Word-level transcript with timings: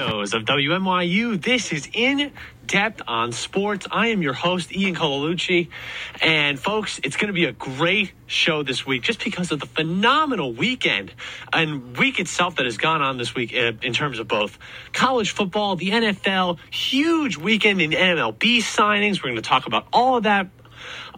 studios 0.00 0.32
of 0.32 0.44
WMYU. 0.44 1.42
This 1.42 1.72
is 1.72 1.86
In 1.92 2.32
Depth 2.66 3.02
on 3.06 3.32
Sports. 3.32 3.86
I 3.90 4.08
am 4.08 4.22
your 4.22 4.32
host, 4.32 4.74
Ian 4.74 4.94
Colalucci. 4.94 5.68
And 6.22 6.58
folks, 6.58 7.00
it's 7.04 7.16
going 7.16 7.26
to 7.26 7.34
be 7.34 7.44
a 7.44 7.52
great 7.52 8.12
show 8.26 8.62
this 8.62 8.86
week 8.86 9.02
just 9.02 9.22
because 9.22 9.52
of 9.52 9.60
the 9.60 9.66
phenomenal 9.66 10.54
weekend 10.54 11.12
and 11.52 11.98
week 11.98 12.18
itself 12.18 12.56
that 12.56 12.64
has 12.64 12.78
gone 12.78 13.02
on 13.02 13.18
this 13.18 13.34
week 13.34 13.54
uh, 13.54 13.72
in 13.82 13.92
terms 13.92 14.18
of 14.18 14.26
both 14.26 14.58
college 14.94 15.32
football, 15.32 15.76
the 15.76 15.90
NFL, 15.90 16.58
huge 16.70 17.36
weekend 17.36 17.82
in 17.82 17.90
MLB 17.90 18.58
signings. 18.58 19.22
We're 19.22 19.32
going 19.32 19.36
to 19.36 19.42
talk 19.42 19.66
about 19.66 19.86
all 19.92 20.16
of 20.16 20.22
that. 20.22 20.48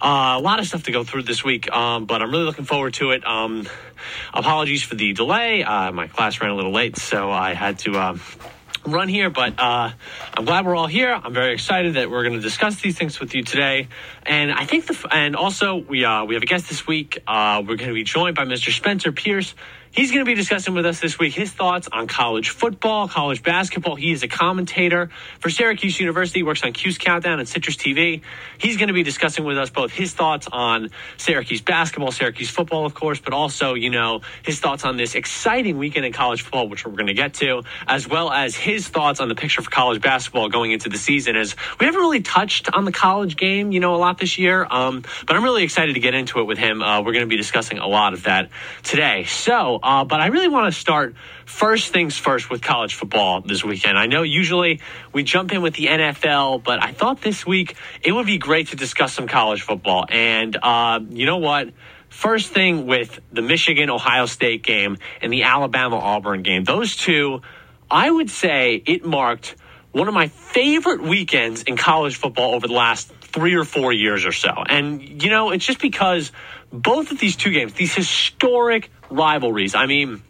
Uh, 0.00 0.34
a 0.36 0.40
lot 0.40 0.58
of 0.58 0.66
stuff 0.66 0.82
to 0.84 0.90
go 0.90 1.04
through 1.04 1.22
this 1.22 1.44
week, 1.44 1.70
um, 1.70 2.06
but 2.06 2.20
I'm 2.20 2.32
really 2.32 2.46
looking 2.46 2.64
forward 2.64 2.94
to 2.94 3.12
it. 3.12 3.24
Um, 3.24 3.68
apologies 4.34 4.82
for 4.82 4.96
the 4.96 5.12
delay. 5.12 5.62
Uh, 5.62 5.92
my 5.92 6.08
class 6.08 6.40
ran 6.40 6.50
a 6.50 6.56
little 6.56 6.72
late, 6.72 6.96
so 6.96 7.30
I 7.30 7.54
had 7.54 7.78
to. 7.80 7.96
Uh, 7.96 8.18
run 8.84 9.08
here, 9.08 9.30
but 9.30 9.58
uh, 9.58 9.90
I'm 10.36 10.44
glad 10.44 10.66
we're 10.66 10.76
all 10.76 10.86
here. 10.86 11.12
I'm 11.12 11.32
very 11.32 11.52
excited 11.52 11.94
that 11.94 12.10
we're 12.10 12.22
going 12.22 12.34
to 12.34 12.40
discuss 12.40 12.80
these 12.80 12.98
things 12.98 13.20
with 13.20 13.34
you 13.34 13.42
today. 13.42 13.88
And 14.24 14.52
I 14.52 14.64
think 14.64 14.86
the 14.86 15.06
and 15.10 15.36
also 15.36 15.76
we 15.76 16.04
uh, 16.04 16.24
we 16.24 16.34
have 16.34 16.42
a 16.42 16.46
guest 16.46 16.68
this 16.68 16.86
week. 16.86 17.22
Uh, 17.26 17.62
we're 17.66 17.76
going 17.76 17.88
to 17.88 17.94
be 17.94 18.04
joined 18.04 18.36
by 18.36 18.44
Mr. 18.44 18.72
Spencer 18.72 19.12
Pierce. 19.12 19.54
He's 19.92 20.10
going 20.10 20.24
to 20.24 20.24
be 20.24 20.34
discussing 20.34 20.72
with 20.72 20.86
us 20.86 21.00
this 21.00 21.18
week 21.18 21.34
his 21.34 21.52
thoughts 21.52 21.86
on 21.92 22.06
college 22.06 22.48
football, 22.48 23.08
college 23.08 23.42
basketball. 23.42 23.94
He 23.94 24.10
is 24.10 24.22
a 24.22 24.28
commentator 24.28 25.10
for 25.38 25.50
Syracuse 25.50 26.00
University, 26.00 26.42
works 26.42 26.64
on 26.64 26.72
Cuse 26.72 26.96
Countdown 26.96 27.40
and 27.40 27.46
Citrus 27.46 27.76
TV. 27.76 28.22
He's 28.56 28.78
going 28.78 28.86
to 28.86 28.94
be 28.94 29.02
discussing 29.02 29.44
with 29.44 29.58
us 29.58 29.68
both 29.68 29.92
his 29.92 30.14
thoughts 30.14 30.48
on 30.50 30.88
Syracuse 31.18 31.60
basketball, 31.60 32.10
Syracuse 32.10 32.48
football, 32.48 32.86
of 32.86 32.94
course, 32.94 33.20
but 33.20 33.34
also, 33.34 33.74
you 33.74 33.90
know, 33.90 34.22
his 34.42 34.60
thoughts 34.60 34.86
on 34.86 34.96
this 34.96 35.14
exciting 35.14 35.76
weekend 35.76 36.06
in 36.06 36.14
college 36.14 36.40
football, 36.40 36.70
which 36.70 36.86
we're 36.86 36.92
going 36.92 37.08
to 37.08 37.12
get 37.12 37.34
to, 37.34 37.62
as 37.86 38.08
well 38.08 38.32
as 38.32 38.56
his 38.56 38.88
thoughts 38.88 39.20
on 39.20 39.28
the 39.28 39.34
picture 39.34 39.60
for 39.60 39.70
college 39.70 40.00
basketball 40.00 40.48
going 40.48 40.72
into 40.72 40.88
the 40.88 40.96
season. 40.96 41.36
As 41.36 41.54
we 41.78 41.84
haven't 41.84 42.00
really 42.00 42.22
touched 42.22 42.72
on 42.72 42.86
the 42.86 42.92
college 42.92 43.36
game, 43.36 43.72
you 43.72 43.80
know, 43.80 43.94
a 43.94 43.98
lot 43.98 44.16
this 44.16 44.38
year, 44.38 44.66
um, 44.70 45.02
but 45.26 45.36
I'm 45.36 45.44
really 45.44 45.64
excited 45.64 45.92
to 45.92 46.00
get 46.00 46.14
into 46.14 46.40
it 46.40 46.44
with 46.44 46.56
him. 46.56 46.80
Uh, 46.80 47.02
we're 47.02 47.12
going 47.12 47.26
to 47.26 47.30
be 47.30 47.36
discussing 47.36 47.76
a 47.76 47.86
lot 47.86 48.14
of 48.14 48.22
that 48.22 48.48
today. 48.82 49.24
So, 49.24 49.80
uh, 49.82 50.04
but 50.04 50.20
I 50.20 50.26
really 50.26 50.48
want 50.48 50.72
to 50.72 50.78
start 50.78 51.14
first 51.44 51.92
things 51.92 52.16
first 52.16 52.50
with 52.50 52.62
college 52.62 52.94
football 52.94 53.40
this 53.40 53.64
weekend. 53.64 53.98
I 53.98 54.06
know 54.06 54.22
usually 54.22 54.80
we 55.12 55.22
jump 55.22 55.52
in 55.52 55.62
with 55.62 55.74
the 55.74 55.86
NFL, 55.86 56.62
but 56.62 56.82
I 56.82 56.92
thought 56.92 57.20
this 57.20 57.46
week 57.46 57.76
it 58.02 58.12
would 58.12 58.26
be 58.26 58.38
great 58.38 58.68
to 58.68 58.76
discuss 58.76 59.12
some 59.12 59.26
college 59.26 59.62
football. 59.62 60.06
And 60.08 60.56
uh, 60.62 61.00
you 61.10 61.26
know 61.26 61.38
what? 61.38 61.70
First 62.08 62.52
thing 62.52 62.86
with 62.86 63.20
the 63.32 63.42
Michigan 63.42 63.88
Ohio 63.88 64.26
State 64.26 64.62
game 64.62 64.98
and 65.20 65.32
the 65.32 65.44
Alabama 65.44 65.96
Auburn 65.96 66.42
game, 66.42 66.64
those 66.64 66.94
two, 66.94 67.40
I 67.90 68.10
would 68.10 68.30
say 68.30 68.82
it 68.84 69.04
marked 69.04 69.56
one 69.92 70.08
of 70.08 70.14
my 70.14 70.28
favorite 70.28 71.02
weekends 71.02 71.62
in 71.62 71.76
college 71.76 72.16
football 72.16 72.54
over 72.54 72.66
the 72.66 72.74
last 72.74 73.12
three 73.20 73.54
or 73.54 73.64
four 73.64 73.92
years 73.92 74.24
or 74.24 74.32
so. 74.32 74.50
And, 74.68 75.22
you 75.22 75.30
know, 75.30 75.50
it's 75.50 75.64
just 75.64 75.80
because 75.80 76.32
both 76.72 77.10
of 77.12 77.18
these 77.18 77.36
two 77.36 77.50
games, 77.50 77.74
these 77.74 77.94
historic 77.94 78.90
rivalries. 79.12 79.74
I 79.74 79.86
mean, 79.86 80.22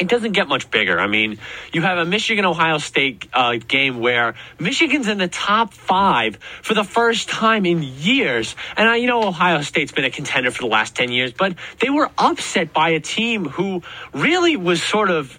it 0.00 0.08
doesn't 0.08 0.32
get 0.32 0.48
much 0.48 0.70
bigger. 0.70 0.98
I 0.98 1.06
mean, 1.06 1.38
you 1.72 1.82
have 1.82 1.98
a 1.98 2.04
Michigan 2.04 2.44
Ohio 2.46 2.78
State 2.78 3.28
uh, 3.34 3.56
game 3.56 4.00
where 4.00 4.34
Michigan's 4.58 5.08
in 5.08 5.18
the 5.18 5.28
top 5.28 5.74
five 5.74 6.36
for 6.62 6.74
the 6.74 6.84
first 6.84 7.28
time 7.28 7.66
in 7.66 7.82
years. 7.82 8.56
And 8.76 8.88
I, 8.88 8.96
you 8.96 9.06
know, 9.06 9.22
Ohio 9.26 9.60
State's 9.60 9.92
been 9.92 10.06
a 10.06 10.10
contender 10.10 10.50
for 10.50 10.62
the 10.62 10.68
last 10.68 10.96
10 10.96 11.12
years, 11.12 11.32
but 11.32 11.54
they 11.80 11.90
were 11.90 12.10
upset 12.16 12.72
by 12.72 12.90
a 12.90 13.00
team 13.00 13.44
who 13.44 13.82
really 14.12 14.56
was 14.56 14.82
sort 14.82 15.10
of 15.10 15.38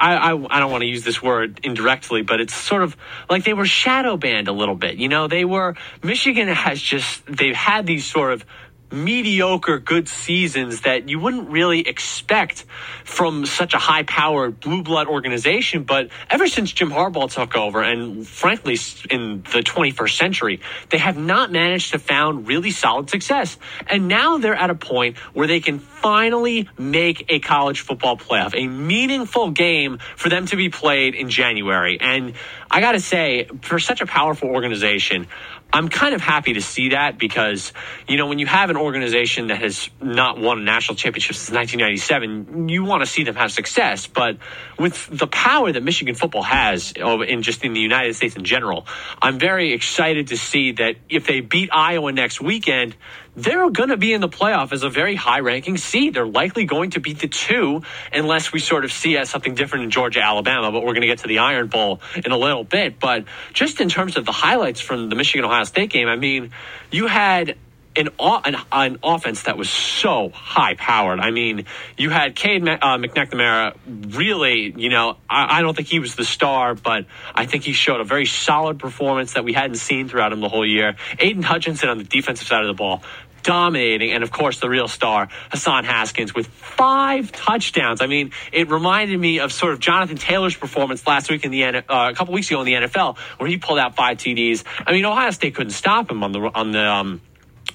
I, 0.00 0.16
I, 0.16 0.56
I, 0.56 0.60
don't 0.60 0.70
want 0.70 0.82
to 0.82 0.86
use 0.86 1.02
this 1.02 1.22
word 1.22 1.60
indirectly, 1.62 2.20
but 2.20 2.42
it's 2.42 2.54
sort 2.54 2.82
of 2.82 2.94
like 3.30 3.44
they 3.44 3.54
were 3.54 3.64
shadow 3.64 4.18
banned 4.18 4.46
a 4.46 4.52
little 4.52 4.74
bit. 4.74 4.96
You 4.96 5.08
know, 5.08 5.28
they 5.28 5.46
were, 5.46 5.76
Michigan 6.02 6.48
has 6.48 6.78
just, 6.78 7.24
they've 7.24 7.56
had 7.56 7.86
these 7.86 8.04
sort 8.04 8.34
of 8.34 8.44
mediocre 8.90 9.78
good 9.78 10.08
seasons 10.08 10.82
that 10.82 11.08
you 11.08 11.18
wouldn't 11.18 11.50
really 11.50 11.80
expect 11.80 12.64
from 13.04 13.46
such 13.46 13.74
a 13.74 13.78
high 13.78 14.02
powered 14.02 14.60
blue 14.60 14.82
blood 14.82 15.06
organization. 15.06 15.84
But 15.84 16.08
ever 16.30 16.48
since 16.48 16.72
Jim 16.72 16.90
Harbaugh 16.90 17.30
took 17.30 17.56
over, 17.56 17.82
and 17.82 18.26
frankly, 18.26 18.78
in 19.10 19.42
the 19.42 19.60
21st 19.60 20.16
century, 20.16 20.60
they 20.90 20.98
have 20.98 21.16
not 21.16 21.50
managed 21.50 21.92
to 21.92 21.98
found 21.98 22.46
really 22.46 22.70
solid 22.70 23.10
success. 23.10 23.56
And 23.86 24.08
now 24.08 24.38
they're 24.38 24.54
at 24.54 24.70
a 24.70 24.74
point 24.74 25.18
where 25.34 25.46
they 25.46 25.60
can 25.60 25.78
finally 25.78 26.68
make 26.78 27.26
a 27.28 27.40
college 27.40 27.80
football 27.80 28.16
playoff, 28.16 28.54
a 28.54 28.66
meaningful 28.66 29.50
game 29.50 29.98
for 30.16 30.28
them 30.28 30.46
to 30.46 30.56
be 30.56 30.68
played 30.68 31.14
in 31.14 31.28
January. 31.28 31.98
And 32.00 32.34
I 32.70 32.80
got 32.80 32.92
to 32.92 33.00
say, 33.00 33.48
for 33.62 33.78
such 33.78 34.00
a 34.00 34.06
powerful 34.06 34.48
organization, 34.48 35.26
I'm 35.70 35.90
kind 35.90 36.14
of 36.14 36.22
happy 36.22 36.54
to 36.54 36.62
see 36.62 36.90
that 36.90 37.18
because, 37.18 37.74
you 38.08 38.16
know, 38.16 38.26
when 38.26 38.38
you 38.38 38.46
have 38.46 38.70
an 38.70 38.76
organization 38.76 39.48
that 39.48 39.60
has 39.60 39.90
not 40.00 40.38
won 40.38 40.58
a 40.58 40.62
national 40.62 40.96
championship 40.96 41.36
since 41.36 41.50
1997, 41.50 42.70
you 42.70 42.84
want 42.84 43.02
to 43.02 43.06
see 43.06 43.24
them 43.24 43.34
have 43.34 43.52
success. 43.52 44.06
But 44.06 44.38
with 44.78 45.08
the 45.12 45.26
power 45.26 45.70
that 45.70 45.82
Michigan 45.82 46.14
football 46.14 46.42
has 46.42 46.92
in 46.96 47.42
just 47.42 47.64
in 47.64 47.74
the 47.74 47.80
United 47.80 48.16
States 48.16 48.34
in 48.34 48.44
general, 48.44 48.86
I'm 49.20 49.38
very 49.38 49.74
excited 49.74 50.28
to 50.28 50.38
see 50.38 50.72
that 50.72 50.96
if 51.10 51.26
they 51.26 51.40
beat 51.40 51.68
Iowa 51.70 52.12
next 52.12 52.40
weekend, 52.40 52.96
they're 53.38 53.70
going 53.70 53.90
to 53.90 53.96
be 53.96 54.12
in 54.12 54.20
the 54.20 54.28
playoff 54.28 54.72
as 54.72 54.82
a 54.82 54.90
very 54.90 55.14
high 55.14 55.40
ranking 55.40 55.76
seed. 55.76 56.14
They're 56.14 56.26
likely 56.26 56.64
going 56.64 56.90
to 56.90 57.00
beat 57.00 57.20
the 57.20 57.28
two 57.28 57.82
unless 58.12 58.52
we 58.52 58.58
sort 58.58 58.84
of 58.84 58.92
see 58.92 59.16
as 59.16 59.30
something 59.30 59.54
different 59.54 59.84
in 59.84 59.90
Georgia, 59.90 60.20
Alabama. 60.20 60.72
But 60.72 60.80
we're 60.80 60.94
going 60.94 61.02
to 61.02 61.06
get 61.06 61.20
to 61.20 61.28
the 61.28 61.38
Iron 61.38 61.68
Bowl 61.68 62.00
in 62.16 62.32
a 62.32 62.36
little 62.36 62.64
bit. 62.64 62.98
But 62.98 63.24
just 63.52 63.80
in 63.80 63.88
terms 63.88 64.16
of 64.16 64.24
the 64.24 64.32
highlights 64.32 64.80
from 64.80 65.08
the 65.08 65.16
Michigan 65.16 65.44
Ohio 65.44 65.64
State 65.64 65.90
game, 65.90 66.08
I 66.08 66.16
mean, 66.16 66.50
you 66.90 67.06
had 67.06 67.56
an, 67.98 68.10
an, 68.20 68.56
an, 68.70 68.98
offense 69.02 69.44
that 69.44 69.56
was 69.56 69.68
so 69.68 70.30
high 70.30 70.74
powered. 70.74 71.20
I 71.20 71.30
mean, 71.30 71.64
you 71.96 72.10
had 72.10 72.34
Cade 72.36 72.66
uh, 72.66 72.76
McNamara 72.98 73.76
really, 73.86 74.72
you 74.76 74.88
know, 74.88 75.16
I, 75.28 75.58
I, 75.58 75.62
don't 75.62 75.74
think 75.74 75.88
he 75.88 75.98
was 75.98 76.14
the 76.14 76.24
star, 76.24 76.74
but 76.74 77.06
I 77.34 77.46
think 77.46 77.64
he 77.64 77.72
showed 77.72 78.00
a 78.00 78.04
very 78.04 78.26
solid 78.26 78.78
performance 78.78 79.32
that 79.32 79.44
we 79.44 79.52
hadn't 79.52 79.76
seen 79.76 80.08
throughout 80.08 80.32
him 80.32 80.40
the 80.40 80.48
whole 80.48 80.66
year. 80.66 80.96
Aidan 81.18 81.42
Hutchinson 81.42 81.88
on 81.88 81.98
the 81.98 82.04
defensive 82.04 82.46
side 82.46 82.62
of 82.62 82.68
the 82.68 82.74
ball, 82.74 83.02
dominating. 83.42 84.12
And 84.12 84.22
of 84.22 84.30
course, 84.30 84.60
the 84.60 84.68
real 84.68 84.88
star, 84.88 85.28
Hassan 85.50 85.84
Haskins, 85.84 86.34
with 86.34 86.46
five 86.46 87.32
touchdowns. 87.32 88.00
I 88.00 88.06
mean, 88.06 88.32
it 88.52 88.70
reminded 88.70 89.18
me 89.18 89.40
of 89.40 89.52
sort 89.52 89.72
of 89.72 89.80
Jonathan 89.80 90.16
Taylor's 90.16 90.56
performance 90.56 91.06
last 91.06 91.30
week 91.30 91.44
in 91.44 91.50
the 91.50 91.64
uh, 91.64 91.82
a 91.88 92.14
couple 92.14 92.34
weeks 92.34 92.50
ago 92.50 92.60
in 92.60 92.66
the 92.66 92.74
NFL, 92.74 93.18
where 93.38 93.48
he 93.48 93.58
pulled 93.58 93.78
out 93.78 93.96
five 93.96 94.18
TDs. 94.18 94.64
I 94.86 94.92
mean, 94.92 95.04
Ohio 95.04 95.30
State 95.30 95.54
couldn't 95.54 95.72
stop 95.72 96.10
him 96.10 96.22
on 96.22 96.32
the 96.32 96.40
on 96.40 96.72
the 96.72 96.84
um, 96.84 97.20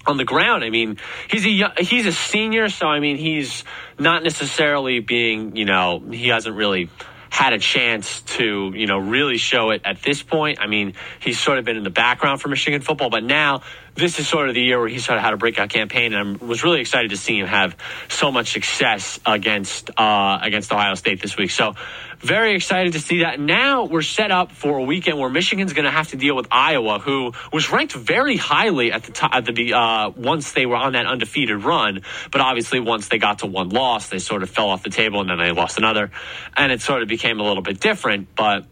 on 0.05 0.17
the 0.17 0.25
ground. 0.25 0.63
I 0.63 0.69
mean, 0.69 0.97
he's 1.29 1.45
a 1.45 1.83
he's 1.83 2.05
a 2.05 2.11
senior, 2.11 2.69
so 2.69 2.87
I 2.87 2.99
mean, 2.99 3.17
he's 3.17 3.63
not 3.99 4.23
necessarily 4.23 4.99
being, 4.99 5.55
you 5.55 5.65
know, 5.65 5.99
he 5.99 6.29
hasn't 6.29 6.55
really 6.55 6.89
had 7.29 7.53
a 7.53 7.57
chance 7.57 8.21
to, 8.21 8.71
you 8.75 8.85
know, 8.85 8.99
really 8.99 9.37
show 9.37 9.71
it 9.71 9.81
at 9.85 10.03
this 10.03 10.21
point. 10.21 10.59
I 10.61 10.67
mean, 10.67 10.93
he's 11.19 11.39
sort 11.39 11.57
of 11.57 11.65
been 11.65 11.77
in 11.77 11.83
the 11.83 11.89
background 11.89 12.41
for 12.41 12.47
Michigan 12.47 12.81
football, 12.81 13.09
but 13.09 13.23
now 13.23 13.63
this 13.95 14.19
is 14.19 14.27
sort 14.27 14.49
of 14.49 14.55
the 14.55 14.61
year 14.61 14.79
where 14.79 14.89
he 14.89 14.99
sort 14.99 15.17
of 15.17 15.23
had 15.23 15.33
a 15.33 15.37
breakout 15.37 15.69
campaign, 15.69 16.13
and 16.13 16.41
I 16.41 16.45
was 16.45 16.63
really 16.63 16.81
excited 16.81 17.11
to 17.11 17.17
see 17.17 17.39
him 17.39 17.47
have 17.47 17.75
so 18.09 18.31
much 18.31 18.51
success 18.51 19.19
against 19.25 19.91
uh, 19.97 20.39
against 20.41 20.71
Ohio 20.71 20.95
State 20.95 21.21
this 21.21 21.37
week. 21.37 21.51
So 21.51 21.75
very 22.19 22.55
excited 22.55 22.93
to 22.93 22.99
see 22.99 23.19
that. 23.19 23.39
Now 23.39 23.83
we're 23.85 24.01
set 24.01 24.31
up 24.31 24.51
for 24.51 24.77
a 24.77 24.83
weekend 24.83 25.19
where 25.19 25.29
Michigan's 25.29 25.73
going 25.73 25.85
to 25.85 25.91
have 25.91 26.07
to 26.09 26.17
deal 26.17 26.35
with 26.35 26.47
Iowa, 26.49 26.99
who 26.99 27.33
was 27.51 27.69
ranked 27.71 27.93
very 27.93 28.37
highly 28.37 28.91
at 28.91 29.03
the 29.03 29.11
top 29.11 29.35
at 29.35 29.45
the 29.45 29.73
uh, 29.73 30.09
once 30.09 30.53
they 30.53 30.65
were 30.65 30.77
on 30.77 30.93
that 30.93 31.05
undefeated 31.05 31.63
run, 31.63 32.01
but 32.31 32.41
obviously 32.41 32.79
once 32.79 33.09
they 33.09 33.19
got 33.19 33.39
to 33.39 33.45
one 33.45 33.69
loss, 33.69 34.09
they 34.09 34.19
sort 34.19 34.41
of 34.41 34.49
fell 34.49 34.69
off 34.69 34.83
the 34.83 34.89
table, 34.89 35.21
and 35.21 35.29
then 35.29 35.37
they 35.37 35.51
lost 35.51 35.77
another, 35.77 36.11
and 36.57 36.71
it 36.71 36.81
sort 36.81 37.03
of 37.03 37.07
became 37.07 37.39
a 37.39 37.43
little 37.43 37.63
bit 37.63 37.79
different, 37.79 38.35
but. 38.35 38.65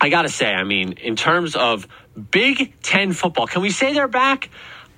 I 0.00 0.08
got 0.08 0.22
to 0.22 0.28
say, 0.28 0.52
I 0.52 0.64
mean, 0.64 0.94
in 0.94 1.14
terms 1.14 1.54
of 1.54 1.86
Big 2.30 2.72
Ten 2.82 3.12
football. 3.12 3.46
Can 3.46 3.62
we 3.62 3.70
say 3.70 3.92
they're 3.92 4.08
back? 4.08 4.50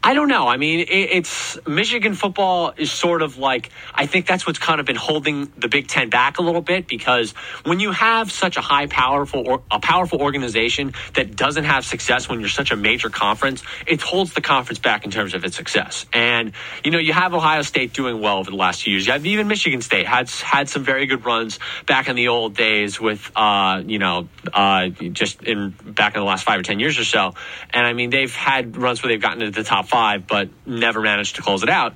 I 0.07 0.15
don't 0.15 0.29
know. 0.29 0.47
I 0.47 0.57
mean, 0.57 0.79
it, 0.79 0.85
it's 0.89 1.59
Michigan 1.67 2.15
football 2.15 2.73
is 2.77 2.93
sort 2.93 3.23
of 3.23 3.39
like 3.39 3.71
I 3.93 4.07
think 4.07 4.25
that's 4.29 4.47
what's 4.47 4.61
kind 4.61 4.79
of 4.79 4.87
been 4.87 4.95
holding 4.95 5.51
the 5.59 5.67
Big 5.67 5.89
Ten 5.89 6.11
back 6.11 6.39
a 6.39 6.43
little 6.43 6.61
bit 6.61 6.87
because 6.87 7.33
when 7.65 7.81
you 7.81 7.91
have 7.91 8.31
such 8.31 8.57
a 8.57 8.61
high, 8.61 8.87
powerful, 8.87 9.43
or 9.49 9.63
a 9.69 9.81
powerful 9.81 10.23
organization 10.23 10.95
that 11.15 11.35
doesn't 11.35 11.65
have 11.65 11.85
success 11.85 12.29
when 12.29 12.39
you're 12.39 12.49
such 12.49 12.71
a 12.71 12.77
major 12.77 13.11
conference, 13.11 13.65
it 13.85 14.01
holds 14.01 14.33
the 14.33 14.41
conference 14.41 14.79
back 14.79 15.05
in 15.05 15.11
terms 15.11 15.35
of 15.35 15.45
its 15.45 15.57
success. 15.57 16.07
And 16.13 16.53
you 16.85 16.93
know, 16.93 16.99
you 16.99 17.13
have 17.13 17.35
Ohio 17.35 17.63
State 17.63 17.93
doing 17.93 18.21
well 18.21 18.39
over 18.39 18.53
the 18.53 18.57
last 18.57 18.85
few 18.85 18.93
years. 18.93 19.09
You 19.09 19.13
have 19.13 19.27
even 19.27 19.49
Michigan 19.49 19.83
State 19.83 20.07
had 20.07 20.31
had 20.31 20.69
some 20.69 20.85
very 20.85 21.07
good 21.07 21.25
runs 21.25 21.59
back 21.85 22.09
in 22.09 22.15
the 22.15 22.29
old 22.29 22.55
days 22.55 23.01
with 23.01 23.29
uh, 23.35 23.83
you 23.85 23.99
know 23.99 24.29
uh, 24.55 24.87
just 24.87 25.43
in 25.43 25.71
back 25.71 26.15
in 26.15 26.21
the 26.21 26.27
last 26.27 26.45
five 26.45 26.61
or 26.61 26.63
ten 26.63 26.79
years 26.79 26.97
or 26.97 27.05
so. 27.05 27.35
And 27.71 27.85
I 27.85 27.93
mean, 27.93 28.11
they've 28.11 28.33
had 28.33 28.77
runs 28.77 29.03
where 29.03 29.13
they've 29.13 29.21
gotten 29.21 29.41
to 29.41 29.51
the 29.51 29.65
top 29.65 29.89
five 29.89 29.96
five, 29.97 30.27
but 30.27 30.51
never 30.67 31.01
managed 31.01 31.37
to 31.37 31.43
close 31.43 31.63
it 31.63 31.71
out. 31.71 31.95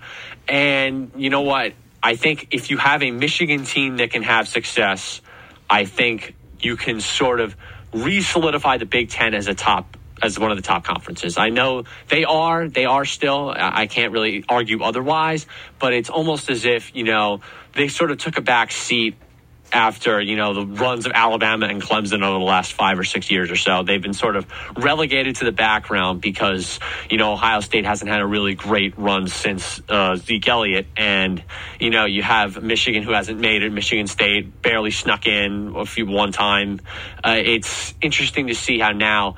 And 0.48 1.12
you 1.16 1.28
know 1.28 1.42
what? 1.42 1.74
I 2.02 2.16
think 2.16 2.48
if 2.50 2.70
you 2.70 2.78
have 2.78 3.02
a 3.02 3.10
Michigan 3.10 3.64
team 3.64 3.98
that 3.98 4.10
can 4.10 4.22
have 4.22 4.48
success, 4.48 5.20
I 5.68 5.84
think 5.84 6.34
you 6.60 6.78
can 6.78 7.02
sort 7.02 7.40
of 7.40 7.54
re-solidify 7.92 8.78
the 8.78 8.86
Big 8.86 9.10
Ten 9.10 9.34
as 9.34 9.48
a 9.48 9.54
top 9.54 9.98
as 10.22 10.38
one 10.38 10.50
of 10.50 10.56
the 10.56 10.62
top 10.62 10.82
conferences. 10.84 11.36
I 11.36 11.50
know 11.50 11.84
they 12.08 12.24
are, 12.24 12.68
they 12.68 12.86
are 12.86 13.04
still. 13.04 13.52
I 13.54 13.86
can't 13.86 14.12
really 14.12 14.46
argue 14.48 14.82
otherwise, 14.82 15.44
but 15.78 15.92
it's 15.92 16.08
almost 16.08 16.48
as 16.48 16.64
if 16.64 16.96
you 16.96 17.04
know 17.04 17.42
they 17.74 17.88
sort 17.88 18.10
of 18.10 18.16
took 18.16 18.38
a 18.38 18.42
back 18.54 18.72
seat 18.72 19.14
after 19.72 20.20
you 20.20 20.36
know 20.36 20.54
the 20.54 20.66
runs 20.66 21.06
of 21.06 21.12
Alabama 21.14 21.66
and 21.66 21.80
Clemson 21.80 22.22
over 22.24 22.38
the 22.38 22.44
last 22.44 22.72
five 22.72 22.98
or 22.98 23.04
six 23.04 23.30
years 23.30 23.50
or 23.50 23.56
so. 23.56 23.82
They've 23.82 24.02
been 24.02 24.14
sort 24.14 24.36
of 24.36 24.46
relegated 24.76 25.36
to 25.36 25.44
the 25.44 25.52
background 25.52 26.20
because 26.20 26.80
you 27.08 27.18
know 27.18 27.32
Ohio 27.32 27.60
State 27.60 27.84
hasn't 27.84 28.10
had 28.10 28.20
a 28.20 28.26
really 28.26 28.54
great 28.54 28.98
run 28.98 29.28
since 29.28 29.80
uh, 29.88 30.16
Zeke 30.16 30.48
Elliott, 30.48 30.86
and 30.96 31.42
you 31.78 31.90
know 31.90 32.04
you 32.04 32.22
have 32.22 32.62
Michigan 32.62 33.02
who 33.02 33.12
hasn't 33.12 33.40
made 33.40 33.62
it. 33.62 33.72
Michigan 33.72 34.06
State 34.06 34.62
barely 34.62 34.90
snuck 34.90 35.26
in 35.26 35.74
a 35.76 35.86
few 35.86 36.06
one 36.06 36.32
time. 36.32 36.80
Uh, 37.22 37.36
it's 37.38 37.94
interesting 38.00 38.48
to 38.48 38.54
see 38.54 38.78
how 38.78 38.90
now 38.90 39.36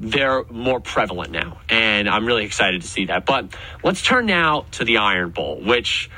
they're 0.00 0.44
more 0.50 0.80
prevalent 0.80 1.30
now, 1.30 1.60
and 1.68 2.08
I'm 2.08 2.26
really 2.26 2.44
excited 2.44 2.82
to 2.82 2.88
see 2.88 3.06
that. 3.06 3.24
But 3.24 3.54
let's 3.84 4.02
turn 4.02 4.26
now 4.26 4.66
to 4.72 4.84
the 4.84 4.98
Iron 4.98 5.30
Bowl, 5.30 5.60
which 5.60 6.10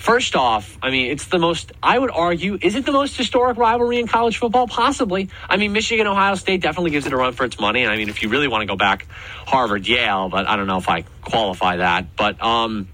First 0.00 0.34
off, 0.34 0.78
I 0.82 0.88
mean, 0.88 1.10
it's 1.10 1.26
the 1.26 1.38
most, 1.38 1.72
I 1.82 1.98
would 1.98 2.10
argue, 2.10 2.56
is 2.62 2.74
it 2.74 2.86
the 2.86 2.90
most 2.90 3.18
historic 3.18 3.58
rivalry 3.58 4.00
in 4.00 4.06
college 4.06 4.38
football? 4.38 4.66
Possibly. 4.66 5.28
I 5.46 5.58
mean, 5.58 5.74
Michigan, 5.74 6.06
Ohio 6.06 6.36
State 6.36 6.62
definitely 6.62 6.92
gives 6.92 7.04
it 7.04 7.12
a 7.12 7.18
run 7.18 7.34
for 7.34 7.44
its 7.44 7.60
money. 7.60 7.86
I 7.86 7.98
mean, 7.98 8.08
if 8.08 8.22
you 8.22 8.30
really 8.30 8.48
want 8.48 8.62
to 8.62 8.66
go 8.66 8.76
back, 8.76 9.06
Harvard, 9.46 9.86
Yale, 9.86 10.30
but 10.30 10.48
I 10.48 10.56
don't 10.56 10.66
know 10.66 10.78
if 10.78 10.88
I 10.88 11.02
qualify 11.20 11.76
that. 11.76 12.16
But 12.16 12.42
um, 12.42 12.88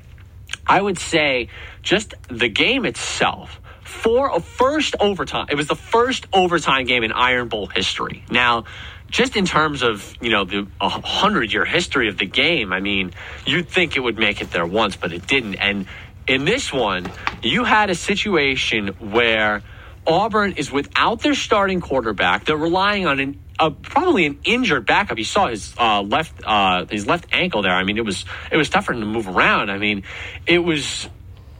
I 0.67 0.82
would 0.82 0.99
say 0.99 1.49
just 1.81 2.12
the 2.29 2.49
game 2.49 2.85
itself 2.85 3.61
for 3.85 4.35
a 4.35 4.41
first 4.41 4.97
overtime, 4.99 5.47
it 5.49 5.55
was 5.55 5.69
the 5.69 5.76
first 5.76 6.26
overtime 6.32 6.87
game 6.87 7.05
in 7.05 7.12
Iron 7.12 7.47
Bowl 7.47 7.69
history. 7.69 8.25
Now, 8.32 8.64
just 9.08 9.37
in 9.37 9.47
terms 9.47 9.82
of 9.82 10.17
you 10.20 10.31
know 10.31 10.44
the 10.44 10.67
hundred 10.81 11.53
year 11.53 11.64
history 11.64 12.08
of 12.08 12.19
the 12.19 12.26
game, 12.26 12.73
I 12.73 12.81
mean, 12.81 13.12
you'd 13.44 13.69
think 13.69 13.97
it 13.97 14.00
would 14.00 14.19
make 14.19 14.41
it 14.41 14.50
there 14.50 14.67
once, 14.67 14.97
but 14.97 15.12
it 15.12 15.29
didn't. 15.29 15.55
And 15.55 15.87
in 16.26 16.44
this 16.44 16.73
one, 16.73 17.11
you 17.43 17.64
had 17.64 17.90
a 17.90 17.94
situation 17.94 18.88
where 18.99 19.62
Auburn 20.06 20.52
is 20.52 20.70
without 20.70 21.23
their 21.23 21.34
starting 21.34 21.81
quarterback. 21.81 22.44
They're 22.44 22.56
relying 22.56 23.06
on 23.06 23.20
an 23.20 23.40
probably 23.82 24.26
an 24.26 24.38
injured 24.44 24.87
backup. 24.87 25.19
You 25.19 25.25
saw 25.25 25.49
his 25.49 25.75
uh, 25.78 26.02
left 26.02 26.43
uh, 26.44 26.87
his 26.87 27.06
left 27.06 27.26
ankle 27.32 27.62
there. 27.62 27.73
I 27.73 27.84
mean, 27.84 27.96
it 27.96 28.05
was 28.05 28.25
it 28.50 28.56
was 28.56 28.69
tough 28.69 28.87
for 28.87 28.93
him 28.93 29.00
to 29.00 29.06
move 29.06 29.28
around. 29.28 29.70
I 29.70 29.78
mean, 29.78 30.05
it 30.46 30.58
was. 30.58 31.08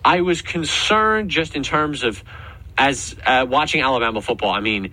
I 0.05 0.21
was 0.21 0.41
concerned 0.41 1.31
just 1.31 1.57
in 1.57 1.65
terms 1.65 2.05
of 2.05 2.23
as 2.79 3.17
uh, 3.25 3.47
watching 3.49 3.81
Alabama 3.81 4.21
football. 4.21 4.53
I 4.53 4.61
mean, 4.61 4.93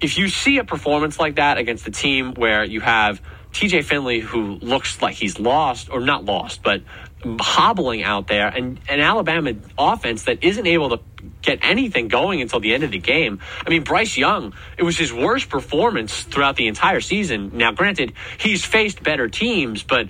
if 0.00 0.18
you 0.18 0.28
see 0.28 0.58
a 0.58 0.64
performance 0.64 1.20
like 1.20 1.36
that 1.36 1.58
against 1.58 1.86
a 1.86 1.92
team 1.92 2.34
where 2.34 2.64
you 2.64 2.80
have 2.80 3.20
TJ 3.52 3.84
Finley, 3.84 4.18
who 4.18 4.54
looks 4.56 5.00
like 5.00 5.14
he's 5.14 5.38
lost, 5.38 5.90
or 5.90 6.00
not 6.00 6.24
lost, 6.24 6.62
but 6.62 6.82
hobbling 7.24 8.02
out 8.02 8.26
there, 8.26 8.48
and 8.48 8.80
an 8.88 9.00
Alabama 9.00 9.54
offense 9.78 10.24
that 10.24 10.42
isn't 10.42 10.66
able 10.66 10.90
to 10.90 11.00
get 11.40 11.60
anything 11.62 12.08
going 12.08 12.40
until 12.40 12.60
the 12.60 12.74
end 12.74 12.84
of 12.84 12.90
the 12.90 12.98
game. 12.98 13.40
I 13.64 13.70
mean, 13.70 13.84
Bryce 13.84 14.16
Young, 14.16 14.54
it 14.76 14.82
was 14.82 14.96
his 14.96 15.12
worst 15.12 15.48
performance 15.48 16.22
throughout 16.22 16.56
the 16.56 16.66
entire 16.66 17.00
season. 17.00 17.52
Now, 17.54 17.72
granted, 17.72 18.12
he's 18.38 18.64
faced 18.64 19.02
better 19.02 19.28
teams, 19.28 19.82
but 19.82 20.08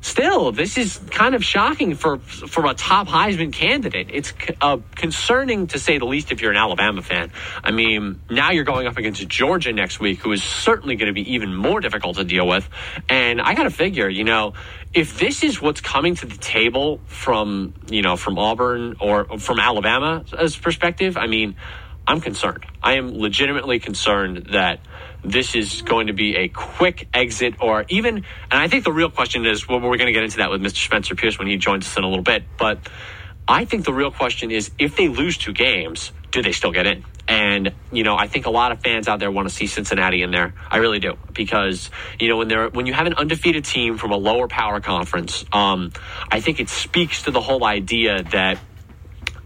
still, 0.00 0.52
this 0.52 0.78
is 0.78 0.98
kind 1.10 1.34
of 1.34 1.44
shocking 1.44 1.94
for 1.94 2.18
for 2.18 2.66
a 2.66 2.74
top 2.74 3.08
Heisman 3.08 3.52
candidate. 3.52 4.08
It's 4.12 4.32
uh, 4.60 4.78
concerning 4.94 5.68
to 5.68 5.78
say 5.78 5.98
the 5.98 6.04
least 6.04 6.32
if 6.32 6.40
you're 6.40 6.50
an 6.50 6.56
Alabama 6.56 7.02
fan. 7.02 7.32
I 7.62 7.70
mean, 7.70 8.20
now 8.30 8.50
you're 8.50 8.64
going 8.64 8.86
up 8.86 8.96
against 8.96 9.26
Georgia 9.28 9.72
next 9.72 10.00
week, 10.00 10.20
who 10.20 10.32
is 10.32 10.42
certainly 10.42 10.96
going 10.96 11.08
to 11.08 11.12
be 11.12 11.34
even 11.34 11.54
more 11.54 11.80
difficult 11.80 12.16
to 12.16 12.24
deal 12.24 12.46
with. 12.46 12.68
And 13.08 13.40
I 13.40 13.54
got 13.54 13.64
to 13.64 13.70
figure, 13.70 14.08
you 14.08 14.24
know, 14.24 14.54
if 14.92 15.18
this 15.18 15.42
is 15.44 15.60
what's 15.60 15.80
coming 15.80 16.14
to 16.16 16.26
the 16.26 16.38
table 16.38 17.00
from 17.06 17.74
you 17.88 18.02
know 18.02 18.16
from 18.16 18.38
Auburn 18.38 18.96
or 19.00 19.38
from 19.38 19.60
Alabama 19.60 20.24
as 20.36 20.56
perspective, 20.56 21.16
I 21.16 21.26
mean, 21.26 21.56
I'm 22.06 22.20
concerned. 22.20 22.64
I 22.82 22.94
am 22.94 23.16
legitimately 23.16 23.78
concerned 23.78 24.48
that 24.52 24.80
this 25.22 25.54
is 25.54 25.82
going 25.82 26.06
to 26.06 26.12
be 26.12 26.36
a 26.36 26.48
quick 26.48 27.08
exit 27.12 27.54
or 27.60 27.84
even 27.88 28.16
and 28.16 28.24
I 28.50 28.68
think 28.68 28.84
the 28.84 28.92
real 28.92 29.10
question 29.10 29.46
is 29.46 29.68
well 29.68 29.80
we're 29.80 29.96
going 29.96 30.06
to 30.06 30.12
get 30.12 30.24
into 30.24 30.38
that 30.38 30.50
with 30.50 30.62
Mr. 30.62 30.84
Spencer 30.84 31.14
Pierce 31.14 31.38
when 31.38 31.48
he 31.48 31.56
joins 31.56 31.86
us 31.86 31.96
in 31.96 32.04
a 32.04 32.08
little 32.08 32.24
bit 32.24 32.44
but 32.58 32.78
I 33.46 33.64
think 33.64 33.84
the 33.84 33.92
real 33.92 34.10
question 34.10 34.50
is 34.50 34.70
if 34.78 34.96
they 34.96 35.08
lose 35.08 35.36
two 35.36 35.52
games 35.52 36.12
do 36.30 36.42
they 36.42 36.52
still 36.52 36.72
get 36.72 36.86
in 36.86 37.04
and 37.28 37.72
you 37.92 38.02
know 38.02 38.16
I 38.16 38.26
think 38.26 38.46
a 38.46 38.50
lot 38.50 38.72
of 38.72 38.80
fans 38.80 39.08
out 39.08 39.18
there 39.20 39.30
want 39.30 39.48
to 39.48 39.54
see 39.54 39.66
Cincinnati 39.66 40.22
in 40.22 40.30
there 40.30 40.54
I 40.70 40.78
really 40.78 40.98
do 41.00 41.18
because 41.32 41.90
you 42.18 42.28
know 42.28 42.36
when 42.36 42.48
they're 42.48 42.68
when 42.68 42.86
you 42.86 42.92
have 42.94 43.06
an 43.06 43.14
undefeated 43.14 43.64
team 43.64 43.98
from 43.98 44.12
a 44.12 44.16
lower 44.16 44.48
power 44.48 44.80
conference 44.80 45.44
um, 45.52 45.92
I 46.30 46.40
think 46.40 46.60
it 46.60 46.68
speaks 46.68 47.22
to 47.24 47.30
the 47.30 47.40
whole 47.40 47.64
idea 47.64 48.22
that 48.22 48.58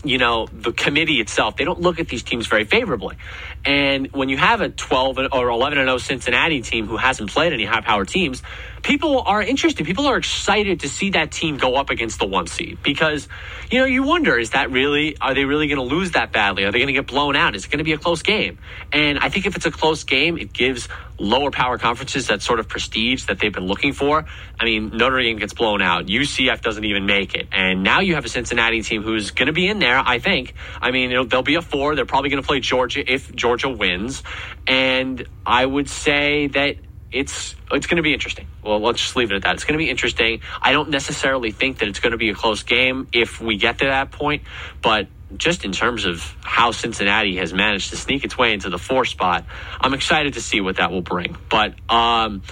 you 0.05 0.19
know, 0.19 0.47
the 0.53 0.73
committee 0.73 1.21
itself, 1.21 1.56
they 1.56 1.65
don't 1.65 1.81
look 1.81 1.99
at 1.99 2.09
these 2.09 2.23
teams 2.23 2.47
very 2.47 2.65
favorably. 2.65 3.17
And 3.65 4.12
when 4.12 4.29
you 4.29 4.37
have 4.37 4.61
a 4.61 4.69
12 4.69 5.19
or 5.33 5.49
11 5.49 5.79
and 5.79 5.89
0 5.89 5.99
Cincinnati 5.99 6.61
team 6.61 6.87
who 6.87 6.97
hasn't 6.97 7.31
played 7.31 7.53
any 7.53 7.65
high 7.65 7.81
power 7.81 8.05
teams, 8.05 8.43
people 8.85 9.23
are 9.23 9.43
interested. 9.43 9.87
People 9.87 10.07
are 10.07 10.17
excited 10.17 10.81
to 10.81 10.89
see 10.89 11.11
that 11.11 11.33
team 11.33 11.57
go 11.57 11.75
up 11.75 11.91
against 11.91 12.21
the 12.21 12.27
one 12.27 12.47
seed 12.47 12.79
because, 12.83 13.27
you 13.71 13.79
know, 13.79 13.87
you 13.87 14.03
wonder, 14.03 14.39
is 14.39 14.51
that 14.51 14.71
really, 14.71 15.17
are 15.21 15.35
they 15.35 15.45
really 15.45 15.67
going 15.67 15.79
to 15.79 15.95
lose 15.95 16.13
that 16.13 16.33
badly? 16.33 16.65
Are 16.65 16.71
they 16.71 16.79
going 16.79 16.89
to 16.89 16.93
get 16.93 17.07
blown 17.07 17.35
out? 17.35 17.57
Is 17.57 17.65
it 17.65 17.71
going 17.71 17.79
to 17.79 17.85
be 17.85 17.95
a 17.95 17.99
close 17.99 18.23
game? 18.23 18.59
And 18.93 19.19
I 19.19 19.31
think 19.31 19.47
if 19.47 19.57
it's 19.57 19.67
a 19.67 19.71
close 19.71 20.05
game, 20.05 20.37
it 20.37 20.53
gives 20.53 20.89
lower 21.19 21.51
power 21.51 21.79
conferences 21.79 22.27
that 22.27 22.43
sort 22.43 22.61
of 22.61 22.69
prestige 22.69 23.25
that 23.25 23.39
they've 23.39 23.53
been 23.53 23.67
looking 23.67 23.95
for. 23.95 24.27
I 24.61 24.65
mean, 24.65 24.91
Notre 24.91 25.23
Dame 25.23 25.39
gets 25.39 25.55
blown 25.55 25.81
out. 25.81 26.07
UCF 26.07 26.61
doesn't 26.61 26.85
even 26.85 27.07
make 27.07 27.35
it. 27.35 27.49
And 27.53 27.83
now 27.83 28.01
you 28.01 28.17
have 28.17 28.27
a 28.27 28.29
Cincinnati 28.29 28.83
team 28.83 29.03
who's 29.03 29.31
going 29.31 29.47
to 29.47 29.53
be 29.53 29.67
in 29.67 29.79
there, 29.79 30.03
I 30.05 30.19
think. 30.19 30.55
I 30.83 30.91
mean, 30.91 31.29
they'll 31.29 31.43
be 31.43 31.55
a 31.55 31.63
four. 31.63 31.95
They're 31.95 32.05
probably 32.05 32.31
going 32.31 32.43
to 32.43 32.47
play 32.47 32.61
Georgia 32.61 33.11
if 33.11 33.35
Georgia 33.35 33.71
wins. 33.71 34.23
And 34.67 35.26
I 35.47 35.64
would 35.64 35.88
say 35.88 36.49
that 36.49 36.76
it's 37.14 37.54
it's 37.71 37.87
going 37.87 37.97
to 37.97 38.02
be 38.02 38.12
interesting. 38.12 38.47
Well, 38.62 38.80
let's 38.80 39.00
just 39.00 39.16
leave 39.16 39.30
it 39.30 39.37
at 39.37 39.42
that. 39.42 39.54
It's 39.54 39.64
going 39.64 39.78
to 39.78 39.83
be 39.83 39.88
interesting. 39.88 40.40
I 40.61 40.73
don't 40.73 40.90
necessarily 40.90 41.52
think 41.52 41.78
that 41.78 41.88
it's 41.88 42.00
going 42.00 42.12
to 42.12 42.18
be 42.18 42.30
a 42.30 42.35
close 42.35 42.62
game 42.62 43.09
if 43.12 43.40
we 43.40 43.56
get 43.56 43.78
to 43.78 43.87
that 43.87 44.11
point, 44.11 44.42
but 44.83 45.06
just 45.37 45.64
in 45.64 45.73
terms 45.73 46.04
of 46.04 46.37
how 46.42 46.73
Cincinnati 46.73 47.37
has 47.37 47.52
managed 47.52 47.90
to 47.90 47.97
sneak 47.97 48.25
its 48.25 48.37
way 48.37 48.52
into 48.52 48.68
the 48.68 48.78
four 48.78 49.04
spot, 49.04 49.47
I'm 49.80 49.94
excited 49.94 50.35
to 50.35 50.40
see 50.40 50.61
what 50.61 50.76
that 50.76 50.90
will 50.90 51.02
bring. 51.02 51.37
But 51.49 51.75
um, 51.88 52.42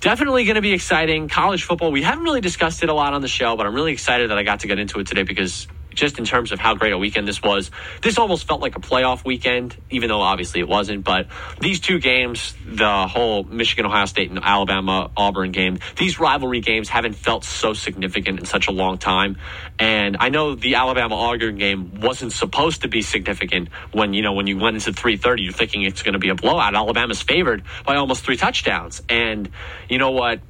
definitely 0.00 0.44
going 0.44 0.56
to 0.56 0.62
be 0.62 0.72
exciting. 0.72 1.28
College 1.28 1.64
football, 1.64 1.92
we 1.92 2.02
haven't 2.02 2.24
really 2.24 2.40
discussed 2.40 2.82
it 2.82 2.88
a 2.88 2.94
lot 2.94 3.14
on 3.14 3.20
the 3.20 3.28
show, 3.28 3.56
but 3.56 3.66
I'm 3.66 3.74
really 3.74 3.92
excited 3.92 4.30
that 4.30 4.38
I 4.38 4.42
got 4.42 4.60
to 4.60 4.68
get 4.68 4.78
into 4.78 4.98
it 5.00 5.06
today 5.06 5.22
because 5.22 5.66
just 5.94 6.18
in 6.18 6.24
terms 6.24 6.52
of 6.52 6.58
how 6.58 6.74
great 6.74 6.92
a 6.92 6.98
weekend 6.98 7.26
this 7.28 7.42
was. 7.42 7.70
This 8.02 8.18
almost 8.18 8.46
felt 8.46 8.60
like 8.60 8.76
a 8.76 8.80
playoff 8.80 9.24
weekend, 9.24 9.76
even 9.90 10.08
though 10.08 10.20
obviously 10.20 10.60
it 10.60 10.68
wasn't. 10.68 11.04
But 11.04 11.28
these 11.60 11.80
two 11.80 11.98
games, 11.98 12.54
the 12.66 13.06
whole 13.06 13.44
Michigan, 13.44 13.86
Ohio 13.86 14.06
State, 14.06 14.30
and 14.30 14.40
Alabama, 14.42 15.10
Auburn 15.16 15.52
game, 15.52 15.78
these 15.96 16.18
rivalry 16.18 16.60
games 16.60 16.88
haven't 16.88 17.14
felt 17.14 17.44
so 17.44 17.72
significant 17.72 18.38
in 18.40 18.46
such 18.46 18.68
a 18.68 18.70
long 18.70 18.98
time. 18.98 19.36
And 19.78 20.16
I 20.20 20.28
know 20.28 20.54
the 20.54 20.76
Alabama 20.76 21.14
Auburn 21.14 21.56
game 21.56 22.00
wasn't 22.00 22.32
supposed 22.32 22.82
to 22.82 22.88
be 22.88 23.02
significant 23.02 23.68
when, 23.92 24.14
you 24.14 24.22
know, 24.22 24.32
when 24.32 24.46
you 24.46 24.58
went 24.58 24.76
into 24.76 24.92
330, 24.92 25.42
you're 25.42 25.52
thinking 25.52 25.82
it's 25.82 26.02
going 26.02 26.14
to 26.14 26.18
be 26.18 26.28
a 26.28 26.34
blowout. 26.34 26.74
Alabama's 26.74 27.22
favored 27.22 27.62
by 27.84 27.96
almost 27.96 28.24
three 28.24 28.36
touchdowns. 28.36 29.02
And 29.08 29.50
you 29.88 29.98
know 29.98 30.10
what? 30.10 30.40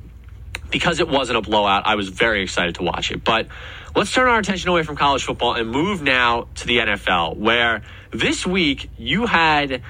Because 0.71 1.01
it 1.01 1.09
wasn't 1.09 1.39
a 1.39 1.43
blowout, 1.43 1.87
I 1.87 1.95
was 1.95 2.09
very 2.09 2.43
excited 2.43 2.77
to 2.77 2.83
watch 2.83 3.11
it. 3.11 3.23
But 3.23 3.49
Let's 3.97 4.13
turn 4.13 4.27
our 4.27 4.41
attention 4.41 4.71
away 4.71 4.83
from 4.83 4.97
college 4.97 5.23
football 5.23 5.55
and 5.55 5.71
move 5.71 6.03
now 6.03 6.49
to 6.57 6.67
the 6.67 6.79
NFL, 6.79 7.37
where 7.37 7.83
this 8.11 8.45
week 8.45 8.91
you 8.99 9.25
had. 9.25 9.83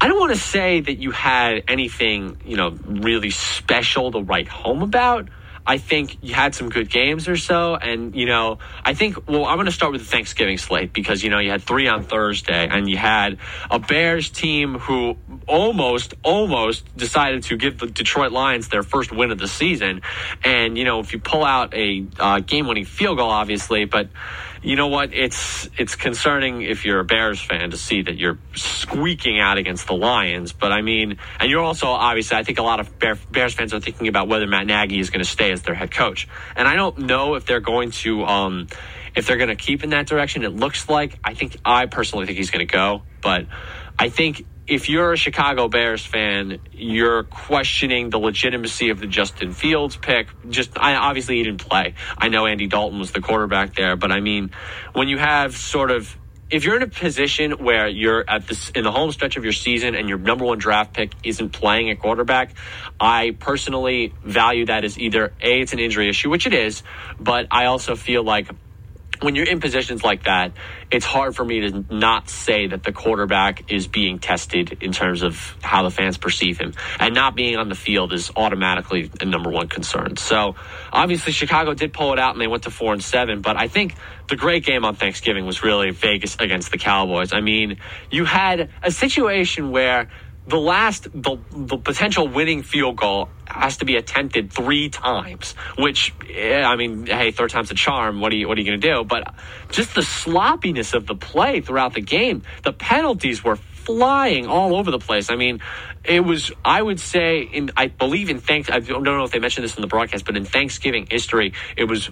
I 0.00 0.08
don't 0.08 0.18
want 0.18 0.32
to 0.32 0.40
say 0.40 0.80
that 0.80 0.94
you 0.94 1.10
had 1.10 1.62
anything, 1.68 2.40
you 2.46 2.56
know, 2.56 2.70
really 2.70 3.30
special 3.30 4.10
to 4.12 4.20
write 4.22 4.48
home 4.48 4.82
about, 4.82 5.28
I 5.66 5.78
think 5.78 6.18
you 6.22 6.34
had 6.34 6.54
some 6.54 6.68
good 6.68 6.90
games 6.90 7.28
or 7.28 7.36
so. 7.36 7.76
And, 7.76 8.14
you 8.14 8.26
know, 8.26 8.58
I 8.84 8.94
think, 8.94 9.28
well, 9.28 9.44
I'm 9.46 9.56
going 9.56 9.66
to 9.66 9.72
start 9.72 9.92
with 9.92 10.00
the 10.00 10.06
Thanksgiving 10.06 10.58
slate 10.58 10.92
because, 10.92 11.22
you 11.22 11.30
know, 11.30 11.38
you 11.38 11.50
had 11.50 11.62
three 11.62 11.88
on 11.88 12.02
Thursday 12.02 12.68
and 12.68 12.88
you 12.88 12.96
had 12.96 13.38
a 13.70 13.78
Bears 13.78 14.30
team 14.30 14.78
who 14.78 15.16
almost, 15.46 16.14
almost 16.22 16.96
decided 16.96 17.44
to 17.44 17.56
give 17.56 17.78
the 17.78 17.86
Detroit 17.86 18.32
Lions 18.32 18.68
their 18.68 18.82
first 18.82 19.12
win 19.12 19.30
of 19.30 19.38
the 19.38 19.48
season. 19.48 20.02
And, 20.42 20.76
you 20.76 20.84
know, 20.84 21.00
if 21.00 21.12
you 21.12 21.20
pull 21.20 21.44
out 21.44 21.74
a 21.74 22.06
uh, 22.18 22.40
game 22.40 22.66
winning 22.66 22.84
field 22.84 23.18
goal, 23.18 23.30
obviously, 23.30 23.84
but, 23.84 24.08
you 24.62 24.76
know 24.76 24.86
what? 24.86 25.12
It's 25.12 25.68
it's 25.76 25.96
concerning 25.96 26.62
if 26.62 26.84
you're 26.84 27.00
a 27.00 27.04
Bears 27.04 27.40
fan 27.40 27.70
to 27.70 27.76
see 27.76 28.02
that 28.02 28.16
you're 28.16 28.38
squeaking 28.54 29.40
out 29.40 29.58
against 29.58 29.88
the 29.88 29.94
Lions. 29.94 30.52
But 30.52 30.70
I 30.70 30.82
mean, 30.82 31.18
and 31.40 31.50
you're 31.50 31.62
also 31.62 31.88
obviously, 31.88 32.36
I 32.36 32.44
think 32.44 32.58
a 32.58 32.62
lot 32.62 32.78
of 32.78 32.98
Bears 32.98 33.54
fans 33.54 33.74
are 33.74 33.80
thinking 33.80 34.06
about 34.06 34.28
whether 34.28 34.46
Matt 34.46 34.66
Nagy 34.66 35.00
is 35.00 35.10
going 35.10 35.24
to 35.24 35.28
stay 35.28 35.50
as 35.50 35.62
their 35.62 35.74
head 35.74 35.90
coach. 35.90 36.28
And 36.54 36.68
I 36.68 36.76
don't 36.76 36.98
know 36.98 37.34
if 37.34 37.44
they're 37.44 37.60
going 37.60 37.90
to. 38.02 38.24
Um, 38.24 38.68
if 39.14 39.26
they're 39.26 39.36
going 39.36 39.50
to 39.50 39.56
keep 39.56 39.84
in 39.84 39.90
that 39.90 40.06
direction, 40.06 40.42
it 40.42 40.54
looks 40.54 40.88
like 40.88 41.18
I 41.22 41.34
think 41.34 41.58
I 41.64 41.84
personally 41.84 42.24
think 42.24 42.38
he's 42.38 42.50
going 42.50 42.66
to 42.66 42.72
go, 42.72 43.02
but 43.20 43.46
I 43.98 44.08
think 44.08 44.46
if 44.66 44.88
you're 44.88 45.12
a 45.12 45.16
Chicago 45.16 45.68
Bears 45.68 46.04
fan, 46.04 46.60
you're 46.72 47.24
questioning 47.24 48.10
the 48.10 48.18
legitimacy 48.18 48.90
of 48.90 49.00
the 49.00 49.06
Justin 49.06 49.52
Fields 49.52 49.96
pick. 49.96 50.28
Just 50.48 50.78
I, 50.78 50.94
obviously 50.94 51.36
he 51.36 51.44
didn't 51.44 51.66
play. 51.66 51.94
I 52.16 52.28
know 52.28 52.46
Andy 52.46 52.66
Dalton 52.66 52.98
was 52.98 53.12
the 53.12 53.20
quarterback 53.20 53.74
there, 53.74 53.96
but 53.96 54.12
I 54.12 54.20
mean, 54.20 54.50
when 54.92 55.08
you 55.08 55.18
have 55.18 55.56
sort 55.56 55.90
of 55.90 56.16
if 56.52 56.64
you're 56.64 56.76
in 56.76 56.82
a 56.82 56.86
position 56.86 57.52
where 57.52 57.88
you're 57.88 58.24
at 58.28 58.46
this 58.46 58.68
in 58.70 58.84
the 58.84 58.92
home 58.92 59.10
stretch 59.10 59.38
of 59.38 59.42
your 59.42 59.54
season 59.54 59.94
and 59.94 60.06
your 60.06 60.18
number 60.18 60.44
one 60.44 60.58
draft 60.58 60.92
pick 60.92 61.12
isn't 61.24 61.48
playing 61.48 61.88
at 61.88 61.98
quarterback, 61.98 62.54
I 63.00 63.34
personally 63.40 64.12
value 64.22 64.66
that 64.66 64.84
as 64.84 64.98
either 64.98 65.32
a 65.40 65.60
it's 65.62 65.72
an 65.72 65.78
injury 65.78 66.10
issue, 66.10 66.28
which 66.28 66.46
it 66.46 66.52
is, 66.52 66.82
but 67.18 67.46
I 67.50 67.64
also 67.66 67.96
feel 67.96 68.22
like 68.22 68.50
when 69.22 69.34
you're 69.34 69.46
in 69.46 69.60
positions 69.60 70.02
like 70.02 70.24
that, 70.24 70.52
it's 70.90 71.06
hard 71.06 71.34
for 71.34 71.44
me 71.44 71.70
to 71.70 71.84
not 71.94 72.28
say 72.28 72.66
that 72.66 72.82
the 72.82 72.92
quarterback 72.92 73.72
is 73.72 73.86
being 73.86 74.18
tested 74.18 74.78
in 74.80 74.92
terms 74.92 75.22
of 75.22 75.56
how 75.62 75.82
the 75.82 75.90
fans 75.90 76.18
perceive 76.18 76.58
him. 76.58 76.74
And 76.98 77.14
not 77.14 77.34
being 77.34 77.56
on 77.56 77.68
the 77.68 77.74
field 77.74 78.12
is 78.12 78.30
automatically 78.36 79.10
a 79.20 79.24
number 79.24 79.50
one 79.50 79.68
concern. 79.68 80.16
So 80.16 80.56
obviously 80.92 81.32
Chicago 81.32 81.74
did 81.74 81.92
pull 81.92 82.12
it 82.12 82.18
out 82.18 82.34
and 82.34 82.40
they 82.40 82.46
went 82.46 82.64
to 82.64 82.70
four 82.70 82.92
and 82.92 83.02
seven, 83.02 83.40
but 83.40 83.56
I 83.56 83.68
think 83.68 83.94
the 84.28 84.36
great 84.36 84.64
game 84.64 84.84
on 84.84 84.94
Thanksgiving 84.94 85.46
was 85.46 85.62
really 85.62 85.90
Vegas 85.90 86.36
against 86.38 86.70
the 86.70 86.78
Cowboys. 86.78 87.32
I 87.32 87.40
mean, 87.40 87.78
you 88.10 88.24
had 88.24 88.70
a 88.82 88.90
situation 88.90 89.70
where 89.70 90.08
the 90.46 90.58
last 90.58 91.04
the, 91.12 91.38
the 91.50 91.76
potential 91.78 92.26
winning 92.26 92.62
field 92.62 92.96
goal 92.96 93.28
has 93.46 93.76
to 93.78 93.84
be 93.84 93.96
attempted 93.96 94.52
three 94.52 94.88
times 94.88 95.52
which 95.78 96.14
eh, 96.30 96.62
i 96.62 96.74
mean 96.76 97.06
hey 97.06 97.30
third 97.30 97.50
time's 97.50 97.70
a 97.70 97.74
charm. 97.74 98.20
What 98.20 98.32
are 98.32 98.36
you 98.36 98.48
what 98.48 98.58
are 98.58 98.60
you 98.60 98.66
going 98.66 98.80
to 98.80 98.88
do? 98.88 99.04
But 99.04 99.34
just 99.70 99.94
the 99.94 100.02
sloppiness 100.02 100.94
of 100.94 101.06
the 101.06 101.14
play 101.14 101.60
throughout 101.60 101.94
the 101.94 102.00
game 102.00 102.42
the 102.62 102.72
penalties 102.72 103.44
were 103.44 103.56
flying 103.56 104.46
all 104.46 104.76
over 104.76 104.90
the 104.90 104.98
place. 104.98 105.30
I 105.30 105.36
mean 105.36 105.60
it 106.04 106.20
was 106.20 106.50
i 106.64 106.82
would 106.82 106.98
say 106.98 107.42
in 107.42 107.70
i 107.76 107.86
believe 107.86 108.28
in 108.28 108.40
thanks 108.40 108.68
i 108.68 108.80
don't 108.80 109.04
know 109.04 109.22
if 109.22 109.30
they 109.30 109.38
mentioned 109.38 109.62
this 109.62 109.76
in 109.76 109.82
the 109.82 109.86
broadcast 109.86 110.24
but 110.24 110.36
in 110.36 110.44
thanksgiving 110.44 111.06
history 111.08 111.52
it 111.76 111.84
was 111.84 112.10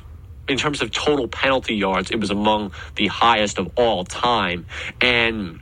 in 0.51 0.59
terms 0.59 0.83
of 0.83 0.91
total 0.91 1.29
penalty 1.29 1.75
yards 1.75 2.11
it 2.11 2.21
was 2.21 2.31
among 2.31 2.73
the 2.97 3.07
highest 3.07 3.59
of 3.59 3.71
all 3.77 4.05
time. 4.05 4.67
And 5.01 5.61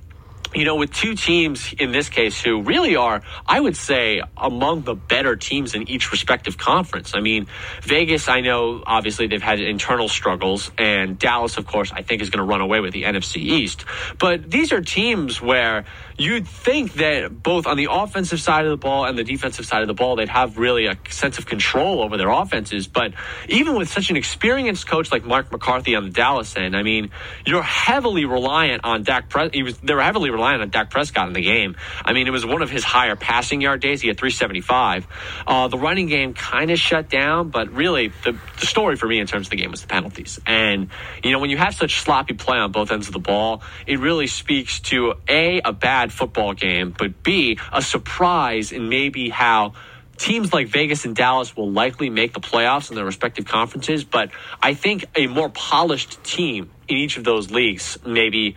you 0.55 0.65
know, 0.65 0.77
with 0.77 0.93
two 0.93 1.15
teams 1.15 1.75
in 1.79 1.93
this 1.93 2.09
case 2.09 2.41
who 2.41 2.63
really 2.63 2.97
are, 2.97 3.23
I 3.47 3.61
would 3.61 3.77
say, 3.77 4.23
among 4.37 4.83
the 4.83 4.95
better 4.95 5.37
teams 5.37 5.75
in 5.75 5.89
each 5.89 6.11
respective 6.11 6.57
conference. 6.57 7.15
I 7.15 7.21
mean, 7.21 7.47
Vegas, 7.83 8.29
I 8.29 8.41
know, 8.41 8.83
obviously 8.87 9.27
they've 9.27 9.43
had 9.43 9.61
internal 9.61 10.09
struggles, 10.09 10.71
and 10.79 11.19
Dallas, 11.19 11.59
of 11.59 11.67
course, 11.67 11.93
I 11.93 12.03
think 12.03 12.23
is 12.23 12.31
going 12.31 12.45
to 12.45 12.51
run 12.51 12.61
away 12.61 12.81
with 12.81 12.93
the 12.93 13.05
NFC 13.05 13.37
East. 13.37 13.85
But 14.19 14.51
these 14.51 14.73
are 14.73 14.81
teams 14.81 15.43
where 15.43 15.85
you'd 16.17 16.49
think 16.49 16.95
that 16.95 17.43
both 17.43 17.67
on 17.67 17.77
the 17.77 17.89
offensive 17.91 18.41
side 18.41 18.65
of 18.65 18.71
the 18.71 18.77
ball 18.77 19.05
and 19.05 19.17
the 19.17 19.25
defensive 19.25 19.67
side 19.67 19.83
of 19.83 19.89
the 19.89 19.95
ball, 19.95 20.17
they'd 20.17 20.29
have 20.29 20.59
really 20.59 20.87
a 20.87 20.97
sense 21.11 21.39
of 21.39 21.47
control 21.47 22.03
over 22.03 22.17
their 22.17 22.31
offenses. 22.31 22.89
But 22.89 23.13
even 23.49 23.77
with 23.77 23.89
such 23.89 24.11
an 24.11 24.17
experienced 24.17 24.89
coach 24.89 25.13
like 25.13 25.25
Mark 25.25 25.53
McCarthy 25.53 25.95
on 25.95 26.05
the 26.05 26.11
Dallas 26.11 26.57
end, 26.57 26.77
I 26.77 26.83
mean, 26.83 27.11
you're 27.47 27.63
heavily 27.63 28.25
reliant 28.25 28.85
on 28.85 29.03
Dak. 29.05 29.29
Pre- 29.29 29.49
they 29.49 29.95
were 29.95 30.03
heavily 30.03 30.31
reliant 30.39 30.63
on 30.63 30.71
Dak 30.71 30.91
Prescott 30.91 31.27
in 31.29 31.35
the 31.35 31.43
game. 31.43 31.77
I 32.05 32.13
mean, 32.13 32.27
it 32.27 32.31
was 32.31 32.47
one 32.47 32.63
of 32.63 32.71
his 32.71 32.85
higher 32.85 33.17
passing 33.17 33.61
yard 33.61 33.81
days. 33.81 34.01
He 34.01 34.09
had 34.09 34.17
375. 34.17 35.07
Uh, 35.47 35.69
the 35.69 35.79
running 35.79 36.07
game 36.07 36.35
kind 36.35 36.71
of 36.71 36.79
shut 36.79 37.11
down, 37.11 37.51
but 37.51 37.71
really 37.73 38.09
the, 38.25 38.39
the 38.61 38.67
story 38.67 38.97
for 38.97 39.07
me 39.07 39.19
in 39.19 39.27
terms 39.27 39.47
of 39.47 39.51
the 39.51 39.57
game 39.57 39.71
was 39.71 39.83
the 39.83 39.89
penalties. 39.89 40.39
And 40.47 40.89
you 41.23 41.33
know, 41.33 41.39
when 41.39 41.51
you 41.51 41.59
have 41.59 41.75
such 41.75 42.01
sloppy 42.01 42.35
play 42.35 42.59
on 42.59 42.73
both 42.73 42.91
ends 42.91 43.09
of 43.09 43.13
the 43.13 43.19
ball, 43.19 43.63
it 43.87 43.99
really 43.99 44.27
speaks 44.27 44.81
to 44.81 45.15
a 45.29 45.61
a 45.65 45.73
bad 45.73 46.13
football 46.13 46.55
game, 46.55 46.95
but 46.97 47.23
B, 47.23 47.59
a 47.73 47.83
surprise 47.83 48.73
in 48.73 48.89
maybe 48.89 49.29
how 49.29 49.75
teams 50.19 50.53
like 50.53 50.69
Vegas 50.69 51.05
and 51.05 51.15
Dallas 51.17 51.57
will 51.57 51.71
likely 51.71 52.11
make 52.11 52.35
the 52.35 52.41
playoffs 52.41 52.91
in 52.91 52.97
their 52.97 53.05
respective 53.05 53.47
conferences. 53.47 54.05
But 54.05 54.31
I 54.61 54.75
think 54.75 55.07
a 55.17 55.27
more 55.27 55.49
polished 55.49 56.23
team 56.25 56.71
in 56.89 56.97
each 56.97 57.17
of 57.17 57.25
those 57.25 57.51
leagues, 57.51 57.99
maybe. 58.05 58.57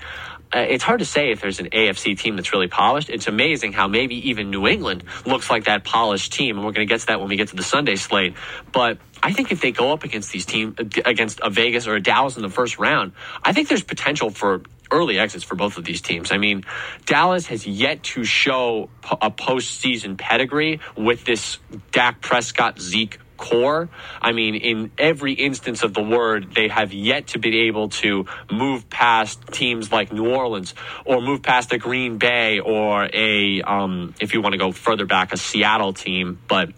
Uh, 0.53 0.59
it's 0.59 0.83
hard 0.83 0.99
to 0.99 1.05
say 1.05 1.31
if 1.31 1.39
there's 1.39 1.59
an 1.59 1.69
AFC 1.69 2.17
team 2.17 2.35
that's 2.35 2.51
really 2.51 2.67
polished. 2.67 3.09
It's 3.09 3.27
amazing 3.27 3.73
how 3.73 3.87
maybe 3.87 4.29
even 4.29 4.49
New 4.49 4.67
England 4.67 5.03
looks 5.25 5.49
like 5.49 5.65
that 5.65 5.83
polished 5.83 6.33
team, 6.33 6.57
and 6.57 6.65
we're 6.65 6.73
going 6.73 6.87
to 6.87 6.91
get 6.91 6.99
to 7.01 7.07
that 7.07 7.19
when 7.19 7.29
we 7.29 7.37
get 7.37 7.49
to 7.49 7.55
the 7.55 7.63
Sunday 7.63 7.95
slate. 7.95 8.35
But 8.71 8.97
I 9.23 9.31
think 9.31 9.51
if 9.51 9.61
they 9.61 9.71
go 9.71 9.93
up 9.93 10.03
against 10.03 10.31
these 10.31 10.45
teams, 10.45 10.75
against 11.05 11.39
a 11.41 11.49
Vegas 11.49 11.87
or 11.87 11.95
a 11.95 12.01
Dallas 12.01 12.35
in 12.35 12.41
the 12.41 12.49
first 12.49 12.79
round, 12.79 13.13
I 13.43 13.53
think 13.53 13.69
there's 13.69 13.83
potential 13.83 14.29
for 14.29 14.61
early 14.91 15.17
exits 15.17 15.45
for 15.45 15.55
both 15.55 15.77
of 15.77 15.85
these 15.85 16.01
teams. 16.01 16.31
I 16.33 16.37
mean, 16.37 16.65
Dallas 17.05 17.47
has 17.47 17.65
yet 17.65 18.03
to 18.03 18.25
show 18.25 18.89
a 19.21 19.31
postseason 19.31 20.17
pedigree 20.17 20.81
with 20.97 21.23
this 21.23 21.59
Dak 21.91 22.21
Prescott 22.21 22.79
Zeke 22.79 23.19
core. 23.41 23.89
I 24.21 24.31
mean, 24.31 24.55
in 24.55 24.91
every 24.97 25.33
instance 25.33 25.83
of 25.83 25.93
the 25.93 26.03
word, 26.03 26.53
they 26.53 26.67
have 26.67 26.93
yet 26.93 27.27
to 27.27 27.39
be 27.39 27.67
able 27.67 27.89
to 27.89 28.27
move 28.51 28.89
past 28.89 29.47
teams 29.47 29.91
like 29.91 30.13
New 30.13 30.29
Orleans 30.29 30.75
or 31.03 31.21
move 31.21 31.41
past 31.41 31.73
a 31.73 31.77
Green 31.77 32.17
Bay 32.17 32.59
or 32.59 33.09
a, 33.11 33.61
um, 33.63 34.13
if 34.21 34.33
you 34.33 34.41
want 34.41 34.53
to 34.53 34.59
go 34.59 34.71
further 34.71 35.05
back, 35.05 35.33
a 35.33 35.37
Seattle 35.37 35.91
team. 35.91 36.39
But 36.47 36.69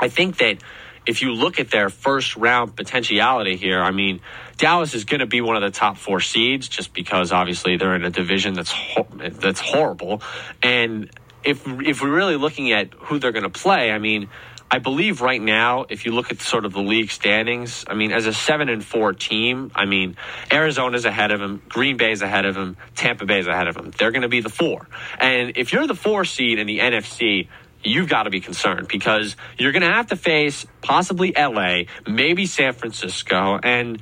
I 0.00 0.08
think 0.08 0.38
that 0.38 0.58
if 1.06 1.20
you 1.20 1.32
look 1.32 1.60
at 1.60 1.70
their 1.70 1.90
first 1.90 2.34
round 2.36 2.74
potentiality 2.74 3.56
here, 3.56 3.82
I 3.82 3.90
mean, 3.90 4.20
Dallas 4.56 4.94
is 4.94 5.04
going 5.04 5.20
to 5.20 5.26
be 5.26 5.40
one 5.40 5.56
of 5.56 5.62
the 5.62 5.70
top 5.70 5.98
four 5.98 6.20
seeds 6.20 6.66
just 6.68 6.94
because 6.94 7.30
obviously 7.30 7.76
they're 7.76 7.94
in 7.94 8.04
a 8.04 8.10
division 8.10 8.54
that's 8.54 8.72
ho- 8.72 9.06
that's 9.12 9.60
horrible. 9.60 10.22
And 10.62 11.10
if 11.44 11.66
if 11.66 12.00
we're 12.02 12.14
really 12.14 12.36
looking 12.36 12.72
at 12.72 12.94
who 12.94 13.18
they're 13.18 13.32
going 13.32 13.44
to 13.44 13.50
play, 13.50 13.90
I 13.90 13.98
mean, 13.98 14.30
I 14.70 14.78
believe 14.78 15.20
right 15.20 15.40
now, 15.40 15.86
if 15.88 16.04
you 16.04 16.12
look 16.12 16.32
at 16.32 16.40
sort 16.40 16.64
of 16.64 16.72
the 16.72 16.80
league 16.80 17.10
standings, 17.10 17.84
I 17.86 17.94
mean, 17.94 18.10
as 18.12 18.26
a 18.26 18.32
seven 18.32 18.68
and 18.68 18.84
four 18.84 19.12
team, 19.12 19.70
I 19.74 19.84
mean, 19.84 20.16
Arizona's 20.50 21.04
ahead 21.04 21.30
of 21.30 21.38
them, 21.38 21.62
Green 21.68 21.96
Bay's 21.96 22.22
ahead 22.22 22.44
of 22.44 22.54
them, 22.54 22.76
Tampa 22.96 23.24
Bay's 23.24 23.46
ahead 23.46 23.68
of 23.68 23.74
them. 23.76 23.92
They're 23.96 24.10
going 24.10 24.22
to 24.22 24.28
be 24.28 24.40
the 24.40 24.48
four. 24.48 24.88
And 25.18 25.56
if 25.56 25.72
you're 25.72 25.86
the 25.86 25.94
four 25.94 26.24
seed 26.24 26.58
in 26.58 26.66
the 26.66 26.80
NFC, 26.80 27.48
you've 27.84 28.08
got 28.08 28.24
to 28.24 28.30
be 28.30 28.40
concerned 28.40 28.88
because 28.88 29.36
you're 29.58 29.72
going 29.72 29.82
to 29.82 29.92
have 29.92 30.08
to 30.08 30.16
face 30.16 30.66
possibly 30.82 31.32
LA, 31.36 31.82
maybe 32.06 32.46
San 32.46 32.72
Francisco, 32.72 33.60
and 33.62 34.00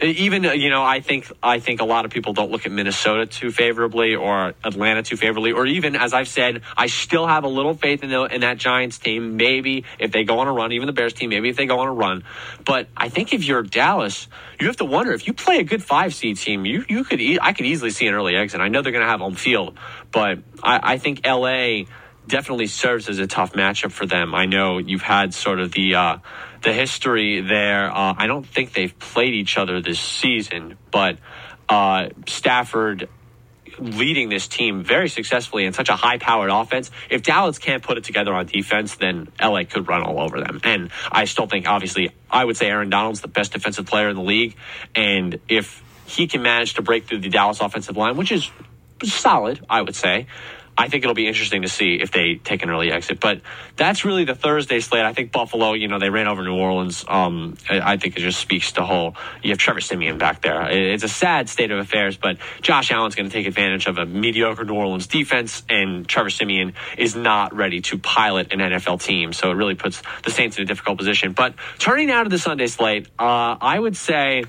even 0.00 0.42
you 0.44 0.70
know 0.70 0.82
I 0.82 1.00
think 1.00 1.30
I 1.42 1.60
think 1.60 1.80
a 1.80 1.84
lot 1.84 2.04
of 2.04 2.10
people 2.10 2.32
don't 2.32 2.50
look 2.50 2.66
at 2.66 2.72
Minnesota 2.72 3.26
too 3.26 3.50
favorably 3.50 4.14
or 4.16 4.54
Atlanta 4.64 5.02
too 5.02 5.16
favorably 5.16 5.52
or 5.52 5.66
even 5.66 5.94
as 5.94 6.12
I've 6.12 6.28
said 6.28 6.62
I 6.76 6.88
still 6.88 7.26
have 7.26 7.44
a 7.44 7.48
little 7.48 7.74
faith 7.74 8.02
in 8.02 8.10
the, 8.10 8.24
in 8.24 8.40
that 8.40 8.58
Giants 8.58 8.98
team. 8.98 9.36
Maybe 9.36 9.84
if 9.98 10.10
they 10.10 10.24
go 10.24 10.40
on 10.40 10.48
a 10.48 10.52
run 10.52 10.72
even 10.72 10.86
the 10.86 10.92
Bears 10.92 11.12
team 11.12 11.30
maybe 11.30 11.48
if 11.48 11.56
they 11.56 11.66
go 11.66 11.78
on 11.78 11.88
a 11.88 11.92
run. 11.92 12.24
But 12.64 12.88
I 12.96 13.08
think 13.08 13.32
if 13.32 13.44
you're 13.44 13.62
Dallas 13.62 14.26
you 14.60 14.66
have 14.66 14.76
to 14.78 14.84
wonder 14.84 15.12
if 15.12 15.26
you 15.26 15.32
play 15.32 15.58
a 15.58 15.64
good 15.64 15.82
5 15.82 16.14
seed 16.14 16.38
team 16.38 16.66
you 16.66 16.84
you 16.88 17.04
could 17.04 17.20
e- 17.20 17.38
I 17.40 17.52
could 17.52 17.66
easily 17.66 17.90
see 17.90 18.06
an 18.06 18.14
early 18.14 18.34
exit. 18.36 18.60
I 18.60 18.68
know 18.68 18.82
they're 18.82 18.92
going 18.92 19.04
to 19.04 19.10
have 19.10 19.20
home 19.20 19.36
field 19.36 19.78
but 20.10 20.40
I, 20.62 20.94
I 20.94 20.98
think 20.98 21.24
LA 21.24 21.84
definitely 22.26 22.66
serves 22.66 23.08
as 23.08 23.18
a 23.18 23.26
tough 23.26 23.52
matchup 23.52 23.92
for 23.92 24.06
them. 24.06 24.34
I 24.34 24.46
know 24.46 24.78
you've 24.78 25.02
had 25.02 25.34
sort 25.34 25.60
of 25.60 25.72
the 25.72 25.94
uh, 25.94 26.18
the 26.64 26.72
history 26.72 27.40
there. 27.40 27.90
Uh, 27.90 28.14
I 28.16 28.26
don't 28.26 28.46
think 28.46 28.72
they've 28.72 28.98
played 28.98 29.34
each 29.34 29.56
other 29.56 29.80
this 29.80 30.00
season, 30.00 30.76
but 30.90 31.18
uh, 31.68 32.08
Stafford 32.26 33.08
leading 33.78 34.28
this 34.28 34.46
team 34.46 34.82
very 34.82 35.08
successfully 35.08 35.64
in 35.64 35.72
such 35.72 35.88
a 35.88 35.96
high 35.96 36.18
powered 36.18 36.50
offense. 36.50 36.90
If 37.10 37.22
Dallas 37.22 37.58
can't 37.58 37.82
put 37.82 37.98
it 37.98 38.04
together 38.04 38.32
on 38.32 38.46
defense, 38.46 38.96
then 38.96 39.28
LA 39.40 39.64
could 39.64 39.88
run 39.88 40.02
all 40.02 40.20
over 40.20 40.40
them. 40.40 40.60
And 40.64 40.90
I 41.10 41.24
still 41.24 41.46
think, 41.46 41.68
obviously, 41.68 42.10
I 42.30 42.44
would 42.44 42.56
say 42.56 42.68
Aaron 42.68 42.90
Donald's 42.90 43.20
the 43.20 43.28
best 43.28 43.52
defensive 43.52 43.86
player 43.86 44.08
in 44.08 44.16
the 44.16 44.22
league. 44.22 44.56
And 44.94 45.40
if 45.48 45.82
he 46.06 46.26
can 46.26 46.42
manage 46.42 46.74
to 46.74 46.82
break 46.82 47.06
through 47.06 47.20
the 47.20 47.28
Dallas 47.30 47.60
offensive 47.60 47.96
line, 47.96 48.16
which 48.16 48.32
is 48.32 48.50
solid, 49.02 49.64
I 49.68 49.82
would 49.82 49.96
say, 49.96 50.26
I 50.76 50.88
think 50.88 51.04
it'll 51.04 51.14
be 51.14 51.28
interesting 51.28 51.62
to 51.62 51.68
see 51.68 51.94
if 51.94 52.10
they 52.10 52.34
take 52.34 52.62
an 52.62 52.70
early 52.70 52.90
exit. 52.90 53.20
But 53.20 53.42
that's 53.76 54.04
really 54.04 54.24
the 54.24 54.34
Thursday 54.34 54.80
slate. 54.80 55.04
I 55.04 55.12
think 55.12 55.30
Buffalo, 55.30 55.74
you 55.74 55.86
know, 55.86 55.98
they 55.98 56.10
ran 56.10 56.26
over 56.26 56.42
New 56.42 56.56
Orleans. 56.56 57.04
Um, 57.06 57.56
I, 57.70 57.96
think 57.96 58.16
it 58.16 58.20
just 58.20 58.40
speaks 58.40 58.72
to 58.72 58.84
whole. 58.84 59.14
You 59.42 59.50
have 59.50 59.58
Trevor 59.58 59.80
Siemian 59.80 60.18
back 60.18 60.42
there. 60.42 60.68
It's 60.68 61.04
a 61.04 61.08
sad 61.08 61.48
state 61.48 61.70
of 61.70 61.78
affairs, 61.78 62.16
but 62.16 62.38
Josh 62.60 62.90
Allen's 62.90 63.14
going 63.14 63.28
to 63.28 63.32
take 63.32 63.46
advantage 63.46 63.86
of 63.86 63.98
a 63.98 64.06
mediocre 64.06 64.64
New 64.64 64.74
Orleans 64.74 65.06
defense, 65.06 65.62
and 65.68 66.08
Trevor 66.08 66.30
Siemian 66.30 66.74
is 66.98 67.14
not 67.14 67.54
ready 67.54 67.80
to 67.82 67.98
pilot 67.98 68.52
an 68.52 68.58
NFL 68.58 69.00
team. 69.00 69.32
So 69.32 69.50
it 69.52 69.54
really 69.54 69.76
puts 69.76 70.02
the 70.24 70.30
Saints 70.30 70.56
in 70.58 70.64
a 70.64 70.66
difficult 70.66 70.98
position. 70.98 71.32
But 71.32 71.54
turning 71.78 72.08
now 72.08 72.24
to 72.24 72.28
the 72.28 72.38
Sunday 72.38 72.66
slate, 72.66 73.06
uh, 73.18 73.56
I 73.60 73.78
would 73.78 73.96
say, 73.96 74.44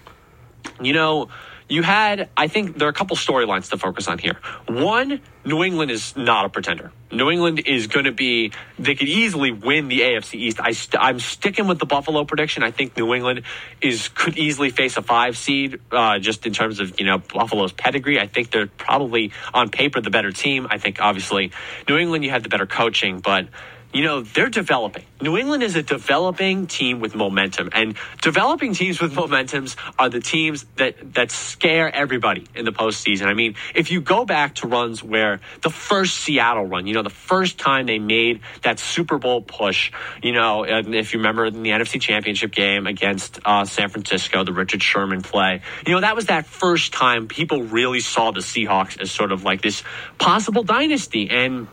you 0.81 0.93
know, 0.93 1.29
you 1.67 1.81
had, 1.81 2.29
I 2.37 2.47
think 2.47 2.77
there 2.77 2.87
are 2.87 2.91
a 2.91 2.93
couple 2.93 3.17
storylines 3.17 3.69
to 3.71 3.77
focus 3.77 4.07
on 4.07 4.19
here. 4.19 4.37
One, 4.67 5.19
New 5.43 5.63
England 5.63 5.89
is 5.89 6.15
not 6.15 6.45
a 6.45 6.49
pretender. 6.49 6.91
New 7.11 7.31
England 7.31 7.63
is 7.65 7.87
going 7.87 8.05
to 8.05 8.11
be, 8.11 8.51
they 8.77 8.93
could 8.93 9.07
easily 9.07 9.51
win 9.51 9.87
the 9.87 10.01
AFC 10.01 10.35
East. 10.35 10.59
I 10.61 10.73
st- 10.73 11.01
I'm 11.01 11.19
sticking 11.19 11.67
with 11.67 11.79
the 11.79 11.85
Buffalo 11.85 12.23
prediction. 12.23 12.61
I 12.61 12.71
think 12.71 12.95
New 12.97 13.13
England 13.13 13.43
is 13.81 14.09
could 14.09 14.37
easily 14.37 14.69
face 14.69 14.97
a 14.97 15.01
five 15.01 15.37
seed 15.37 15.79
uh, 15.91 16.19
just 16.19 16.45
in 16.45 16.53
terms 16.53 16.79
of, 16.79 16.99
you 16.99 17.05
know, 17.05 17.17
Buffalo's 17.17 17.71
pedigree. 17.71 18.19
I 18.19 18.27
think 18.27 18.51
they're 18.51 18.67
probably 18.67 19.31
on 19.53 19.69
paper 19.69 20.01
the 20.01 20.11
better 20.11 20.31
team. 20.31 20.67
I 20.69 20.77
think 20.77 21.01
obviously 21.01 21.51
New 21.89 21.97
England, 21.97 22.23
you 22.23 22.29
had 22.29 22.43
the 22.43 22.49
better 22.49 22.67
coaching, 22.67 23.21
but 23.21 23.47
you 23.95 24.03
know, 24.03 24.19
they're 24.19 24.49
developing. 24.49 25.05
New 25.21 25.37
England 25.37 25.63
is 25.63 25.77
a 25.77 25.81
developing 25.81 26.67
team 26.67 26.99
with 26.99 27.15
momentum, 27.15 27.69
and 27.71 27.95
developing 28.21 28.73
teams 28.73 28.99
with 28.99 29.13
momentums 29.13 29.77
are 29.97 30.09
the 30.09 30.19
teams 30.19 30.65
that 30.75 31.13
that 31.13 31.31
scare 31.31 31.95
everybody 31.95 32.45
in 32.55 32.65
the 32.65 32.73
postseason. 32.73 33.27
I 33.27 33.33
mean, 33.33 33.55
if 33.73 33.91
you 33.91 34.01
go 34.01 34.25
back 34.25 34.55
to 34.55 34.67
runs 34.67 35.01
where 35.01 35.39
the 35.61 35.69
first 35.69 36.17
Seattle 36.17 36.65
run, 36.65 36.87
you 36.87 36.93
know, 36.93 37.03
the 37.03 37.09
first 37.09 37.57
time 37.57 37.85
they 37.85 37.97
made 37.97 38.41
that 38.63 38.79
Super 38.79 39.17
Bowl 39.17 39.41
push, 39.41 39.93
you 40.21 40.33
know, 40.33 40.65
if 40.65 41.13
you 41.13 41.19
remember 41.19 41.45
in 41.45 41.63
the 41.63 41.69
NFC 41.69 42.01
Championship 42.01 42.51
game 42.51 42.87
against 42.87 43.39
uh, 43.45 43.63
San 43.63 43.87
Francisco, 43.87 44.43
the 44.43 44.51
Richard 44.51 44.83
Sherman 44.83 45.21
play, 45.21 45.61
you 45.87 45.93
know, 45.93 46.01
that 46.01 46.17
was 46.17 46.25
that 46.25 46.45
first 46.45 46.91
time 46.91 47.29
people 47.29 47.63
really 47.63 48.01
saw 48.01 48.31
the 48.31 48.41
Seahawks 48.41 48.99
as 48.99 49.09
sort 49.09 49.31
of 49.31 49.45
like 49.45 49.61
this 49.61 49.83
possible 50.17 50.63
dynasty, 50.63 51.29
and 51.29 51.69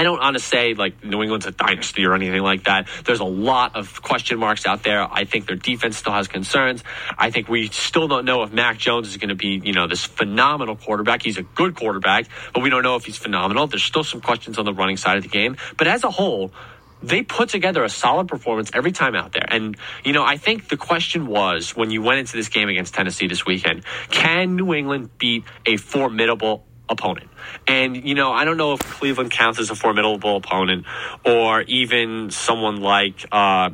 I 0.00 0.02
don't 0.02 0.18
want 0.18 0.34
to 0.34 0.42
say 0.42 0.72
like 0.72 1.04
New 1.04 1.22
England's 1.22 1.44
a 1.44 1.50
dynasty 1.50 2.06
or 2.06 2.14
anything 2.14 2.40
like 2.40 2.64
that. 2.64 2.88
There's 3.04 3.20
a 3.20 3.24
lot 3.24 3.76
of 3.76 4.00
question 4.00 4.38
marks 4.38 4.64
out 4.64 4.82
there. 4.82 5.02
I 5.02 5.24
think 5.26 5.46
their 5.46 5.56
defense 5.56 5.98
still 5.98 6.14
has 6.14 6.26
concerns. 6.26 6.82
I 7.18 7.30
think 7.30 7.50
we 7.50 7.68
still 7.68 8.08
don't 8.08 8.24
know 8.24 8.42
if 8.42 8.50
Mac 8.50 8.78
Jones 8.78 9.08
is 9.08 9.18
going 9.18 9.28
to 9.28 9.34
be, 9.34 9.60
you 9.62 9.74
know, 9.74 9.86
this 9.86 10.06
phenomenal 10.06 10.74
quarterback. 10.74 11.22
He's 11.22 11.36
a 11.36 11.42
good 11.42 11.76
quarterback, 11.76 12.28
but 12.54 12.62
we 12.62 12.70
don't 12.70 12.82
know 12.82 12.96
if 12.96 13.04
he's 13.04 13.18
phenomenal. 13.18 13.66
There's 13.66 13.84
still 13.84 14.02
some 14.02 14.22
questions 14.22 14.58
on 14.58 14.64
the 14.64 14.72
running 14.72 14.96
side 14.96 15.18
of 15.18 15.22
the 15.22 15.28
game. 15.28 15.58
But 15.76 15.86
as 15.86 16.02
a 16.02 16.10
whole, 16.10 16.50
they 17.02 17.20
put 17.20 17.50
together 17.50 17.84
a 17.84 17.90
solid 17.90 18.26
performance 18.26 18.70
every 18.72 18.92
time 18.92 19.14
out 19.14 19.32
there. 19.32 19.44
And, 19.48 19.76
you 20.02 20.14
know, 20.14 20.24
I 20.24 20.38
think 20.38 20.70
the 20.70 20.78
question 20.78 21.26
was 21.26 21.76
when 21.76 21.90
you 21.90 22.00
went 22.00 22.20
into 22.20 22.38
this 22.38 22.48
game 22.48 22.70
against 22.70 22.94
Tennessee 22.94 23.26
this 23.26 23.44
weekend, 23.44 23.84
can 24.08 24.56
New 24.56 24.72
England 24.72 25.10
beat 25.18 25.44
a 25.66 25.76
formidable 25.76 26.64
opponent. 26.90 27.30
And, 27.66 27.96
you 27.96 28.14
know, 28.14 28.32
I 28.32 28.44
don't 28.44 28.56
know 28.56 28.74
if 28.74 28.80
Cleveland 28.80 29.30
counts 29.30 29.58
as 29.58 29.70
a 29.70 29.74
formidable 29.74 30.36
opponent 30.36 30.86
or 31.24 31.62
even 31.62 32.30
someone 32.30 32.80
like, 32.80 33.24
uh, 33.32 33.70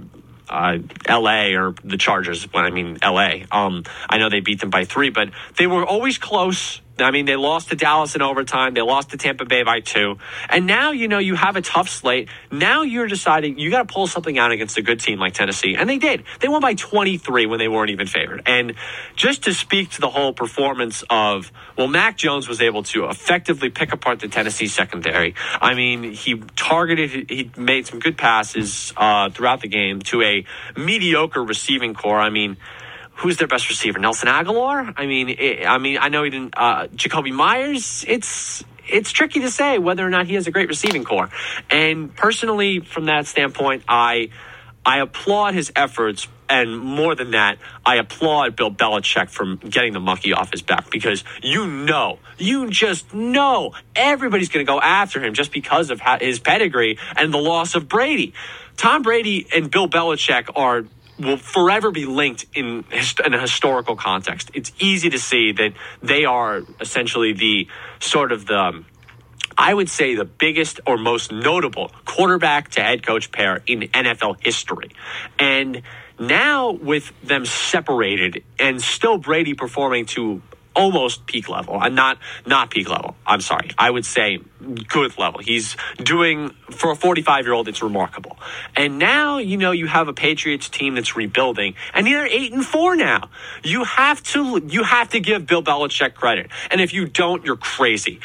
uh, 0.48 0.78
LA 1.08 1.56
or 1.56 1.74
the 1.82 1.96
Chargers. 1.96 2.44
When 2.52 2.64
I 2.64 2.70
mean 2.70 2.98
LA, 3.02 3.46
um, 3.50 3.84
I 4.08 4.18
know 4.18 4.28
they 4.28 4.40
beat 4.40 4.60
them 4.60 4.70
by 4.70 4.84
three, 4.84 5.10
but 5.10 5.30
they 5.58 5.66
were 5.66 5.84
always 5.84 6.18
close. 6.18 6.80
I 6.98 7.10
mean, 7.10 7.26
they 7.26 7.36
lost 7.36 7.68
to 7.68 7.76
Dallas 7.76 8.14
in 8.14 8.22
overtime. 8.22 8.74
They 8.74 8.80
lost 8.80 9.10
to 9.10 9.16
Tampa 9.16 9.44
Bay 9.44 9.62
by 9.62 9.80
two. 9.80 10.18
And 10.48 10.66
now, 10.66 10.92
you 10.92 11.08
know, 11.08 11.18
you 11.18 11.34
have 11.34 11.56
a 11.56 11.60
tough 11.60 11.88
slate. 11.88 12.28
Now 12.50 12.82
you're 12.82 13.06
deciding 13.06 13.58
you 13.58 13.70
got 13.70 13.86
to 13.86 13.92
pull 13.92 14.06
something 14.06 14.38
out 14.38 14.52
against 14.52 14.78
a 14.78 14.82
good 14.82 15.00
team 15.00 15.18
like 15.18 15.34
Tennessee. 15.34 15.74
And 15.74 15.88
they 15.88 15.98
did. 15.98 16.24
They 16.40 16.48
won 16.48 16.62
by 16.62 16.74
23 16.74 17.46
when 17.46 17.58
they 17.58 17.68
weren't 17.68 17.90
even 17.90 18.06
favored. 18.06 18.42
And 18.46 18.74
just 19.14 19.44
to 19.44 19.52
speak 19.52 19.90
to 19.90 20.00
the 20.00 20.08
whole 20.08 20.32
performance 20.32 21.04
of, 21.10 21.52
well, 21.76 21.88
Mac 21.88 22.16
Jones 22.16 22.48
was 22.48 22.60
able 22.60 22.82
to 22.84 23.06
effectively 23.06 23.68
pick 23.68 23.92
apart 23.92 24.20
the 24.20 24.28
Tennessee 24.28 24.68
secondary. 24.68 25.34
I 25.60 25.74
mean, 25.74 26.12
he 26.12 26.42
targeted, 26.56 27.30
he 27.30 27.50
made 27.56 27.86
some 27.86 27.98
good 27.98 28.16
passes 28.16 28.92
uh, 28.96 29.30
throughout 29.30 29.60
the 29.60 29.68
game 29.68 30.00
to 30.00 30.22
a 30.22 30.44
mediocre 30.76 31.44
receiving 31.44 31.94
core. 31.94 32.18
I 32.18 32.30
mean, 32.30 32.56
who's 33.16 33.36
their 33.36 33.48
best 33.48 33.68
receiver? 33.68 33.98
Nelson 33.98 34.28
Agholor? 34.28 34.92
I 34.96 35.06
mean, 35.06 35.30
it, 35.30 35.66
I 35.66 35.78
mean, 35.78 35.98
I 36.00 36.08
know 36.08 36.22
he 36.22 36.30
didn't. 36.30 36.54
Uh, 36.56 36.86
Jakobi 36.88 37.32
Meyers. 37.32 38.04
It's 38.06 38.64
it's 38.88 39.10
tricky 39.10 39.40
to 39.40 39.50
say 39.50 39.78
whether 39.78 40.06
or 40.06 40.10
not 40.10 40.26
he 40.26 40.34
has 40.34 40.46
a 40.46 40.50
great 40.50 40.68
receiving 40.68 41.04
core. 41.04 41.28
And 41.70 42.14
personally, 42.14 42.80
from 42.80 43.06
that 43.06 43.26
standpoint, 43.26 43.84
I 43.88 44.30
I 44.84 44.98
applaud 45.00 45.54
his 45.54 45.72
efforts. 45.74 46.28
And 46.48 46.78
more 46.78 47.16
than 47.16 47.32
that, 47.32 47.58
I 47.84 47.96
applaud 47.96 48.54
Bill 48.54 48.70
Belichick 48.70 49.30
for 49.30 49.56
getting 49.56 49.92
the 49.92 49.98
monkey 49.98 50.32
off 50.32 50.52
his 50.52 50.62
back 50.62 50.90
because 50.90 51.24
you 51.42 51.66
know, 51.66 52.20
you 52.38 52.70
just 52.70 53.12
know 53.12 53.74
everybody's 53.96 54.48
going 54.48 54.64
to 54.64 54.70
go 54.70 54.80
after 54.80 55.20
him 55.20 55.34
just 55.34 55.50
because 55.50 55.90
of 55.90 56.00
his 56.20 56.38
pedigree 56.38 57.00
and 57.16 57.34
the 57.34 57.38
loss 57.38 57.74
of 57.74 57.88
Brady. 57.88 58.32
Tom 58.76 59.02
Brady 59.02 59.48
and 59.54 59.70
Bill 59.70 59.88
Belichick 59.88 60.50
are 60.54 60.84
will 61.18 61.36
forever 61.36 61.90
be 61.90 62.04
linked 62.04 62.46
in, 62.54 62.84
in 63.24 63.34
a 63.34 63.40
historical 63.40 63.96
context. 63.96 64.50
It's 64.54 64.72
easy 64.78 65.10
to 65.10 65.18
see 65.18 65.52
that 65.52 65.72
they 66.02 66.24
are 66.24 66.62
essentially 66.80 67.32
the 67.32 67.68
sort 68.00 68.32
of 68.32 68.46
the 68.46 68.84
I 69.58 69.72
would 69.72 69.88
say 69.88 70.14
the 70.14 70.26
biggest 70.26 70.80
or 70.86 70.98
most 70.98 71.32
notable 71.32 71.90
quarterback 72.04 72.70
to 72.72 72.82
head 72.82 73.06
coach 73.06 73.32
pair 73.32 73.62
in 73.66 73.80
NFL 73.80 74.36
history. 74.44 74.90
And 75.38 75.82
now 76.18 76.72
with 76.72 77.12
them 77.22 77.46
separated 77.46 78.44
and 78.58 78.82
still 78.82 79.16
Brady 79.16 79.54
performing 79.54 80.06
to 80.06 80.42
almost 80.76 81.26
peak 81.26 81.48
level. 81.48 81.78
I'm 81.80 81.94
not 81.94 82.18
not 82.44 82.70
peak 82.70 82.88
level. 82.88 83.16
I'm 83.26 83.40
sorry. 83.40 83.70
I 83.78 83.90
would 83.90 84.04
say 84.04 84.38
good 84.88 85.18
level. 85.18 85.40
He's 85.40 85.76
doing 85.96 86.50
for 86.70 86.92
a 86.92 86.96
45 86.96 87.46
year 87.46 87.54
old. 87.54 87.66
It's 87.66 87.82
remarkable. 87.82 88.38
And 88.76 88.98
now 88.98 89.38
you 89.38 89.56
know 89.56 89.72
you 89.72 89.86
have 89.86 90.06
a 90.06 90.12
Patriots 90.12 90.68
team 90.68 90.94
that's 90.94 91.16
rebuilding, 91.16 91.74
and 91.94 92.06
they're 92.06 92.26
eight 92.26 92.52
and 92.52 92.64
four 92.64 92.94
now. 92.94 93.30
You 93.64 93.84
have 93.84 94.22
to 94.24 94.62
you 94.68 94.84
have 94.84 95.08
to 95.10 95.20
give 95.20 95.46
Bill 95.46 95.62
Belichick 95.62 96.14
credit, 96.14 96.50
and 96.70 96.80
if 96.80 96.92
you 96.92 97.06
don't, 97.06 97.44
you're 97.44 97.56
crazy 97.56 98.20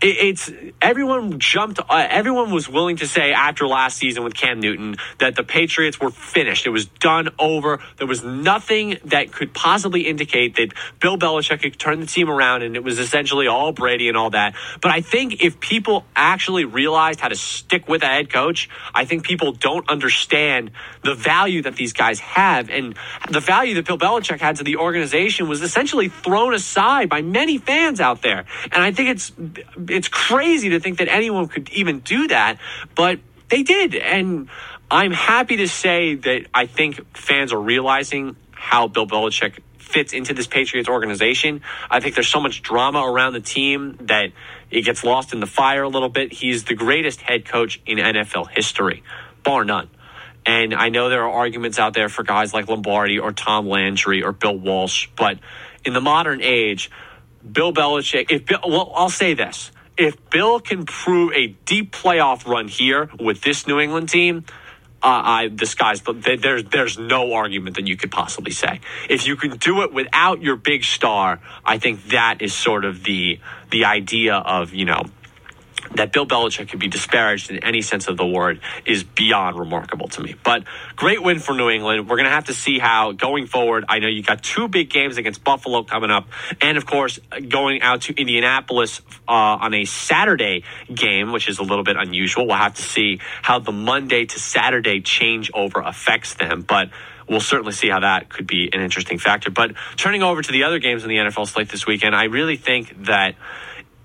it's 0.00 0.50
everyone 0.80 1.38
jumped. 1.38 1.80
Uh, 1.80 2.06
everyone 2.08 2.50
was 2.50 2.68
willing 2.68 2.96
to 2.96 3.06
say 3.06 3.32
after 3.32 3.66
last 3.66 3.96
season 3.96 4.22
with 4.24 4.34
Cam 4.34 4.60
Newton 4.60 4.96
that 5.18 5.34
the 5.34 5.42
Patriots 5.42 6.00
were 6.00 6.10
finished. 6.10 6.66
It 6.66 6.70
was 6.70 6.86
done 6.86 7.30
over. 7.38 7.80
There 7.96 8.06
was 8.06 8.22
nothing 8.22 8.98
that 9.06 9.32
could 9.32 9.52
possibly 9.52 10.02
indicate 10.02 10.56
that 10.56 10.72
Bill 11.00 11.18
Belichick 11.18 11.62
could 11.62 11.78
turn 11.78 12.00
the 12.00 12.06
team 12.06 12.30
around, 12.30 12.62
and 12.62 12.76
it 12.76 12.84
was 12.84 12.98
essentially 12.98 13.48
all 13.48 13.72
Brady 13.72 14.08
and 14.08 14.16
all 14.16 14.30
that. 14.30 14.54
But 14.80 14.92
I 14.92 15.00
think 15.00 15.42
if 15.42 15.58
people 15.58 16.04
actually 16.14 16.64
realized 16.64 17.20
how 17.20 17.28
to 17.28 17.36
stick 17.36 17.88
with 17.88 18.02
a 18.02 18.06
head 18.06 18.30
coach, 18.30 18.68
I 18.94 19.04
think 19.04 19.24
people 19.24 19.52
don't 19.52 19.88
understand 19.88 20.70
the 21.02 21.14
value 21.14 21.62
that 21.62 21.76
these 21.76 21.92
guys 21.92 22.20
have, 22.20 22.70
and 22.70 22.96
the 23.30 23.40
value 23.40 23.74
that 23.74 23.86
Bill 23.86 23.98
Belichick 23.98 24.40
had 24.40 24.56
to 24.56 24.64
the 24.64 24.76
organization 24.76 25.48
was 25.48 25.62
essentially 25.62 26.08
thrown 26.08 26.54
aside 26.54 27.08
by 27.08 27.22
many 27.22 27.58
fans 27.58 28.00
out 28.00 28.22
there. 28.22 28.44
And 28.70 28.82
I 28.82 28.92
think 28.92 29.08
it's 29.08 29.32
it's 29.90 30.08
crazy 30.08 30.70
to 30.70 30.80
think 30.80 30.98
that 30.98 31.08
anyone 31.08 31.48
could 31.48 31.68
even 31.70 32.00
do 32.00 32.28
that, 32.28 32.58
but 32.94 33.20
they 33.48 33.62
did. 33.62 33.94
And 33.94 34.48
I'm 34.90 35.12
happy 35.12 35.56
to 35.58 35.68
say 35.68 36.14
that 36.14 36.46
I 36.54 36.66
think 36.66 37.16
fans 37.16 37.52
are 37.52 37.60
realizing 37.60 38.36
how 38.52 38.88
Bill 38.88 39.06
Belichick 39.06 39.60
fits 39.78 40.12
into 40.12 40.34
this 40.34 40.46
Patriots 40.46 40.88
organization. 40.88 41.62
I 41.90 42.00
think 42.00 42.14
there's 42.14 42.28
so 42.28 42.40
much 42.40 42.62
drama 42.62 43.00
around 43.00 43.32
the 43.32 43.40
team 43.40 43.96
that 44.02 44.32
it 44.70 44.82
gets 44.82 45.02
lost 45.02 45.32
in 45.32 45.40
the 45.40 45.46
fire 45.46 45.82
a 45.82 45.88
little 45.88 46.10
bit. 46.10 46.32
He's 46.32 46.64
the 46.64 46.74
greatest 46.74 47.22
head 47.22 47.46
coach 47.46 47.80
in 47.86 47.98
NFL 47.98 48.50
history, 48.50 49.02
bar 49.42 49.64
none. 49.64 49.88
And 50.44 50.74
I 50.74 50.88
know 50.88 51.08
there 51.08 51.24
are 51.24 51.30
arguments 51.30 51.78
out 51.78 51.94
there 51.94 52.08
for 52.08 52.22
guys 52.22 52.54
like 52.54 52.68
Lombardi 52.68 53.18
or 53.18 53.32
Tom 53.32 53.66
Landry 53.68 54.22
or 54.22 54.32
Bill 54.32 54.56
Walsh, 54.56 55.08
but 55.16 55.38
in 55.84 55.92
the 55.92 56.00
modern 56.00 56.40
age, 56.42 56.90
Bill 57.50 57.72
Belichick, 57.72 58.30
if 58.30 58.46
Bill, 58.46 58.60
well, 58.66 58.92
I'll 58.94 59.10
say 59.10 59.34
this 59.34 59.70
if 59.98 60.30
Bill 60.30 60.60
can 60.60 60.86
prove 60.86 61.32
a 61.34 61.48
deep 61.66 61.92
playoff 61.92 62.46
run 62.46 62.68
here 62.68 63.10
with 63.18 63.42
this 63.42 63.66
New 63.66 63.80
England 63.80 64.08
team, 64.08 64.44
uh, 65.02 65.22
I, 65.24 65.48
the 65.48 65.66
sky's 65.66 66.02
there's 66.02 66.64
there's 66.64 66.98
no 66.98 67.32
argument 67.34 67.76
that 67.76 67.86
you 67.86 67.96
could 67.96 68.10
possibly 68.10 68.50
say. 68.50 68.80
If 69.08 69.26
you 69.26 69.36
can 69.36 69.56
do 69.56 69.82
it 69.82 69.92
without 69.92 70.42
your 70.42 70.56
big 70.56 70.82
star, 70.82 71.40
I 71.64 71.78
think 71.78 72.08
that 72.08 72.42
is 72.42 72.52
sort 72.52 72.84
of 72.84 73.04
the 73.04 73.38
the 73.70 73.84
idea 73.84 74.34
of 74.34 74.74
you 74.74 74.86
know 74.86 75.02
that 75.94 76.12
Bill 76.12 76.26
Belichick 76.26 76.68
could 76.68 76.80
be 76.80 76.88
disparaged 76.88 77.50
in 77.50 77.58
any 77.64 77.82
sense 77.82 78.08
of 78.08 78.16
the 78.16 78.26
word 78.26 78.60
is 78.84 79.04
beyond 79.04 79.58
remarkable 79.58 80.08
to 80.08 80.22
me. 80.22 80.34
But 80.42 80.64
great 80.96 81.22
win 81.22 81.38
for 81.38 81.54
New 81.54 81.70
England. 81.70 82.08
We're 82.08 82.16
going 82.16 82.26
to 82.28 82.32
have 82.32 82.46
to 82.46 82.54
see 82.54 82.78
how 82.78 83.12
going 83.12 83.46
forward. 83.46 83.84
I 83.88 83.98
know 83.98 84.08
you 84.08 84.22
got 84.22 84.42
two 84.42 84.68
big 84.68 84.90
games 84.90 85.16
against 85.16 85.44
Buffalo 85.44 85.82
coming 85.82 86.10
up, 86.10 86.28
and 86.60 86.76
of 86.76 86.86
course 86.86 87.18
going 87.48 87.82
out 87.82 88.02
to 88.02 88.14
Indianapolis 88.18 89.00
uh, 89.28 89.32
on 89.32 89.74
a 89.74 89.84
Saturday 89.84 90.64
game, 90.92 91.32
which 91.32 91.48
is 91.48 91.58
a 91.58 91.62
little 91.62 91.84
bit 91.84 91.96
unusual. 91.96 92.46
We'll 92.46 92.56
have 92.56 92.74
to 92.74 92.82
see 92.82 93.20
how 93.42 93.58
the 93.58 93.72
Monday 93.72 94.26
to 94.26 94.40
Saturday 94.40 95.00
changeover 95.00 95.86
affects 95.86 96.34
them, 96.34 96.62
but. 96.62 96.90
We'll 97.30 97.40
certainly 97.40 97.72
see 97.72 97.90
how 97.90 98.00
that 98.00 98.30
could 98.30 98.46
be 98.46 98.70
an 98.72 98.80
interesting 98.80 99.18
factor. 99.18 99.50
But 99.50 99.72
turning 99.96 100.22
over 100.22 100.40
to 100.40 100.50
the 100.50 100.64
other 100.64 100.78
games 100.78 101.02
in 101.02 101.10
the 101.10 101.16
NFL 101.16 101.46
slate 101.46 101.68
this 101.68 101.86
weekend, 101.86 102.16
I 102.16 102.24
really 102.24 102.56
think 102.56 103.04
that 103.04 103.34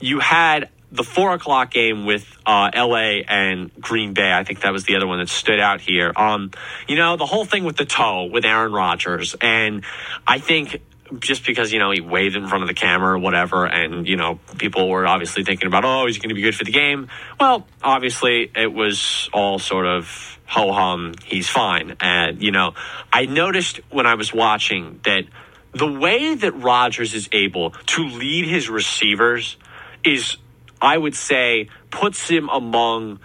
you 0.02 0.19
had 0.19 0.67
the 0.93 1.03
four 1.03 1.34
o'clock 1.34 1.71
game 1.71 2.06
with 2.06 2.25
uh, 2.45 2.69
LA 2.73 3.23
and 3.27 3.73
Green 3.82 4.13
Bay, 4.13 4.32
I 4.32 4.43
think 4.43 4.62
that 4.62 4.71
was 4.71 4.86
the 4.86 4.95
other 4.95 5.08
one 5.08 5.19
that 5.19 5.27
stood 5.27 5.60
out 5.60 5.82
here. 5.82 6.13
Um, 6.15 6.51
you 6.88 6.95
know, 6.95 7.17
the 7.17 7.25
whole 7.25 7.45
thing 7.45 7.63
with 7.63 7.77
the 7.77 7.86
toe 7.86 8.25
with 8.25 8.45
Aaron 8.45 8.71
Rodgers, 8.71 9.36
and 9.41 9.84
I 10.27 10.38
think 10.38 10.82
just 11.19 11.45
because 11.45 11.73
you 11.73 11.79
know 11.79 11.91
he 11.91 11.99
waved 11.99 12.36
in 12.36 12.47
front 12.47 12.63
of 12.63 12.67
the 12.67 12.75
camera 12.75 13.15
or 13.15 13.17
whatever, 13.17 13.65
and 13.65 14.08
you 14.08 14.15
know 14.15 14.39
people 14.60 14.88
were 14.88 15.08
obviously 15.08 15.43
thinking 15.43 15.67
about, 15.67 15.84
oh, 15.84 16.06
he's 16.06 16.19
going 16.19 16.29
to 16.29 16.36
be 16.36 16.41
good 16.41 16.56
for 16.56 16.63
the 16.63 16.71
game. 16.71 17.10
Well, 17.39 17.65
obviously 17.82 18.51
it 18.56 18.71
was 18.71 19.29
all 19.34 19.58
sort 19.58 19.88
of 19.88 20.38
ho 20.45 20.71
hum. 20.71 21.13
He's 21.25 21.49
fine, 21.49 21.97
and 22.01 22.39
you 22.39 22.51
know 22.51 22.75
I 23.12 23.25
noticed 23.25 23.82
when 23.89 24.06
I 24.06 24.13
was 24.13 24.32
watching 24.32 24.99
that 25.06 25.25
the 25.73 25.91
way 25.91 26.36
that 26.36 26.51
Rodgers 26.51 27.15
is 27.15 27.27
able 27.32 27.71
to 27.71 28.03
lead 28.03 28.45
his 28.45 28.69
receivers 28.69 29.58
is, 30.03 30.38
I 30.84 30.98
would 30.98 31.15
say, 31.15 31.69
puts 31.89 32.28
him 32.28 32.50
among 32.50 33.19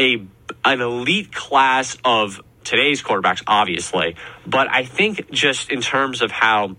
a 0.00 0.26
an 0.64 0.80
elite 0.80 1.32
class 1.32 1.96
of 2.04 2.40
today's 2.64 3.02
quarterbacks, 3.02 3.42
obviously. 3.46 4.16
But 4.46 4.68
I 4.70 4.84
think 4.84 5.30
just 5.30 5.70
in 5.70 5.80
terms 5.82 6.22
of 6.22 6.30
how 6.30 6.76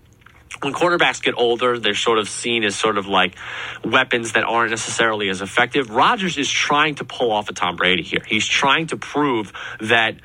when 0.60 0.72
quarterbacks 0.72 1.22
get 1.22 1.34
older, 1.36 1.78
they're 1.78 1.94
sort 1.94 2.18
of 2.18 2.28
seen 2.28 2.64
as 2.64 2.74
sort 2.74 2.98
of 2.98 3.06
like 3.06 3.36
weapons 3.84 4.32
that 4.32 4.44
aren't 4.44 4.70
necessarily 4.70 5.28
as 5.28 5.40
effective. 5.40 5.90
Rodgers 5.90 6.36
is 6.36 6.50
trying 6.50 6.96
to 6.96 7.04
pull 7.04 7.30
off 7.30 7.48
a 7.48 7.52
Tom 7.52 7.76
Brady 7.76 8.02
here. 8.02 8.22
He's 8.26 8.46
trying 8.46 8.88
to 8.88 8.96
prove 8.96 9.52
that 9.80 10.16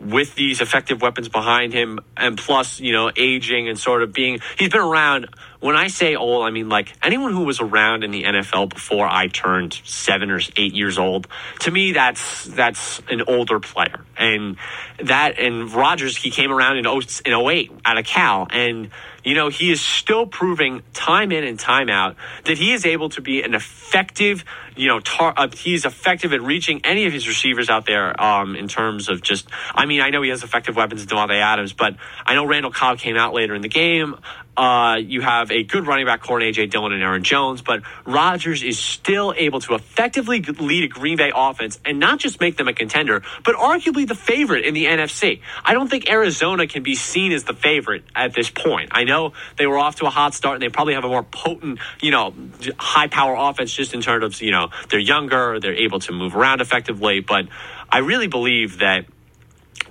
with 0.00 0.34
these 0.34 0.60
effective 0.60 1.02
weapons 1.02 1.28
behind 1.28 1.72
him 1.72 1.98
and 2.16 2.38
plus, 2.38 2.80
you 2.80 2.92
know, 2.92 3.10
aging 3.16 3.68
and 3.68 3.78
sort 3.78 4.02
of 4.02 4.12
being 4.12 4.38
he's 4.58 4.70
been 4.70 4.80
around 4.80 5.26
when 5.60 5.76
I 5.76 5.88
say 5.88 6.16
old, 6.16 6.44
I 6.44 6.50
mean 6.50 6.68
like 6.68 6.92
anyone 7.02 7.32
who 7.32 7.44
was 7.44 7.60
around 7.60 8.02
in 8.02 8.10
the 8.10 8.24
NFL 8.24 8.70
before 8.70 9.06
I 9.06 9.28
turned 9.28 9.80
7 9.84 10.30
or 10.30 10.40
8 10.56 10.74
years 10.74 10.98
old. 10.98 11.28
To 11.60 11.70
me 11.70 11.92
that's 11.92 12.44
that's 12.46 13.00
an 13.08 13.22
older 13.26 13.60
player. 13.60 14.04
And 14.16 14.56
that 15.04 15.38
and 15.38 15.72
Rodgers 15.72 16.16
he 16.16 16.30
came 16.30 16.50
around 16.50 16.78
in 16.78 16.84
0, 16.84 17.00
in 17.24 17.32
08 17.32 17.72
out 17.84 17.98
of 17.98 18.04
Cal 18.04 18.46
and 18.50 18.90
you 19.24 19.34
know, 19.34 19.48
he 19.48 19.70
is 19.70 19.80
still 19.80 20.26
proving 20.26 20.82
time 20.94 21.30
in 21.32 21.44
and 21.44 21.58
time 21.58 21.90
out 21.90 22.16
that 22.44 22.56
he 22.56 22.72
is 22.72 22.86
able 22.86 23.10
to 23.10 23.20
be 23.20 23.42
an 23.42 23.54
effective, 23.54 24.44
you 24.76 24.88
know, 24.88 25.00
tar- 25.00 25.34
uh, 25.36 25.48
he's 25.54 25.84
effective 25.84 26.32
at 26.32 26.40
reaching 26.40 26.80
any 26.84 27.06
of 27.06 27.12
his 27.12 27.28
receivers 27.28 27.68
out 27.68 27.86
there 27.86 28.20
um, 28.22 28.56
in 28.56 28.66
terms 28.66 29.08
of 29.08 29.20
just, 29.20 29.48
I 29.74 29.84
mean, 29.84 30.00
I 30.00 30.10
know 30.10 30.22
he 30.22 30.30
has 30.30 30.42
effective 30.42 30.76
weapons, 30.76 31.04
Davante 31.04 31.38
Adams, 31.38 31.72
but 31.72 31.96
I 32.24 32.34
know 32.34 32.46
Randall 32.46 32.72
Cobb 32.72 32.98
came 32.98 33.16
out 33.16 33.34
later 33.34 33.54
in 33.54 33.62
the 33.62 33.68
game. 33.68 34.16
Uh, 34.60 34.96
you 34.96 35.22
have 35.22 35.50
a 35.50 35.62
good 35.62 35.86
running 35.86 36.04
back 36.04 36.20
core 36.20 36.38
in 36.38 36.46
A.J. 36.46 36.66
Dillon 36.66 36.92
and 36.92 37.02
Aaron 37.02 37.24
Jones, 37.24 37.62
but 37.62 37.80
Rodgers 38.04 38.62
is 38.62 38.78
still 38.78 39.32
able 39.34 39.58
to 39.60 39.74
effectively 39.74 40.42
lead 40.42 40.84
a 40.84 40.88
Green 40.88 41.16
Bay 41.16 41.32
offense 41.34 41.80
and 41.82 41.98
not 41.98 42.18
just 42.18 42.42
make 42.42 42.58
them 42.58 42.68
a 42.68 42.74
contender, 42.74 43.22
but 43.42 43.54
arguably 43.54 44.06
the 44.06 44.14
favorite 44.14 44.66
in 44.66 44.74
the 44.74 44.84
NFC. 44.84 45.40
I 45.64 45.72
don't 45.72 45.88
think 45.88 46.10
Arizona 46.10 46.66
can 46.66 46.82
be 46.82 46.94
seen 46.94 47.32
as 47.32 47.44
the 47.44 47.54
favorite 47.54 48.04
at 48.14 48.34
this 48.34 48.50
point. 48.50 48.90
I 48.92 49.04
know 49.04 49.32
they 49.56 49.66
were 49.66 49.78
off 49.78 49.96
to 49.96 50.04
a 50.04 50.10
hot 50.10 50.34
start 50.34 50.56
and 50.56 50.62
they 50.62 50.68
probably 50.68 50.92
have 50.92 51.04
a 51.04 51.08
more 51.08 51.22
potent, 51.22 51.78
you 52.02 52.10
know, 52.10 52.34
high 52.78 53.06
power 53.06 53.36
offense 53.38 53.72
just 53.72 53.94
in 53.94 54.02
terms 54.02 54.24
of, 54.24 54.42
you 54.42 54.50
know, 54.50 54.68
they're 54.90 55.00
younger, 55.00 55.58
they're 55.58 55.72
able 55.72 56.00
to 56.00 56.12
move 56.12 56.36
around 56.36 56.60
effectively, 56.60 57.20
but 57.20 57.48
I 57.88 58.00
really 58.00 58.26
believe 58.26 58.80
that 58.80 59.06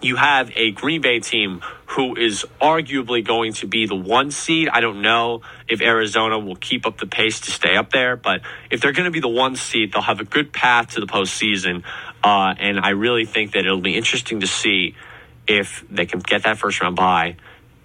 you 0.01 0.15
have 0.15 0.51
a 0.55 0.71
Green 0.71 1.01
Bay 1.01 1.19
team 1.19 1.61
who 1.87 2.15
is 2.15 2.45
arguably 2.61 3.25
going 3.25 3.53
to 3.53 3.67
be 3.67 3.85
the 3.85 3.95
one 3.95 4.31
seed. 4.31 4.69
I 4.69 4.79
don't 4.79 5.01
know 5.01 5.41
if 5.67 5.81
Arizona 5.81 6.39
will 6.39 6.55
keep 6.55 6.85
up 6.85 6.97
the 6.97 7.07
pace 7.07 7.41
to 7.41 7.51
stay 7.51 7.75
up 7.75 7.91
there, 7.91 8.15
but 8.15 8.41
if 8.69 8.81
they're 8.81 8.93
going 8.93 9.05
to 9.05 9.11
be 9.11 9.19
the 9.19 9.27
one 9.27 9.55
seed, 9.55 9.91
they'll 9.91 10.01
have 10.01 10.19
a 10.19 10.25
good 10.25 10.53
path 10.53 10.91
to 10.91 10.99
the 10.99 11.07
postseason. 11.07 11.83
Uh, 12.23 12.53
and 12.57 12.79
I 12.79 12.89
really 12.89 13.25
think 13.25 13.53
that 13.53 13.65
it'll 13.65 13.81
be 13.81 13.97
interesting 13.97 14.39
to 14.41 14.47
see 14.47 14.95
if 15.47 15.83
they 15.89 16.05
can 16.05 16.19
get 16.19 16.43
that 16.43 16.57
first 16.57 16.79
round 16.79 16.95
bye 16.95 17.35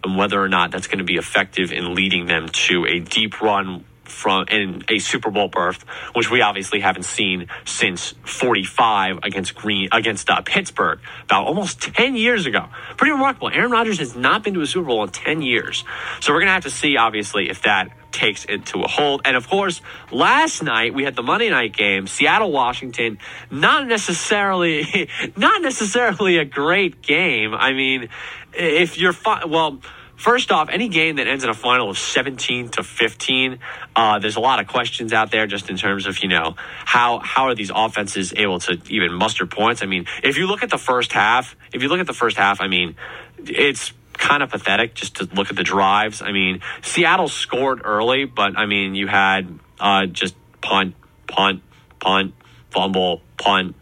and 0.04 0.16
whether 0.16 0.40
or 0.40 0.48
not 0.48 0.70
that's 0.70 0.86
going 0.86 0.98
to 0.98 1.04
be 1.04 1.16
effective 1.16 1.72
in 1.72 1.94
leading 1.94 2.26
them 2.26 2.48
to 2.50 2.84
a 2.86 3.00
deep 3.00 3.40
run 3.40 3.84
from 4.08 4.46
in 4.48 4.82
a 4.88 4.98
Super 4.98 5.30
Bowl 5.30 5.48
berth, 5.48 5.82
which 6.14 6.30
we 6.30 6.40
obviously 6.40 6.80
haven't 6.80 7.04
seen 7.04 7.48
since 7.64 8.14
45 8.24 9.18
against 9.22 9.54
Green 9.54 9.88
against 9.92 10.30
uh, 10.30 10.40
Pittsburgh 10.42 11.00
about 11.24 11.46
almost 11.46 11.80
10 11.80 12.16
years 12.16 12.46
ago. 12.46 12.68
Pretty 12.96 13.12
remarkable. 13.12 13.48
Aaron 13.48 13.70
Rodgers 13.70 13.98
has 13.98 14.14
not 14.14 14.42
been 14.42 14.54
to 14.54 14.60
a 14.60 14.66
Super 14.66 14.86
Bowl 14.86 15.02
in 15.04 15.10
10 15.10 15.42
years. 15.42 15.84
So 16.20 16.32
we're 16.32 16.40
to 16.44 16.52
have 16.52 16.64
to 16.64 16.70
see 16.70 16.96
obviously 16.96 17.50
if 17.50 17.62
that 17.62 17.90
takes 18.14 18.46
it 18.48 18.66
to 18.66 18.82
a 18.82 18.88
hold. 18.88 19.22
And 19.24 19.36
of 19.36 19.48
course, 19.48 19.80
last 20.10 20.62
night 20.62 20.94
we 20.94 21.04
had 21.04 21.16
the 21.16 21.22
Monday 21.22 21.50
night 21.50 21.76
game, 21.76 22.06
Seattle 22.06 22.52
Washington, 22.52 23.18
not 23.50 23.86
necessarily 23.86 25.10
not 25.36 25.60
necessarily 25.62 26.38
a 26.38 26.44
great 26.44 27.02
game. 27.02 27.54
I 27.54 27.72
mean, 27.72 28.08
if 28.52 28.96
you're 28.96 29.12
fi- 29.12 29.44
well, 29.44 29.80
First 30.16 30.52
off, 30.52 30.68
any 30.70 30.88
game 30.88 31.16
that 31.16 31.26
ends 31.26 31.44
in 31.44 31.50
a 31.50 31.54
final 31.54 31.90
of 31.90 31.98
17 31.98 32.70
to 32.70 32.82
15, 32.82 33.58
uh, 33.96 34.18
there's 34.20 34.36
a 34.36 34.40
lot 34.40 34.60
of 34.60 34.66
questions 34.66 35.12
out 35.12 35.30
there 35.30 35.46
just 35.46 35.68
in 35.68 35.76
terms 35.76 36.06
of, 36.06 36.22
you 36.22 36.28
know, 36.28 36.54
how, 36.56 37.18
how 37.18 37.44
are 37.44 37.54
these 37.54 37.70
offenses 37.74 38.32
able 38.36 38.60
to 38.60 38.80
even 38.88 39.12
muster 39.12 39.46
points? 39.46 39.82
I 39.82 39.86
mean, 39.86 40.06
if 40.22 40.38
you 40.38 40.46
look 40.46 40.62
at 40.62 40.70
the 40.70 40.78
first 40.78 41.12
half, 41.12 41.56
if 41.72 41.82
you 41.82 41.88
look 41.88 42.00
at 42.00 42.06
the 42.06 42.14
first 42.14 42.36
half, 42.36 42.60
I 42.60 42.68
mean, 42.68 42.96
it's 43.38 43.92
kind 44.12 44.42
of 44.42 44.50
pathetic 44.50 44.94
just 44.94 45.16
to 45.16 45.28
look 45.34 45.50
at 45.50 45.56
the 45.56 45.64
drives. 45.64 46.22
I 46.22 46.32
mean, 46.32 46.60
Seattle 46.82 47.28
scored 47.28 47.82
early, 47.84 48.24
but 48.24 48.56
I 48.56 48.66
mean, 48.66 48.94
you 48.94 49.06
had 49.06 49.58
uh, 49.80 50.06
just 50.06 50.36
punt, 50.60 50.94
punt, 51.26 51.62
punt, 52.00 52.34
fumble, 52.70 53.22
punt, 53.36 53.76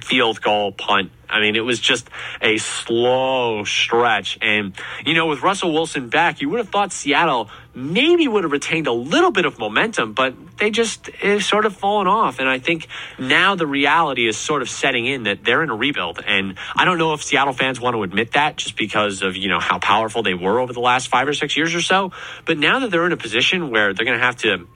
field 0.00 0.40
goal, 0.40 0.72
punt, 0.72 1.10
I 1.32 1.40
mean, 1.40 1.56
it 1.56 1.64
was 1.64 1.80
just 1.80 2.10
a 2.42 2.58
slow 2.58 3.64
stretch. 3.64 4.38
And, 4.42 4.74
you 5.04 5.14
know, 5.14 5.26
with 5.26 5.42
Russell 5.42 5.72
Wilson 5.72 6.10
back, 6.10 6.42
you 6.42 6.50
would 6.50 6.58
have 6.58 6.68
thought 6.68 6.92
Seattle 6.92 7.48
maybe 7.74 8.28
would 8.28 8.44
have 8.44 8.52
retained 8.52 8.86
a 8.86 8.92
little 8.92 9.30
bit 9.30 9.46
of 9.46 9.58
momentum, 9.58 10.12
but 10.12 10.34
they 10.58 10.70
just 10.70 11.06
have 11.06 11.42
sort 11.42 11.64
of 11.64 11.74
fallen 11.74 12.06
off. 12.06 12.38
And 12.38 12.48
I 12.48 12.58
think 12.58 12.86
now 13.18 13.54
the 13.54 13.66
reality 13.66 14.28
is 14.28 14.36
sort 14.36 14.60
of 14.60 14.68
setting 14.68 15.06
in 15.06 15.22
that 15.22 15.42
they're 15.42 15.62
in 15.62 15.70
a 15.70 15.74
rebuild. 15.74 16.22
And 16.26 16.58
I 16.76 16.84
don't 16.84 16.98
know 16.98 17.14
if 17.14 17.22
Seattle 17.22 17.54
fans 17.54 17.80
want 17.80 17.94
to 17.96 18.02
admit 18.02 18.32
that 18.32 18.56
just 18.56 18.76
because 18.76 19.22
of, 19.22 19.34
you 19.34 19.48
know, 19.48 19.58
how 19.58 19.78
powerful 19.78 20.22
they 20.22 20.34
were 20.34 20.60
over 20.60 20.74
the 20.74 20.80
last 20.80 21.08
five 21.08 21.26
or 21.26 21.32
six 21.32 21.56
years 21.56 21.74
or 21.74 21.80
so. 21.80 22.12
But 22.44 22.58
now 22.58 22.80
that 22.80 22.90
they're 22.90 23.06
in 23.06 23.12
a 23.12 23.16
position 23.16 23.70
where 23.70 23.94
they're 23.94 24.04
going 24.04 24.18
to 24.18 24.24
have 24.24 24.36
to 24.36 24.66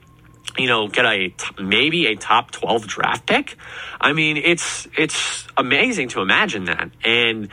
you 0.57 0.67
know, 0.67 0.87
get 0.87 1.05
a 1.05 1.33
maybe 1.59 2.07
a 2.07 2.15
top 2.15 2.51
12 2.51 2.87
draft 2.87 3.25
pick. 3.25 3.57
I 3.99 4.13
mean, 4.13 4.37
it's 4.37 4.87
it's 4.97 5.47
amazing 5.55 6.09
to 6.09 6.21
imagine 6.21 6.65
that. 6.65 6.89
And 7.03 7.49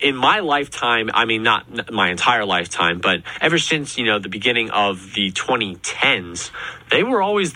in 0.00 0.16
my 0.16 0.40
lifetime, 0.40 1.10
I 1.12 1.24
mean, 1.24 1.42
not 1.42 1.92
my 1.92 2.10
entire 2.10 2.44
lifetime, 2.44 3.00
but 3.00 3.22
ever 3.40 3.58
since, 3.58 3.98
you 3.98 4.04
know, 4.04 4.18
the 4.18 4.28
beginning 4.28 4.70
of 4.70 5.14
the 5.14 5.32
2010s, 5.32 6.50
they 6.90 7.02
were 7.02 7.20
always 7.20 7.52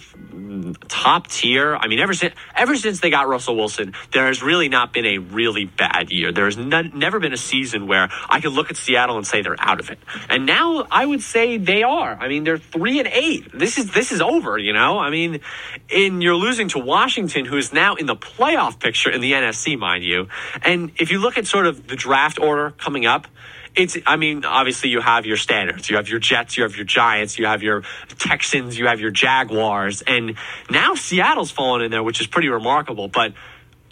top 0.88 1.26
tier. 1.28 1.76
I 1.76 1.88
mean, 1.88 1.98
ever 1.98 2.14
since 2.14 2.34
ever 2.56 2.76
since 2.76 3.00
they 3.00 3.10
got 3.10 3.28
Russell 3.28 3.56
Wilson, 3.56 3.94
there 4.12 4.26
has 4.26 4.42
really 4.42 4.68
not 4.68 4.92
been 4.92 5.06
a 5.06 5.18
really 5.18 5.64
bad 5.64 6.10
year. 6.10 6.32
There 6.32 6.46
has 6.46 6.56
never 6.56 7.20
been 7.20 7.32
a 7.32 7.38
season 7.38 7.86
where 7.86 8.08
I 8.28 8.40
could 8.40 8.52
look 8.52 8.70
at 8.70 8.76
Seattle 8.76 9.16
and 9.16 9.26
say 9.26 9.42
they're 9.42 9.56
out 9.58 9.80
of 9.80 9.90
it. 9.90 9.98
And 10.28 10.46
now 10.46 10.86
I 10.90 11.04
would 11.04 11.22
say 11.22 11.56
they 11.56 11.82
are. 11.82 12.16
I 12.20 12.28
mean, 12.28 12.44
they're 12.44 12.58
three 12.58 12.98
and 12.98 13.08
eight. 13.08 13.50
This 13.52 13.78
is 13.78 13.92
this 13.92 14.12
is 14.12 14.20
over. 14.20 14.58
You 14.58 14.72
know, 14.72 14.98
I 14.98 15.10
mean, 15.10 15.40
in 15.88 16.20
you're 16.20 16.36
losing 16.36 16.68
to 16.68 16.78
Washington, 16.78 17.44
who 17.44 17.56
is 17.56 17.72
now 17.72 17.94
in 17.94 18.06
the 18.06 18.16
playoff 18.16 18.78
picture 18.78 19.10
in 19.10 19.20
the 19.20 19.32
NFC, 19.32 19.78
mind 19.78 20.04
you. 20.04 20.28
And 20.62 20.92
if 20.98 21.10
you 21.10 21.18
look 21.18 21.38
at 21.38 21.46
sort 21.46 21.66
of 21.66 21.86
the 21.86 21.96
draft 21.96 22.38
order 22.38 22.70
coming 22.72 23.06
up 23.06 23.26
it's 23.74 23.96
I 24.06 24.16
mean, 24.16 24.44
obviously 24.44 24.90
you 24.90 25.00
have 25.00 25.26
your 25.26 25.36
standards. 25.36 25.88
You 25.88 25.96
have 25.96 26.08
your 26.08 26.18
Jets, 26.18 26.56
you 26.56 26.62
have 26.64 26.76
your 26.76 26.84
Giants, 26.84 27.38
you 27.38 27.46
have 27.46 27.62
your 27.62 27.82
Texans, 28.18 28.78
you 28.78 28.86
have 28.86 29.00
your 29.00 29.10
Jaguars, 29.10 30.02
and 30.02 30.36
now 30.70 30.94
Seattle's 30.94 31.50
fallen 31.50 31.82
in 31.82 31.90
there, 31.90 32.02
which 32.02 32.20
is 32.20 32.26
pretty 32.26 32.48
remarkable. 32.48 33.08
But 33.08 33.32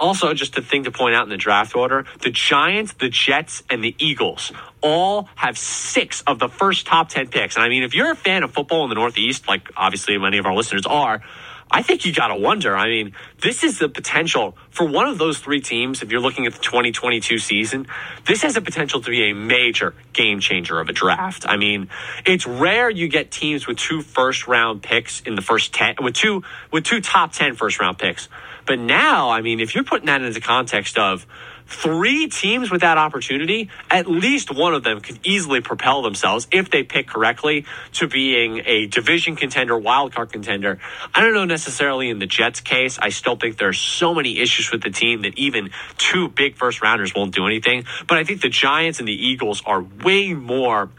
also, 0.00 0.32
just 0.32 0.56
a 0.56 0.62
thing 0.62 0.84
to 0.84 0.90
point 0.90 1.14
out 1.14 1.24
in 1.24 1.28
the 1.28 1.36
draft 1.36 1.76
order 1.76 2.06
the 2.20 2.30
Giants, 2.30 2.94
the 2.94 3.10
Jets, 3.10 3.62
and 3.68 3.84
the 3.84 3.94
Eagles 3.98 4.50
all 4.80 5.28
have 5.34 5.58
six 5.58 6.22
of 6.22 6.38
the 6.38 6.48
first 6.48 6.86
top 6.86 7.10
10 7.10 7.28
picks. 7.28 7.56
And 7.56 7.64
I 7.64 7.68
mean, 7.68 7.82
if 7.82 7.94
you're 7.94 8.10
a 8.10 8.16
fan 8.16 8.42
of 8.42 8.52
football 8.52 8.84
in 8.84 8.88
the 8.88 8.94
Northeast, 8.94 9.46
like 9.46 9.68
obviously 9.76 10.16
many 10.16 10.38
of 10.38 10.46
our 10.46 10.54
listeners 10.54 10.86
are, 10.86 11.22
I 11.70 11.82
think 11.82 12.04
you 12.04 12.12
got 12.12 12.28
to 12.28 12.34
wonder. 12.34 12.76
I 12.76 12.88
mean, 12.88 13.12
this 13.40 13.62
is 13.62 13.78
the 13.78 13.88
potential 13.88 14.56
for 14.70 14.86
one 14.86 15.06
of 15.06 15.18
those 15.18 15.38
three 15.38 15.60
teams. 15.60 16.02
If 16.02 16.10
you're 16.10 16.20
looking 16.20 16.46
at 16.46 16.52
the 16.52 16.58
2022 16.58 17.38
season, 17.38 17.86
this 18.26 18.42
has 18.42 18.56
a 18.56 18.60
potential 18.60 19.00
to 19.00 19.10
be 19.10 19.30
a 19.30 19.34
major 19.34 19.94
game 20.12 20.40
changer 20.40 20.80
of 20.80 20.88
a 20.88 20.92
draft. 20.92 21.44
I 21.48 21.56
mean, 21.56 21.88
it's 22.26 22.46
rare 22.46 22.90
you 22.90 23.06
get 23.08 23.30
teams 23.30 23.68
with 23.68 23.78
two 23.78 24.02
first 24.02 24.48
round 24.48 24.82
picks 24.82 25.20
in 25.20 25.36
the 25.36 25.42
first 25.42 25.72
10, 25.72 25.96
with 26.02 26.14
two, 26.14 26.42
with 26.72 26.84
two 26.84 27.00
top 27.00 27.32
10 27.32 27.54
first 27.54 27.78
round 27.78 27.98
picks. 27.98 28.28
But 28.66 28.80
now, 28.80 29.30
I 29.30 29.40
mean, 29.40 29.60
if 29.60 29.74
you're 29.74 29.84
putting 29.84 30.06
that 30.06 30.22
into 30.22 30.40
context 30.40 30.98
of, 30.98 31.26
three 31.70 32.28
teams 32.28 32.70
with 32.70 32.80
that 32.80 32.98
opportunity, 32.98 33.70
at 33.90 34.06
least 34.08 34.50
one 34.50 34.74
of 34.74 34.82
them 34.82 35.00
could 35.00 35.20
easily 35.24 35.60
propel 35.60 36.02
themselves 36.02 36.48
if 36.50 36.68
they 36.70 36.82
pick 36.82 37.06
correctly 37.06 37.64
to 37.92 38.08
being 38.08 38.62
a 38.66 38.86
division 38.86 39.36
contender, 39.36 39.74
wildcard 39.74 40.32
contender. 40.32 40.78
I 41.14 41.20
don't 41.22 41.32
know 41.32 41.44
necessarily 41.44 42.10
in 42.10 42.18
the 42.18 42.26
Jets 42.26 42.60
case. 42.60 42.98
I 43.00 43.10
still 43.10 43.36
think 43.36 43.56
there's 43.56 43.78
so 43.78 44.14
many 44.14 44.40
issues 44.40 44.70
with 44.72 44.82
the 44.82 44.90
team 44.90 45.22
that 45.22 45.38
even 45.38 45.70
two 45.96 46.28
big 46.28 46.56
first 46.56 46.82
rounders 46.82 47.14
won't 47.14 47.34
do 47.34 47.46
anything. 47.46 47.84
But 48.08 48.18
I 48.18 48.24
think 48.24 48.40
the 48.40 48.48
Giants 48.48 48.98
and 48.98 49.06
the 49.06 49.14
Eagles 49.14 49.62
are 49.64 49.80
way 49.80 50.34
more 50.34 50.90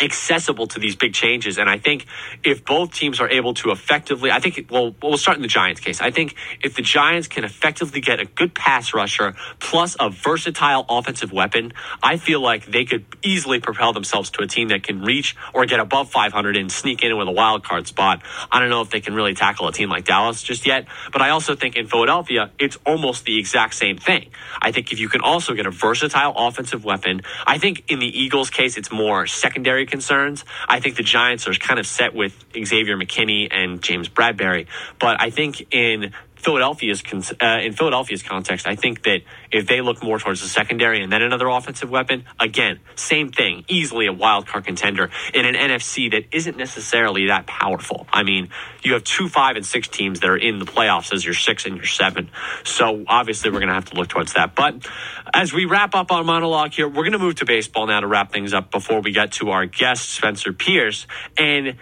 accessible 0.00 0.66
to 0.68 0.78
these 0.78 0.96
big 0.96 1.12
changes. 1.14 1.58
And 1.58 1.68
I 1.68 1.78
think 1.78 2.06
if 2.44 2.64
both 2.64 2.92
teams 2.92 3.20
are 3.20 3.28
able 3.28 3.54
to 3.54 3.70
effectively, 3.70 4.30
I 4.30 4.40
think, 4.40 4.68
well, 4.70 4.94
we'll 5.02 5.18
start 5.18 5.36
in 5.36 5.42
the 5.42 5.48
Giants 5.48 5.80
case. 5.80 6.00
I 6.00 6.10
think 6.10 6.34
if 6.62 6.74
the 6.74 6.82
Giants 6.82 7.28
can 7.28 7.44
effectively 7.44 8.00
get 8.00 8.20
a 8.20 8.24
good 8.24 8.54
pass 8.54 8.94
rusher 8.94 9.34
plus 9.58 9.96
a 9.98 10.10
versatile 10.10 10.84
offensive 10.88 11.32
weapon, 11.32 11.72
I 12.02 12.16
feel 12.16 12.40
like 12.40 12.66
they 12.66 12.84
could 12.84 13.04
easily 13.22 13.60
propel 13.60 13.92
themselves 13.92 14.30
to 14.30 14.42
a 14.42 14.46
team 14.46 14.68
that 14.68 14.82
can 14.82 15.02
reach 15.02 15.36
or 15.52 15.66
get 15.66 15.80
above 15.80 16.10
500 16.10 16.56
and 16.56 16.70
sneak 16.70 17.02
in 17.02 17.16
with 17.16 17.28
a 17.28 17.32
wild 17.32 17.64
card 17.64 17.86
spot. 17.86 18.22
I 18.50 18.60
don't 18.60 18.70
know 18.70 18.82
if 18.82 18.90
they 18.90 19.00
can 19.00 19.14
really 19.14 19.34
tackle 19.34 19.68
a 19.68 19.72
team 19.72 19.88
like 19.88 20.04
Dallas 20.04 20.42
just 20.42 20.66
yet, 20.66 20.86
but 21.12 21.22
I 21.22 21.30
also 21.30 21.56
think 21.56 21.76
in 21.76 21.86
Philadelphia, 21.86 22.50
it's 22.58 22.78
almost 22.86 23.24
the 23.24 23.38
exact 23.38 23.74
same 23.74 23.98
thing. 23.98 24.30
I 24.60 24.72
think 24.72 24.92
if 24.92 25.00
you 25.00 25.08
can 25.08 25.20
also 25.20 25.54
get 25.54 25.66
a 25.66 25.70
versatile 25.70 26.32
offensive 26.36 26.84
weapon, 26.84 27.22
I 27.46 27.58
think 27.58 27.84
in 27.88 27.98
the 27.98 28.06
Eagles 28.06 28.50
case, 28.50 28.76
it's 28.76 28.92
more 28.92 29.26
secondary 29.26 29.86
concerns. 29.88 30.44
I 30.68 30.80
think 30.80 30.96
the 30.96 31.02
Giants 31.02 31.48
are 31.48 31.54
kind 31.54 31.80
of 31.80 31.86
set 31.86 32.14
with 32.14 32.34
Xavier 32.52 32.96
McKinney 32.96 33.48
and 33.50 33.82
James 33.82 34.08
Bradberry. 34.08 34.66
But 34.98 35.20
I 35.20 35.30
think 35.30 35.72
in 35.72 36.12
Philadelphia's 36.38 37.02
uh, 37.40 37.46
in 37.62 37.72
Philadelphia's 37.72 38.22
context, 38.22 38.66
I 38.66 38.76
think 38.76 39.02
that 39.02 39.22
if 39.50 39.66
they 39.66 39.80
look 39.80 40.02
more 40.02 40.18
towards 40.18 40.40
the 40.40 40.48
secondary 40.48 41.02
and 41.02 41.12
then 41.12 41.22
another 41.22 41.48
offensive 41.48 41.90
weapon, 41.90 42.24
again, 42.38 42.80
same 42.94 43.30
thing, 43.30 43.64
easily 43.68 44.06
a 44.06 44.12
wild 44.12 44.46
card 44.46 44.64
contender 44.64 45.10
in 45.34 45.44
an 45.44 45.54
NFC 45.54 46.10
that 46.12 46.24
isn't 46.32 46.56
necessarily 46.56 47.26
that 47.26 47.46
powerful. 47.46 48.06
I 48.12 48.22
mean, 48.22 48.50
you 48.82 48.92
have 48.94 49.04
two, 49.04 49.28
five, 49.28 49.56
and 49.56 49.66
six 49.66 49.88
teams 49.88 50.20
that 50.20 50.30
are 50.30 50.36
in 50.36 50.58
the 50.58 50.64
playoffs 50.64 51.12
as 51.12 51.24
your 51.24 51.34
six 51.34 51.66
and 51.66 51.76
your 51.76 51.86
seven. 51.86 52.30
So 52.64 53.04
obviously, 53.08 53.50
we're 53.50 53.60
going 53.60 53.68
to 53.68 53.74
have 53.74 53.90
to 53.90 53.96
look 53.96 54.08
towards 54.08 54.34
that. 54.34 54.54
But 54.54 54.86
as 55.34 55.52
we 55.52 55.64
wrap 55.64 55.94
up 55.94 56.12
our 56.12 56.22
monologue 56.22 56.72
here, 56.72 56.88
we're 56.88 57.02
going 57.02 57.12
to 57.12 57.18
move 57.18 57.36
to 57.36 57.44
baseball 57.44 57.86
now 57.86 58.00
to 58.00 58.06
wrap 58.06 58.32
things 58.32 58.54
up 58.54 58.70
before 58.70 59.00
we 59.00 59.12
get 59.12 59.32
to 59.32 59.50
our 59.50 59.66
guest 59.66 60.10
Spencer 60.10 60.52
Pierce 60.52 61.06
and 61.36 61.76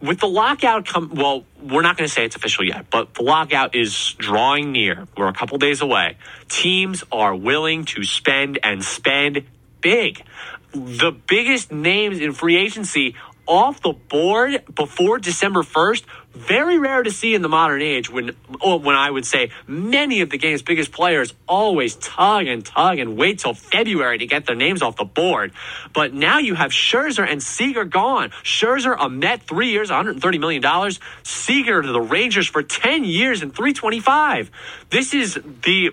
with 0.00 0.20
the 0.20 0.28
lockout 0.28 0.86
come 0.86 1.12
well 1.14 1.44
we're 1.62 1.82
not 1.82 1.96
going 1.96 2.08
to 2.08 2.12
say 2.12 2.24
it's 2.24 2.36
official 2.36 2.64
yet 2.64 2.86
but 2.90 3.14
the 3.14 3.22
lockout 3.22 3.74
is 3.74 4.14
drawing 4.18 4.72
near. 4.72 5.06
We're 5.16 5.28
a 5.28 5.32
couple 5.32 5.58
days 5.58 5.80
away. 5.80 6.16
Teams 6.48 7.04
are 7.12 7.34
willing 7.34 7.84
to 7.86 8.04
spend 8.04 8.58
and 8.62 8.84
spend 8.84 9.44
big. 9.80 10.22
The 10.72 11.10
biggest 11.10 11.72
names 11.72 12.20
in 12.20 12.32
free 12.32 12.56
agency 12.56 13.16
off 13.50 13.82
the 13.82 13.92
board 13.92 14.62
before 14.76 15.18
December 15.18 15.62
1st, 15.62 16.04
very 16.32 16.78
rare 16.78 17.02
to 17.02 17.10
see 17.10 17.34
in 17.34 17.42
the 17.42 17.48
modern 17.48 17.82
age 17.82 18.08
when 18.08 18.36
oh, 18.62 18.76
when 18.76 18.94
I 18.94 19.10
would 19.10 19.26
say 19.26 19.50
many 19.66 20.20
of 20.20 20.30
the 20.30 20.38
game's 20.38 20.62
biggest 20.62 20.92
players 20.92 21.34
always 21.48 21.96
tug 21.96 22.46
and 22.46 22.64
tug 22.64 23.00
and 23.00 23.16
wait 23.16 23.40
till 23.40 23.52
February 23.52 24.18
to 24.18 24.26
get 24.26 24.46
their 24.46 24.54
names 24.54 24.82
off 24.82 24.94
the 24.94 25.04
board. 25.04 25.50
But 25.92 26.14
now 26.14 26.38
you 26.38 26.54
have 26.54 26.70
Scherzer 26.70 27.28
and 27.28 27.42
Seager 27.42 27.84
gone. 27.84 28.30
Scherzer 28.44 28.96
a 28.96 29.10
Met, 29.10 29.42
three 29.42 29.70
years, 29.70 29.90
130 29.90 30.38
million 30.38 30.62
dollars. 30.62 31.00
Seager 31.24 31.82
to 31.82 31.90
the 31.90 32.00
Rangers 32.00 32.46
for 32.46 32.62
10 32.62 33.02
years 33.02 33.42
and 33.42 33.52
325. 33.52 34.52
This 34.90 35.12
is 35.12 35.34
the 35.64 35.90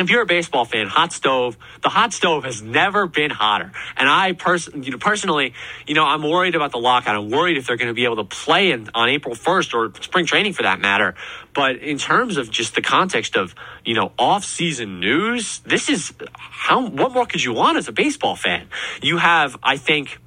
if 0.00 0.10
you're 0.10 0.22
a 0.22 0.26
baseball 0.26 0.64
fan, 0.64 0.86
hot 0.86 1.12
stove, 1.12 1.56
the 1.82 1.88
hot 1.88 2.12
stove 2.12 2.44
has 2.44 2.62
never 2.62 3.06
been 3.06 3.30
hotter. 3.30 3.72
And 3.96 4.08
I 4.08 4.32
pers- 4.32 4.68
you 4.74 4.90
know, 4.90 4.98
personally, 4.98 5.54
you 5.86 5.94
know, 5.94 6.04
I'm 6.04 6.22
worried 6.22 6.54
about 6.54 6.72
the 6.72 6.78
lockout. 6.78 7.16
I'm 7.16 7.30
worried 7.30 7.56
if 7.56 7.66
they're 7.66 7.76
going 7.76 7.88
to 7.88 7.94
be 7.94 8.04
able 8.04 8.16
to 8.16 8.24
play 8.24 8.72
in, 8.72 8.88
on 8.94 9.08
April 9.08 9.34
1st 9.34 9.74
or 9.74 10.02
spring 10.02 10.26
training 10.26 10.52
for 10.52 10.62
that 10.62 10.80
matter. 10.80 11.14
But 11.54 11.76
in 11.76 11.98
terms 11.98 12.36
of 12.36 12.50
just 12.50 12.74
the 12.74 12.82
context 12.82 13.36
of, 13.36 13.54
you 13.84 13.94
know, 13.94 14.12
off-season 14.18 15.00
news, 15.00 15.60
this 15.60 15.88
is 15.88 16.12
how, 16.32 16.88
what 16.88 17.12
more 17.12 17.26
could 17.26 17.42
you 17.42 17.52
want 17.52 17.78
as 17.78 17.88
a 17.88 17.92
baseball 17.92 18.36
fan? 18.36 18.68
You 19.02 19.18
have, 19.18 19.56
I 19.62 19.76
think, 19.76 20.18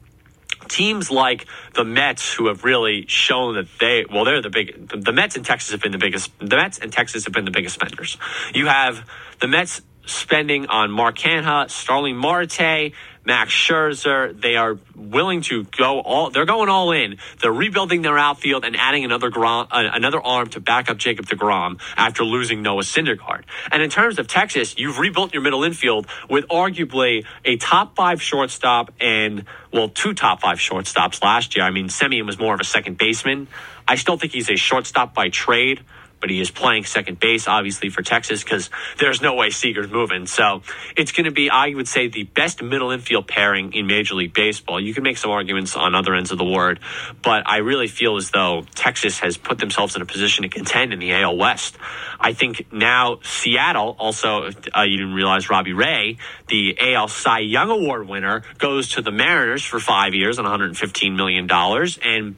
teams 0.73 1.11
like 1.11 1.45
the 1.75 1.85
Mets, 1.85 2.33
who 2.33 2.47
have 2.47 2.63
really 2.63 3.05
shown 3.07 3.55
that 3.55 3.67
they, 3.79 4.05
well, 4.11 4.25
they're 4.25 4.41
the 4.41 4.49
big, 4.49 4.89
the 4.89 5.13
Mets 5.13 5.35
in 5.35 5.43
Texas 5.43 5.71
have 5.71 5.81
been 5.81 5.91
the 5.91 5.99
biggest, 5.99 6.31
the 6.39 6.55
Mets 6.55 6.79
in 6.79 6.89
Texas 6.89 7.25
have 7.25 7.33
been 7.33 7.45
the 7.45 7.51
biggest 7.51 7.75
spenders. 7.75 8.17
You 8.53 8.65
have 8.65 9.07
the 9.39 9.47
Mets 9.47 9.81
spending 10.05 10.67
on 10.67 10.91
Mark 10.91 11.15
Canha, 11.17 11.69
Starling 11.69 12.17
Marte, 12.17 12.91
Max 13.25 13.53
Scherzer. 13.53 14.39
They 14.39 14.55
are 14.55 14.77
willing 14.95 15.41
to 15.43 15.63
go 15.63 15.99
all. 16.01 16.29
They're 16.29 16.45
going 16.45 16.69
all 16.69 16.91
in. 16.91 17.17
They're 17.41 17.53
rebuilding 17.53 18.01
their 18.01 18.17
outfield 18.17 18.65
and 18.65 18.75
adding 18.75 19.05
another 19.05 19.29
Grom, 19.29 19.67
uh, 19.71 19.89
another 19.93 20.21
arm 20.21 20.49
to 20.49 20.59
back 20.59 20.89
up 20.89 20.97
Jacob 20.97 21.25
Degrom 21.25 21.79
after 21.95 22.23
losing 22.23 22.61
Noah 22.61 22.83
Syndergaard. 22.83 23.43
And 23.71 23.81
in 23.81 23.89
terms 23.89 24.19
of 24.19 24.27
Texas, 24.27 24.75
you've 24.77 24.99
rebuilt 24.99 25.33
your 25.33 25.41
middle 25.41 25.63
infield 25.63 26.07
with 26.29 26.47
arguably 26.47 27.25
a 27.45 27.57
top 27.57 27.95
five 27.95 28.21
shortstop 28.21 28.91
and 28.99 29.45
well, 29.71 29.89
two 29.89 30.13
top 30.13 30.41
five 30.41 30.57
shortstops 30.57 31.23
last 31.23 31.55
year. 31.55 31.65
I 31.65 31.71
mean, 31.71 31.87
Semien 31.87 32.25
was 32.25 32.37
more 32.37 32.53
of 32.53 32.59
a 32.59 32.65
second 32.65 32.97
baseman. 32.97 33.47
I 33.87 33.95
still 33.95 34.17
think 34.17 34.33
he's 34.33 34.49
a 34.49 34.55
shortstop 34.55 35.13
by 35.13 35.29
trade 35.29 35.83
but 36.23 36.29
he 36.29 36.39
is 36.39 36.49
playing 36.49 36.85
second 36.85 37.19
base, 37.19 37.49
obviously, 37.49 37.89
for 37.89 38.01
Texas 38.01 38.45
because 38.45 38.69
there's 38.97 39.21
no 39.21 39.35
way 39.35 39.49
Seager's 39.49 39.91
moving. 39.91 40.25
So 40.25 40.61
it's 40.95 41.11
going 41.11 41.25
to 41.25 41.31
be, 41.31 41.49
I 41.49 41.73
would 41.75 41.89
say, 41.89 42.07
the 42.07 42.23
best 42.23 42.63
middle 42.63 42.91
infield 42.91 43.27
pairing 43.27 43.73
in 43.73 43.87
Major 43.87 44.15
League 44.15 44.33
Baseball. 44.33 44.79
You 44.79 44.93
can 44.93 45.03
make 45.03 45.17
some 45.17 45.31
arguments 45.31 45.75
on 45.75 45.95
other 45.95 46.15
ends 46.15 46.31
of 46.31 46.37
the 46.37 46.45
word, 46.45 46.79
but 47.21 47.43
I 47.45 47.57
really 47.57 47.87
feel 47.87 48.15
as 48.15 48.31
though 48.31 48.63
Texas 48.73 49.19
has 49.19 49.35
put 49.35 49.57
themselves 49.57 49.97
in 49.97 50.01
a 50.01 50.05
position 50.05 50.43
to 50.43 50.47
contend 50.47 50.93
in 50.93 50.99
the 50.99 51.11
AL 51.11 51.35
West. 51.35 51.75
I 52.21 52.31
think 52.31 52.71
now 52.71 53.19
Seattle, 53.21 53.97
also, 53.99 54.49
uh, 54.73 54.83
you 54.83 54.95
didn't 54.95 55.15
realize 55.15 55.49
Robbie 55.49 55.73
Ray, 55.73 56.19
the 56.47 56.77
AL 56.79 57.09
Cy 57.09 57.39
Young 57.39 57.69
Award 57.69 58.07
winner, 58.07 58.43
goes 58.59 58.91
to 58.91 59.01
the 59.01 59.11
Mariners 59.11 59.65
for 59.65 59.81
five 59.81 60.13
years 60.13 60.39
and 60.39 60.47
$115 60.47 61.17
million. 61.17 61.51
And 61.51 62.37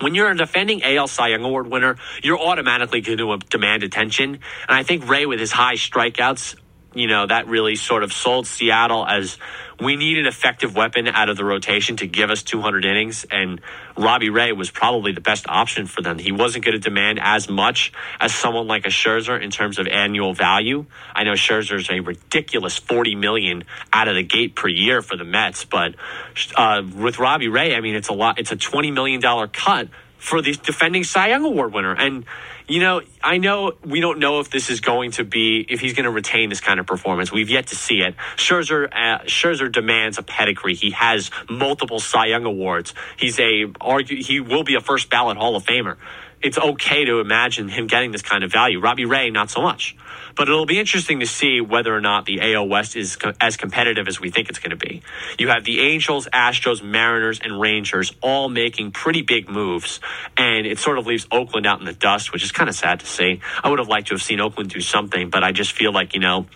when 0.00 0.14
you're 0.14 0.30
a 0.30 0.36
defending 0.36 0.82
AL 0.82 1.08
Cy 1.08 1.28
Young 1.28 1.44
Award 1.44 1.66
winner, 1.68 1.96
you're 2.22 2.40
automatically 2.40 3.00
going 3.00 3.18
to 3.18 3.38
demand 3.48 3.82
attention. 3.82 4.34
And 4.34 4.40
I 4.68 4.82
think 4.82 5.08
Ray, 5.08 5.26
with 5.26 5.40
his 5.40 5.52
high 5.52 5.74
strikeouts, 5.74 6.56
you 6.94 7.08
know, 7.08 7.26
that 7.26 7.46
really 7.46 7.76
sort 7.76 8.02
of 8.02 8.12
sold 8.12 8.46
Seattle 8.46 9.06
as 9.06 9.36
we 9.80 9.96
need 9.96 10.18
an 10.18 10.26
effective 10.26 10.76
weapon 10.76 11.08
out 11.08 11.28
of 11.28 11.36
the 11.36 11.44
rotation 11.44 11.96
to 11.96 12.06
give 12.06 12.30
us 12.30 12.42
200 12.42 12.84
innings. 12.84 13.26
And 13.30 13.60
Robbie 13.96 14.30
Ray 14.30 14.52
was 14.52 14.70
probably 14.70 15.12
the 15.12 15.20
best 15.20 15.46
option 15.48 15.86
for 15.86 16.02
them. 16.02 16.18
He 16.18 16.32
wasn't 16.32 16.64
going 16.64 16.74
to 16.74 16.80
demand 16.80 17.18
as 17.20 17.48
much 17.48 17.92
as 18.20 18.34
someone 18.34 18.66
like 18.66 18.86
a 18.86 18.90
Scherzer 18.90 19.40
in 19.40 19.50
terms 19.50 19.78
of 19.78 19.86
annual 19.86 20.32
value. 20.32 20.86
I 21.14 21.24
know 21.24 21.32
Scherzer's 21.32 21.90
a 21.90 22.00
ridiculous 22.00 22.78
40 22.78 23.16
million 23.16 23.64
out 23.92 24.08
of 24.08 24.14
the 24.14 24.22
gate 24.22 24.54
per 24.54 24.68
year 24.68 25.02
for 25.02 25.16
the 25.16 25.24
Mets, 25.24 25.64
but 25.64 25.94
uh, 26.56 26.82
with 26.96 27.18
Robbie 27.18 27.48
Ray, 27.48 27.74
I 27.74 27.80
mean, 27.80 27.96
it's 27.96 28.08
a 28.08 28.14
lot. 28.14 28.38
It's 28.38 28.52
a 28.52 28.56
20 28.56 28.90
million 28.92 29.20
dollar 29.20 29.48
cut 29.48 29.88
for 30.18 30.40
the 30.40 30.52
defending 30.52 31.04
Cy 31.04 31.28
Young 31.28 31.44
Award 31.44 31.72
winner. 31.72 31.94
And 31.94 32.24
you 32.66 32.80
know, 32.80 33.02
I 33.22 33.38
know 33.38 33.72
we 33.84 34.00
don't 34.00 34.18
know 34.18 34.40
if 34.40 34.50
this 34.50 34.70
is 34.70 34.80
going 34.80 35.12
to 35.12 35.24
be 35.24 35.66
if 35.68 35.80
he's 35.80 35.92
going 35.92 36.04
to 36.04 36.10
retain 36.10 36.48
this 36.48 36.60
kind 36.60 36.80
of 36.80 36.86
performance. 36.86 37.30
We've 37.30 37.50
yet 37.50 37.68
to 37.68 37.76
see 37.76 38.00
it. 38.00 38.14
Scherzer 38.36 38.88
uh, 38.90 39.24
Scherzer 39.24 39.70
demands 39.70 40.18
a 40.18 40.22
pedigree. 40.22 40.74
He 40.74 40.90
has 40.92 41.30
multiple 41.48 42.00
Cy 42.00 42.26
Young 42.26 42.44
awards. 42.46 42.94
He's 43.18 43.38
a 43.38 43.66
argue 43.80 44.22
he 44.22 44.40
will 44.40 44.64
be 44.64 44.76
a 44.76 44.80
first 44.80 45.10
ballot 45.10 45.36
Hall 45.36 45.56
of 45.56 45.64
Famer. 45.64 45.96
It's 46.40 46.58
okay 46.58 47.04
to 47.06 47.20
imagine 47.20 47.68
him 47.68 47.86
getting 47.86 48.12
this 48.12 48.22
kind 48.22 48.44
of 48.44 48.52
value. 48.52 48.80
Robbie 48.80 49.06
Ray, 49.06 49.30
not 49.30 49.50
so 49.50 49.62
much. 49.62 49.96
But 50.36 50.48
it'll 50.48 50.66
be 50.66 50.78
interesting 50.80 51.20
to 51.20 51.26
see 51.26 51.60
whether 51.60 51.94
or 51.94 52.00
not 52.00 52.26
the 52.26 52.54
AL 52.54 52.68
West 52.68 52.96
is 52.96 53.16
co- 53.16 53.32
as 53.40 53.56
competitive 53.56 54.08
as 54.08 54.20
we 54.20 54.30
think 54.30 54.48
it's 54.48 54.58
going 54.58 54.76
to 54.76 54.76
be. 54.76 55.02
You 55.38 55.48
have 55.48 55.64
the 55.64 55.80
Angels, 55.80 56.26
Astros, 56.32 56.82
Mariners, 56.82 57.40
and 57.42 57.60
Rangers 57.60 58.12
all 58.20 58.48
making 58.48 58.90
pretty 58.90 59.22
big 59.22 59.48
moves, 59.48 60.00
and 60.36 60.66
it 60.66 60.78
sort 60.78 60.98
of 60.98 61.06
leaves 61.06 61.26
Oakland 61.30 61.66
out 61.66 61.78
in 61.78 61.86
the 61.86 61.92
dust, 61.92 62.32
which 62.32 62.42
is 62.42 62.52
kind 62.52 62.68
of 62.68 62.74
sad 62.74 63.00
to 63.00 63.06
see. 63.06 63.40
I 63.62 63.68
would 63.70 63.78
have 63.78 63.88
liked 63.88 64.08
to 64.08 64.14
have 64.14 64.22
seen 64.22 64.40
Oakland 64.40 64.70
do 64.70 64.80
something, 64.80 65.30
but 65.30 65.44
I 65.44 65.52
just 65.52 65.72
feel 65.72 65.92
like, 65.92 66.14
you 66.14 66.20
know, 66.20 66.46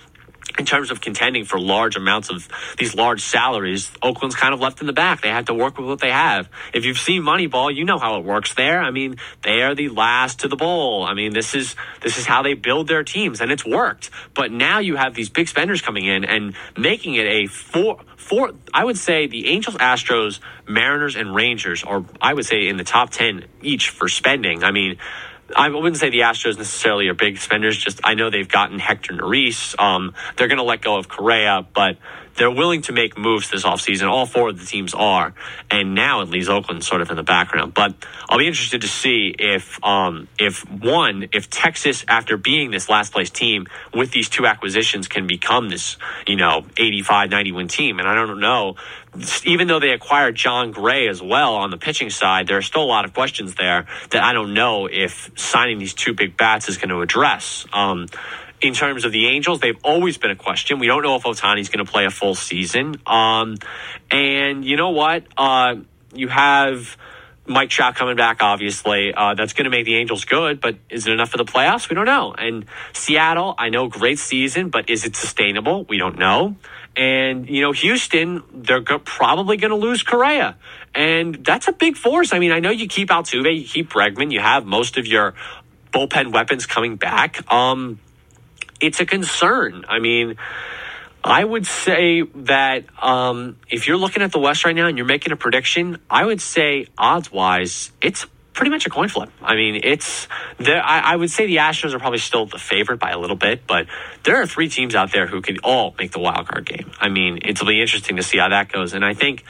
in 0.58 0.66
terms 0.66 0.90
of 0.90 1.00
contending 1.00 1.44
for 1.44 1.58
large 1.58 1.96
amounts 1.96 2.30
of 2.30 2.48
these 2.78 2.94
large 2.94 3.22
salaries, 3.22 3.90
Oakland's 4.02 4.34
kind 4.34 4.52
of 4.52 4.60
left 4.60 4.80
in 4.80 4.86
the 4.86 4.92
back. 4.92 5.20
They 5.22 5.28
have 5.28 5.46
to 5.46 5.54
work 5.54 5.78
with 5.78 5.86
what 5.86 6.00
they 6.00 6.10
have. 6.10 6.48
If 6.74 6.84
you've 6.84 6.98
seen 6.98 7.22
Moneyball, 7.22 7.74
you 7.74 7.84
know 7.84 7.98
how 7.98 8.18
it 8.18 8.24
works 8.24 8.54
there. 8.54 8.80
I 8.80 8.90
mean, 8.90 9.16
they 9.42 9.62
are 9.62 9.74
the 9.74 9.88
last 9.88 10.40
to 10.40 10.48
the 10.48 10.56
bowl. 10.56 11.04
I 11.04 11.14
mean, 11.14 11.32
this 11.32 11.54
is 11.54 11.76
this 12.02 12.18
is 12.18 12.26
how 12.26 12.42
they 12.42 12.54
build 12.54 12.88
their 12.88 13.04
teams, 13.04 13.40
and 13.40 13.52
it's 13.52 13.64
worked. 13.64 14.10
But 14.34 14.50
now 14.50 14.80
you 14.80 14.96
have 14.96 15.14
these 15.14 15.30
big 15.30 15.48
spenders 15.48 15.80
coming 15.80 16.04
in 16.04 16.24
and 16.24 16.54
making 16.76 17.14
it 17.14 17.26
a 17.26 17.46
four 17.46 18.00
four. 18.16 18.52
I 18.74 18.84
would 18.84 18.98
say 18.98 19.26
the 19.26 19.48
Angels, 19.48 19.76
Astros, 19.76 20.40
Mariners, 20.66 21.16
and 21.16 21.34
Rangers 21.34 21.84
are 21.84 22.04
I 22.20 22.34
would 22.34 22.46
say 22.46 22.68
in 22.68 22.76
the 22.76 22.84
top 22.84 23.10
ten 23.10 23.44
each 23.62 23.90
for 23.90 24.08
spending. 24.08 24.64
I 24.64 24.72
mean. 24.72 24.98
I 25.54 25.68
wouldn't 25.70 25.96
say 25.96 26.10
the 26.10 26.20
Astros 26.20 26.58
necessarily 26.58 27.08
are 27.08 27.14
big 27.14 27.38
spenders. 27.38 27.76
Just 27.76 28.00
I 28.04 28.14
know 28.14 28.30
they've 28.30 28.48
gotten 28.48 28.78
Hector 28.78 29.14
Neris. 29.14 29.78
Um, 29.80 30.14
they're 30.36 30.48
going 30.48 30.58
to 30.58 30.64
let 30.64 30.82
go 30.82 30.96
of 30.96 31.08
Correa, 31.08 31.66
but 31.74 31.96
they're 32.38 32.50
willing 32.50 32.82
to 32.82 32.92
make 32.92 33.18
moves 33.18 33.50
this 33.50 33.64
offseason. 33.64 34.08
All 34.08 34.24
four 34.24 34.50
of 34.50 34.58
the 34.58 34.64
teams 34.64 34.94
are. 34.94 35.34
And 35.70 35.94
now 35.94 36.20
it 36.20 36.30
leaves 36.30 36.48
Oakland 36.48 36.84
sort 36.84 37.02
of 37.02 37.10
in 37.10 37.16
the 37.16 37.24
background. 37.24 37.74
But 37.74 37.94
I'll 38.28 38.38
be 38.38 38.46
interested 38.46 38.82
to 38.82 38.88
see 38.88 39.34
if, 39.36 39.82
um, 39.84 40.28
if 40.38 40.60
one, 40.70 41.28
if 41.32 41.50
Texas, 41.50 42.04
after 42.06 42.36
being 42.36 42.70
this 42.70 42.88
last 42.88 43.12
place 43.12 43.28
team 43.28 43.66
with 43.92 44.12
these 44.12 44.28
two 44.28 44.46
acquisitions, 44.46 45.08
can 45.08 45.26
become 45.26 45.68
this, 45.68 45.96
you 46.26 46.36
know, 46.36 46.64
85, 46.76 47.30
90 47.30 47.52
win 47.52 47.68
team. 47.68 47.98
And 47.98 48.08
I 48.08 48.14
don't 48.14 48.38
know 48.38 48.76
even 49.44 49.68
though 49.68 49.80
they 49.80 49.90
acquired 49.90 50.34
Jon 50.34 50.70
Gray 50.70 51.08
as 51.08 51.22
well 51.22 51.54
on 51.56 51.70
the 51.70 51.76
pitching 51.76 52.10
side, 52.10 52.46
there 52.46 52.56
are 52.56 52.62
still 52.62 52.82
a 52.82 52.90
lot 52.90 53.04
of 53.04 53.14
questions 53.14 53.54
there 53.54 53.86
that 54.10 54.22
I 54.22 54.32
don't 54.32 54.54
know 54.54 54.86
if 54.86 55.30
signing 55.36 55.78
these 55.78 55.94
two 55.94 56.14
big 56.14 56.36
bats 56.36 56.68
is 56.68 56.76
going 56.76 56.90
to 56.90 57.00
address. 57.00 57.66
Um, 57.72 58.06
in 58.60 58.74
terms 58.74 59.04
of 59.04 59.12
the 59.12 59.26
Angels, 59.26 59.60
they've 59.60 59.78
always 59.84 60.18
been 60.18 60.30
a 60.30 60.36
question. 60.36 60.78
We 60.78 60.86
don't 60.86 61.02
know 61.02 61.16
if 61.16 61.22
Ohtani's 61.22 61.68
going 61.68 61.84
to 61.84 61.90
play 61.90 62.06
a 62.06 62.10
full 62.10 62.34
season. 62.34 63.00
Um, 63.06 63.56
and 64.10 64.64
you 64.64 64.76
know 64.76 64.90
what? 64.90 65.24
Uh, 65.36 65.76
you 66.12 66.28
have 66.28 66.96
Mike 67.46 67.70
Trout 67.70 67.94
coming 67.94 68.16
back, 68.16 68.42
obviously. 68.42 69.14
Uh, 69.14 69.34
that's 69.34 69.52
going 69.52 69.64
to 69.64 69.70
make 69.70 69.86
the 69.86 69.96
Angels 69.96 70.24
good, 70.24 70.60
but 70.60 70.76
is 70.90 71.06
it 71.06 71.12
enough 71.12 71.30
for 71.30 71.38
the 71.38 71.44
playoffs? 71.44 71.88
We 71.88 71.94
don't 71.94 72.06
know. 72.06 72.34
And 72.34 72.66
Seattle, 72.92 73.54
I 73.58 73.70
know, 73.70 73.88
great 73.88 74.18
season, 74.18 74.68
but 74.70 74.90
is 74.90 75.04
it 75.04 75.16
sustainable? 75.16 75.84
We 75.84 75.98
don't 75.98 76.18
know. 76.18 76.56
And, 76.98 77.48
you 77.48 77.62
know, 77.62 77.70
Houston, 77.70 78.42
they're 78.52 78.80
go- 78.80 78.98
probably 78.98 79.56
going 79.56 79.70
to 79.70 79.76
lose 79.76 80.02
Correa. 80.02 80.56
And 80.96 81.44
that's 81.44 81.68
a 81.68 81.72
big 81.72 81.96
force. 81.96 82.32
I 82.32 82.40
mean, 82.40 82.50
I 82.50 82.58
know 82.58 82.70
you 82.70 82.88
keep 82.88 83.10
Altuve, 83.10 83.56
you 83.56 83.64
keep 83.64 83.90
Bregman, 83.90 84.32
you 84.32 84.40
have 84.40 84.66
most 84.66 84.96
of 84.96 85.06
your 85.06 85.34
bullpen 85.92 86.32
weapons 86.32 86.66
coming 86.66 86.96
back. 86.96 87.50
Um, 87.52 88.00
it's 88.80 88.98
a 88.98 89.06
concern. 89.06 89.84
I 89.88 90.00
mean, 90.00 90.36
I 91.22 91.44
would 91.44 91.66
say 91.66 92.22
that 92.22 92.84
um, 93.00 93.58
if 93.68 93.86
you're 93.86 93.96
looking 93.96 94.22
at 94.22 94.32
the 94.32 94.40
West 94.40 94.64
right 94.64 94.74
now 94.74 94.88
and 94.88 94.98
you're 94.98 95.06
making 95.06 95.32
a 95.32 95.36
prediction, 95.36 96.00
I 96.10 96.24
would 96.24 96.40
say 96.40 96.88
odds 96.98 97.30
wise, 97.30 97.92
it's 98.00 98.26
pretty 98.58 98.70
much 98.70 98.86
a 98.86 98.90
coin 98.90 99.08
flip. 99.08 99.30
I 99.40 99.54
mean, 99.54 99.80
it's 99.84 100.26
there. 100.58 100.84
I, 100.84 101.12
I, 101.12 101.16
would 101.16 101.30
say 101.30 101.46
the 101.46 101.58
Astros 101.58 101.94
are 101.94 102.00
probably 102.00 102.18
still 102.18 102.44
the 102.44 102.58
favorite 102.58 102.98
by 102.98 103.12
a 103.12 103.18
little 103.18 103.36
bit, 103.36 103.68
but 103.68 103.86
there 104.24 104.34
are 104.42 104.46
three 104.48 104.68
teams 104.68 104.96
out 104.96 105.12
there 105.12 105.28
who 105.28 105.40
can 105.40 105.58
all 105.62 105.94
make 105.96 106.10
the 106.10 106.18
wild 106.18 106.48
card 106.48 106.66
game. 106.66 106.90
I 106.98 107.08
mean, 107.08 107.38
it'll 107.44 107.68
be 107.68 107.80
interesting 107.80 108.16
to 108.16 108.22
see 108.24 108.38
how 108.38 108.48
that 108.48 108.72
goes. 108.72 108.94
And 108.94 109.04
I 109.04 109.14
think 109.14 109.44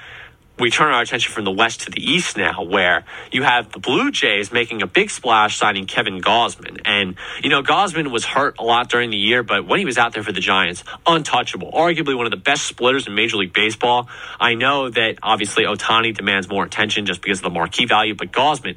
we 0.58 0.70
turn 0.70 0.92
our 0.92 1.02
attention 1.02 1.32
from 1.32 1.44
the 1.44 1.52
west 1.52 1.82
to 1.82 1.90
the 1.90 2.00
east 2.00 2.36
now, 2.36 2.62
where 2.62 3.04
you 3.30 3.42
have 3.42 3.72
the 3.72 3.78
Blue 3.78 4.10
Jays 4.10 4.50
making 4.52 4.82
a 4.82 4.86
big 4.86 5.10
splash 5.10 5.56
signing 5.56 5.86
Kevin 5.86 6.20
Gausman. 6.20 6.80
And, 6.84 7.16
you 7.42 7.50
know, 7.50 7.62
Gausman 7.62 8.10
was 8.10 8.24
hurt 8.24 8.58
a 8.58 8.64
lot 8.64 8.88
during 8.88 9.10
the 9.10 9.16
year, 9.16 9.42
but 9.42 9.66
when 9.66 9.78
he 9.78 9.84
was 9.84 9.98
out 9.98 10.14
there 10.14 10.22
for 10.22 10.32
the 10.32 10.40
Giants, 10.40 10.82
untouchable. 11.06 11.70
Arguably 11.72 12.16
one 12.16 12.26
of 12.26 12.30
the 12.30 12.36
best 12.36 12.64
splitters 12.64 13.06
in 13.06 13.14
Major 13.14 13.36
League 13.36 13.52
Baseball. 13.52 14.08
I 14.40 14.54
know 14.54 14.90
that 14.90 15.18
obviously 15.22 15.64
Ohtani 15.64 16.16
demands 16.16 16.48
more 16.48 16.64
attention 16.64 17.06
just 17.06 17.22
because 17.22 17.38
of 17.38 17.44
the 17.44 17.50
marquee 17.50 17.86
value, 17.86 18.14
but 18.14 18.32
Gausman, 18.32 18.76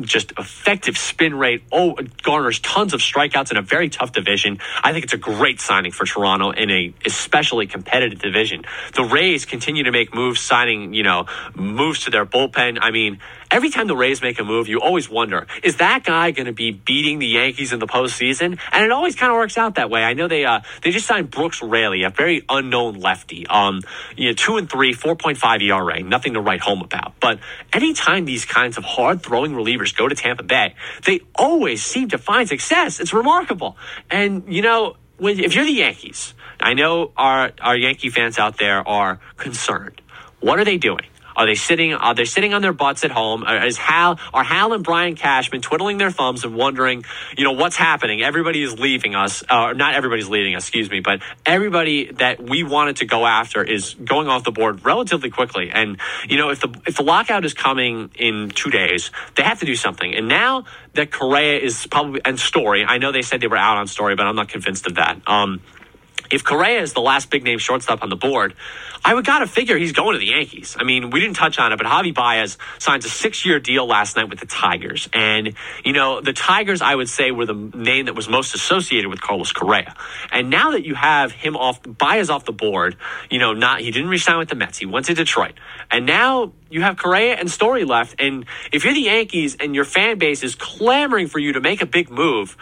just 0.00 0.32
effective 0.38 0.96
spin 0.96 1.34
rate, 1.34 1.62
oh, 1.72 1.96
garners 2.22 2.60
tons 2.60 2.94
of 2.94 3.00
strikeouts 3.00 3.50
in 3.50 3.56
a 3.56 3.62
very 3.62 3.88
tough 3.88 4.12
division. 4.12 4.58
I 4.82 4.92
think 4.92 5.04
it's 5.04 5.14
a 5.14 5.18
great 5.18 5.60
signing 5.60 5.92
for 5.92 6.06
Toronto 6.06 6.50
in 6.50 6.70
a 6.70 6.94
especially 7.04 7.66
competitive 7.66 8.18
division. 8.18 8.64
The 8.94 9.04
Rays 9.04 9.44
continue 9.44 9.84
to 9.84 9.92
make 9.92 10.14
moves 10.14 10.40
signing, 10.40 10.94
you 10.94 11.02
know, 11.02 11.17
know, 11.24 11.62
moves 11.62 12.04
to 12.04 12.10
their 12.10 12.26
bullpen. 12.26 12.78
I 12.80 12.90
mean, 12.90 13.20
every 13.50 13.70
time 13.70 13.86
the 13.86 13.96
Rays 13.96 14.22
make 14.22 14.38
a 14.38 14.44
move, 14.44 14.68
you 14.68 14.80
always 14.80 15.08
wonder, 15.08 15.46
is 15.62 15.76
that 15.76 16.04
guy 16.04 16.30
going 16.30 16.46
to 16.46 16.52
be 16.52 16.70
beating 16.70 17.18
the 17.18 17.26
Yankees 17.26 17.72
in 17.72 17.78
the 17.78 17.86
postseason? 17.86 18.58
And 18.72 18.84
it 18.84 18.90
always 18.90 19.14
kind 19.16 19.32
of 19.32 19.36
works 19.36 19.58
out 19.58 19.76
that 19.76 19.90
way. 19.90 20.04
I 20.04 20.14
know 20.14 20.28
they 20.28 20.44
uh, 20.44 20.60
they 20.82 20.90
just 20.90 21.06
signed 21.06 21.30
Brooks 21.30 21.62
Raley, 21.62 22.02
a 22.04 22.10
very 22.10 22.44
unknown 22.48 22.94
lefty. 22.94 23.46
Um, 23.46 23.82
you 24.16 24.28
know, 24.28 24.34
two 24.34 24.56
and 24.56 24.70
three, 24.70 24.94
4.5 24.94 25.62
ERA, 25.62 26.02
nothing 26.02 26.34
to 26.34 26.40
write 26.40 26.60
home 26.60 26.82
about. 26.82 27.14
But 27.20 27.40
anytime 27.72 28.24
these 28.24 28.44
kinds 28.44 28.78
of 28.78 28.84
hard 28.84 29.22
throwing 29.22 29.52
relievers 29.52 29.96
go 29.96 30.08
to 30.08 30.14
Tampa 30.14 30.42
Bay, 30.42 30.74
they 31.04 31.20
always 31.34 31.82
seem 31.82 32.08
to 32.08 32.18
find 32.18 32.48
success. 32.48 33.00
It's 33.00 33.12
remarkable. 33.12 33.76
And, 34.10 34.52
you 34.52 34.62
know, 34.62 34.96
when, 35.18 35.38
if 35.38 35.54
you're 35.54 35.64
the 35.64 35.72
Yankees, 35.72 36.34
I 36.60 36.74
know 36.74 37.12
our, 37.16 37.52
our 37.60 37.76
Yankee 37.76 38.10
fans 38.10 38.38
out 38.38 38.58
there 38.58 38.86
are 38.86 39.20
concerned 39.36 40.00
what 40.40 40.58
are 40.58 40.64
they 40.64 40.78
doing? 40.78 41.06
Are 41.38 41.46
they 41.46 41.54
sitting? 41.54 41.94
Are 41.94 42.14
they 42.14 42.24
sitting 42.24 42.52
on 42.52 42.62
their 42.62 42.72
butts 42.72 43.04
at 43.04 43.12
home? 43.12 43.44
Is 43.46 43.76
Hal 43.76 44.18
are 44.34 44.42
Hal 44.42 44.72
and 44.72 44.82
Brian 44.82 45.14
Cashman 45.14 45.60
twiddling 45.60 45.96
their 45.96 46.10
thumbs 46.10 46.44
and 46.44 46.52
wondering, 46.52 47.04
you 47.36 47.44
know, 47.44 47.52
what's 47.52 47.76
happening? 47.76 48.22
Everybody 48.22 48.60
is 48.60 48.76
leaving 48.76 49.14
us. 49.14 49.44
Uh, 49.48 49.72
not 49.72 49.94
everybody's 49.94 50.28
leaving 50.28 50.56
us, 50.56 50.64
excuse 50.64 50.90
me, 50.90 50.98
but 50.98 51.20
everybody 51.46 52.10
that 52.14 52.42
we 52.42 52.64
wanted 52.64 52.96
to 52.96 53.06
go 53.06 53.24
after 53.24 53.62
is 53.62 53.94
going 53.94 54.26
off 54.26 54.42
the 54.42 54.50
board 54.50 54.84
relatively 54.84 55.30
quickly. 55.30 55.70
And 55.72 56.00
you 56.28 56.38
know, 56.38 56.50
if 56.50 56.58
the 56.58 56.74
if 56.88 56.96
the 56.96 57.04
lockout 57.04 57.44
is 57.44 57.54
coming 57.54 58.10
in 58.16 58.50
two 58.50 58.70
days, 58.70 59.12
they 59.36 59.44
have 59.44 59.60
to 59.60 59.66
do 59.66 59.76
something. 59.76 60.12
And 60.12 60.26
now 60.26 60.64
that 60.94 61.12
Correa 61.12 61.60
is 61.60 61.86
probably 61.86 62.20
and 62.24 62.40
Story, 62.40 62.84
I 62.84 62.98
know 62.98 63.12
they 63.12 63.22
said 63.22 63.40
they 63.40 63.46
were 63.46 63.56
out 63.56 63.78
on 63.78 63.86
Story, 63.86 64.16
but 64.16 64.26
I'm 64.26 64.34
not 64.34 64.48
convinced 64.48 64.88
of 64.88 64.96
that. 64.96 65.20
Um, 65.28 65.60
if 66.30 66.44
Correa 66.44 66.80
is 66.80 66.92
the 66.92 67.00
last 67.00 67.30
big 67.30 67.44
name 67.44 67.58
shortstop 67.58 68.02
on 68.02 68.08
the 68.08 68.16
board, 68.16 68.54
I 69.04 69.14
would 69.14 69.24
gotta 69.24 69.46
figure 69.46 69.76
he's 69.76 69.92
going 69.92 70.14
to 70.14 70.18
the 70.18 70.26
Yankees. 70.26 70.76
I 70.78 70.84
mean, 70.84 71.10
we 71.10 71.20
didn't 71.20 71.36
touch 71.36 71.58
on 71.58 71.72
it, 71.72 71.76
but 71.76 71.86
Javi 71.86 72.12
Baez 72.12 72.58
signs 72.78 73.04
a 73.04 73.08
six 73.08 73.44
year 73.46 73.60
deal 73.60 73.86
last 73.86 74.16
night 74.16 74.28
with 74.28 74.40
the 74.40 74.46
Tigers. 74.46 75.08
And, 75.12 75.54
you 75.84 75.92
know, 75.92 76.20
the 76.20 76.32
Tigers, 76.32 76.82
I 76.82 76.94
would 76.94 77.08
say, 77.08 77.30
were 77.30 77.46
the 77.46 77.54
name 77.54 78.06
that 78.06 78.14
was 78.14 78.28
most 78.28 78.54
associated 78.54 79.08
with 79.08 79.20
Carlos 79.20 79.52
Correa. 79.52 79.94
And 80.30 80.50
now 80.50 80.72
that 80.72 80.84
you 80.84 80.94
have 80.94 81.32
him 81.32 81.56
off, 81.56 81.80
Baez 81.82 82.30
off 82.30 82.44
the 82.44 82.52
board, 82.52 82.96
you 83.30 83.38
know, 83.38 83.52
not, 83.52 83.80
he 83.80 83.90
didn't 83.90 84.10
resign 84.10 84.38
with 84.38 84.48
the 84.48 84.56
Mets. 84.56 84.78
He 84.78 84.86
went 84.86 85.06
to 85.06 85.14
Detroit. 85.14 85.54
And 85.90 86.06
now 86.06 86.52
you 86.70 86.82
have 86.82 86.96
Correa 86.96 87.34
and 87.34 87.50
Story 87.50 87.84
left. 87.84 88.20
And 88.20 88.46
if 88.72 88.84
you're 88.84 88.94
the 88.94 89.00
Yankees 89.00 89.56
and 89.58 89.74
your 89.74 89.84
fan 89.84 90.18
base 90.18 90.42
is 90.42 90.54
clamoring 90.54 91.28
for 91.28 91.38
you 91.38 91.52
to 91.54 91.60
make 91.60 91.80
a 91.80 91.86
big 91.86 92.10
move, 92.10 92.56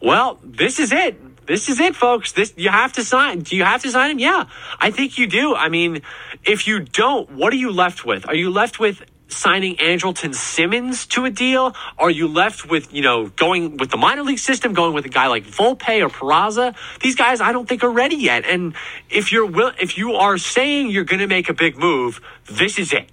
well, 0.00 0.38
this 0.42 0.78
is 0.80 0.92
it 0.92 1.20
this 1.46 1.68
is 1.68 1.80
it, 1.80 1.94
folks. 1.96 2.32
This 2.32 2.52
you 2.56 2.70
have 2.70 2.92
to 2.94 3.04
sign. 3.04 3.40
Do 3.40 3.56
you 3.56 3.64
have 3.64 3.82
to 3.82 3.90
sign 3.90 4.12
him? 4.12 4.18
Yeah, 4.18 4.44
I 4.78 4.90
think 4.90 5.18
you 5.18 5.26
do. 5.26 5.54
I 5.54 5.68
mean, 5.68 6.02
if 6.44 6.66
you 6.66 6.80
don't, 6.80 7.30
what 7.30 7.52
are 7.52 7.56
you 7.56 7.72
left 7.72 8.04
with? 8.04 8.28
Are 8.28 8.34
you 8.34 8.50
left 8.50 8.78
with 8.78 9.04
signing 9.28 9.76
Andrelton 9.76 10.34
Simmons 10.34 11.06
to 11.06 11.24
a 11.24 11.30
deal? 11.30 11.74
Are 11.98 12.10
you 12.10 12.28
left 12.28 12.68
with, 12.68 12.92
you 12.92 13.02
know, 13.02 13.26
going 13.26 13.76
with 13.76 13.90
the 13.90 13.96
minor 13.96 14.22
league 14.22 14.38
system, 14.38 14.74
going 14.74 14.94
with 14.94 15.04
a 15.04 15.08
guy 15.08 15.26
like 15.28 15.44
Volpe 15.44 16.04
or 16.04 16.08
Peraza? 16.08 16.74
These 17.00 17.16
guys 17.16 17.40
I 17.40 17.52
don't 17.52 17.68
think 17.68 17.82
are 17.84 17.90
ready 17.90 18.16
yet. 18.16 18.44
And 18.44 18.74
if 19.10 19.32
you're 19.32 19.46
will 19.46 19.72
if 19.80 19.98
you 19.98 20.14
are 20.14 20.38
saying 20.38 20.90
you're 20.90 21.04
going 21.04 21.20
to 21.20 21.26
make 21.26 21.48
a 21.48 21.54
big 21.54 21.76
move, 21.76 22.20
this 22.46 22.78
is 22.78 22.92
it. 22.92 23.10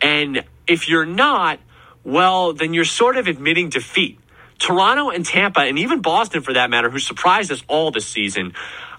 And 0.00 0.44
if 0.66 0.88
you're 0.88 1.06
not, 1.06 1.60
well, 2.04 2.52
then 2.52 2.72
you're 2.74 2.84
sort 2.84 3.16
of 3.16 3.26
admitting 3.26 3.68
defeat 3.68 4.18
Toronto 4.60 5.10
and 5.10 5.26
Tampa, 5.26 5.60
and 5.60 5.78
even 5.78 6.00
Boston 6.00 6.42
for 6.42 6.52
that 6.52 6.70
matter, 6.70 6.88
who 6.90 7.00
surprised 7.00 7.50
us 7.50 7.64
all 7.66 7.90
this 7.90 8.06
season, 8.06 8.54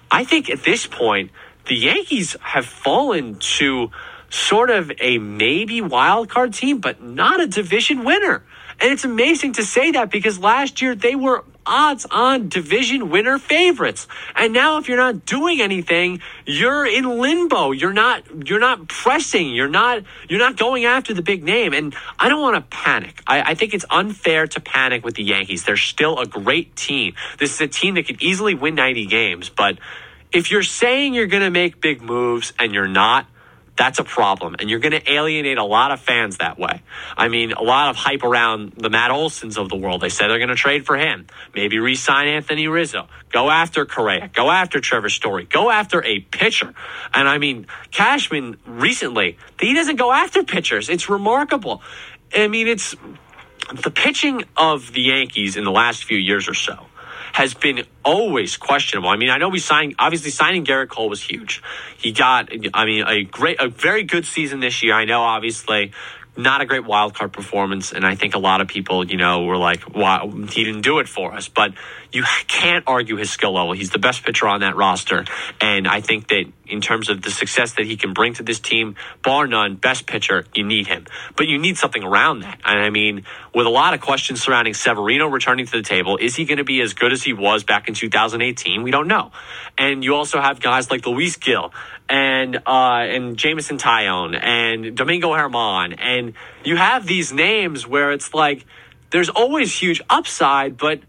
I 0.09 0.25
think 0.25 0.49
at 0.49 0.63
this 0.63 0.85
point, 0.85 1.31
the 1.67 1.75
Yankees 1.75 2.35
have 2.41 2.65
fallen 2.65 3.35
to 3.39 3.91
sort 4.29 4.69
of 4.69 4.91
a 4.99 5.19
maybe 5.19 5.79
wild 5.79 6.29
card 6.29 6.53
team, 6.53 6.79
but 6.79 7.01
not 7.01 7.39
a 7.39 7.47
division 7.47 8.03
winner. 8.03 8.43
And 8.79 8.91
it's 8.91 9.05
amazing 9.05 9.53
to 9.53 9.63
say 9.63 9.91
that 9.91 10.09
because 10.09 10.39
last 10.39 10.81
year 10.81 10.95
they 10.95 11.15
were 11.15 11.45
odds 11.65 12.05
on 12.09 12.49
division 12.49 13.09
winner 13.09 13.37
favorites. 13.37 14.07
And 14.35 14.53
now 14.53 14.77
if 14.77 14.87
you're 14.87 14.97
not 14.97 15.25
doing 15.25 15.61
anything, 15.61 16.21
you're 16.45 16.85
in 16.85 17.19
limbo. 17.19 17.71
You're 17.71 17.93
not 17.93 18.47
you're 18.47 18.59
not 18.59 18.87
pressing. 18.87 19.53
You're 19.53 19.67
not 19.67 20.03
you're 20.29 20.39
not 20.39 20.57
going 20.57 20.85
after 20.85 21.13
the 21.13 21.21
big 21.21 21.43
name. 21.43 21.73
And 21.73 21.95
I 22.19 22.29
don't 22.29 22.41
want 22.41 22.55
to 22.55 22.75
panic. 22.75 23.21
I, 23.27 23.51
I 23.51 23.55
think 23.55 23.73
it's 23.73 23.85
unfair 23.89 24.47
to 24.47 24.59
panic 24.59 25.03
with 25.03 25.15
the 25.15 25.23
Yankees. 25.23 25.63
They're 25.63 25.77
still 25.77 26.19
a 26.19 26.25
great 26.25 26.75
team. 26.75 27.15
This 27.39 27.53
is 27.55 27.61
a 27.61 27.67
team 27.67 27.95
that 27.95 28.07
could 28.07 28.21
easily 28.21 28.55
win 28.55 28.75
90 28.75 29.05
games, 29.07 29.49
but 29.49 29.77
if 30.31 30.49
you're 30.49 30.63
saying 30.63 31.13
you're 31.13 31.27
going 31.27 31.43
to 31.43 31.49
make 31.49 31.81
big 31.81 32.01
moves 32.01 32.53
and 32.57 32.73
you're 32.73 32.87
not, 32.87 33.27
that's 33.77 33.99
a 33.99 34.03
problem. 34.03 34.55
And 34.59 34.69
you're 34.69 34.79
going 34.79 34.91
to 34.91 35.11
alienate 35.11 35.57
a 35.57 35.63
lot 35.63 35.91
of 35.91 35.99
fans 35.99 36.37
that 36.37 36.59
way. 36.59 36.81
I 37.17 37.29
mean, 37.29 37.53
a 37.53 37.63
lot 37.63 37.89
of 37.89 37.95
hype 37.95 38.23
around 38.23 38.73
the 38.77 38.89
Matt 38.89 39.11
Olsons 39.11 39.57
of 39.57 39.69
the 39.69 39.75
world. 39.75 40.01
They 40.01 40.09
say 40.09 40.27
they're 40.27 40.37
going 40.37 40.49
to 40.49 40.55
trade 40.55 40.85
for 40.85 40.97
him. 40.97 41.27
Maybe 41.55 41.79
re 41.79 41.95
sign 41.95 42.27
Anthony 42.27 42.67
Rizzo. 42.67 43.07
Go 43.31 43.49
after 43.49 43.85
Correa. 43.85 44.29
Go 44.33 44.51
after 44.51 44.79
Trevor 44.79 45.09
Story. 45.09 45.45
Go 45.45 45.69
after 45.69 46.03
a 46.03 46.19
pitcher. 46.19 46.73
And 47.13 47.27
I 47.27 47.37
mean, 47.37 47.67
Cashman 47.91 48.57
recently, 48.65 49.37
he 49.59 49.73
doesn't 49.73 49.95
go 49.95 50.11
after 50.11 50.43
pitchers. 50.43 50.89
It's 50.89 51.09
remarkable. 51.09 51.81
I 52.35 52.47
mean, 52.47 52.67
it's 52.67 52.95
the 53.73 53.91
pitching 53.91 54.43
of 54.57 54.91
the 54.93 55.01
Yankees 55.01 55.55
in 55.55 55.63
the 55.63 55.71
last 55.71 56.03
few 56.03 56.17
years 56.17 56.49
or 56.49 56.53
so 56.53 56.87
has 57.33 57.53
been 57.53 57.83
always 58.03 58.57
questionable. 58.57 59.09
I 59.09 59.17
mean, 59.17 59.29
I 59.29 59.37
know 59.37 59.49
we 59.49 59.59
signed, 59.59 59.95
obviously 59.99 60.31
signing 60.31 60.65
Gerrit 60.65 60.89
Cole 60.89 61.09
was 61.09 61.21
huge. 61.21 61.61
He 61.97 62.11
got, 62.11 62.49
I 62.73 62.85
mean, 62.85 63.05
a 63.07 63.23
great, 63.23 63.61
a 63.61 63.69
very 63.69 64.03
good 64.03 64.25
season 64.25 64.59
this 64.59 64.83
year. 64.83 64.93
I 64.93 65.05
know, 65.05 65.21
obviously, 65.21 65.91
not 66.37 66.61
a 66.61 66.65
great 66.65 66.85
wild 66.85 67.13
card 67.13 67.33
performance, 67.33 67.91
and 67.91 68.05
I 68.05 68.15
think 68.15 68.35
a 68.35 68.39
lot 68.39 68.61
of 68.61 68.67
people, 68.67 69.05
you 69.05 69.17
know, 69.17 69.43
were 69.43 69.57
like, 69.57 69.93
"Wow, 69.93 70.29
he 70.49 70.63
didn't 70.63 70.81
do 70.81 70.99
it 70.99 71.09
for 71.09 71.33
us." 71.33 71.49
But 71.49 71.73
you 72.11 72.23
can't 72.47 72.83
argue 72.87 73.15
his 73.15 73.31
skill 73.31 73.53
level. 73.53 73.73
He's 73.73 73.91
the 73.91 73.99
best 73.99 74.23
pitcher 74.23 74.47
on 74.47 74.61
that 74.61 74.75
roster, 74.75 75.25
and 75.59 75.87
I 75.87 76.01
think 76.01 76.27
that 76.27 76.45
in 76.67 76.81
terms 76.81 77.09
of 77.09 77.21
the 77.21 77.31
success 77.31 77.73
that 77.73 77.85
he 77.85 77.97
can 77.97 78.13
bring 78.13 78.33
to 78.35 78.43
this 78.43 78.59
team, 78.59 78.95
bar 79.23 79.45
none, 79.45 79.75
best 79.75 80.07
pitcher, 80.07 80.45
you 80.55 80.63
need 80.63 80.87
him. 80.87 81.05
But 81.35 81.47
you 81.47 81.57
need 81.57 81.77
something 81.77 82.03
around 82.03 82.41
that. 82.41 82.59
And 82.63 82.79
I 82.79 82.89
mean, 82.89 83.25
with 83.53 83.67
a 83.67 83.69
lot 83.69 83.93
of 83.93 83.99
questions 83.99 84.41
surrounding 84.41 84.73
Severino 84.73 85.27
returning 85.27 85.65
to 85.65 85.71
the 85.71 85.83
table, 85.83 86.17
is 86.17 86.35
he 86.35 86.45
going 86.45 86.59
to 86.59 86.63
be 86.63 86.81
as 86.81 86.93
good 86.93 87.11
as 87.11 87.23
he 87.23 87.33
was 87.33 87.63
back 87.63 87.87
in 87.87 87.93
2018? 87.93 88.83
We 88.83 88.91
don't 88.91 89.07
know. 89.07 89.31
And 89.77 90.03
you 90.03 90.15
also 90.15 90.39
have 90.39 90.61
guys 90.61 90.89
like 90.89 91.05
Luis 91.05 91.35
Gil 91.35 91.73
and 92.07 92.55
uh, 92.65 93.05
and 93.07 93.37
Jameson 93.37 93.77
Taillon 93.77 94.37
and 94.41 94.95
Domingo 94.95 95.29
Germán, 95.29 95.95
and 95.99 96.33
you 96.63 96.77
have 96.77 97.05
these 97.05 97.33
names 97.33 97.85
where 97.85 98.11
it's 98.11 98.33
like 98.33 98.65
there's 99.11 99.29
always 99.29 99.77
huge 99.77 100.01
upside, 100.09 100.77
but 100.77 101.01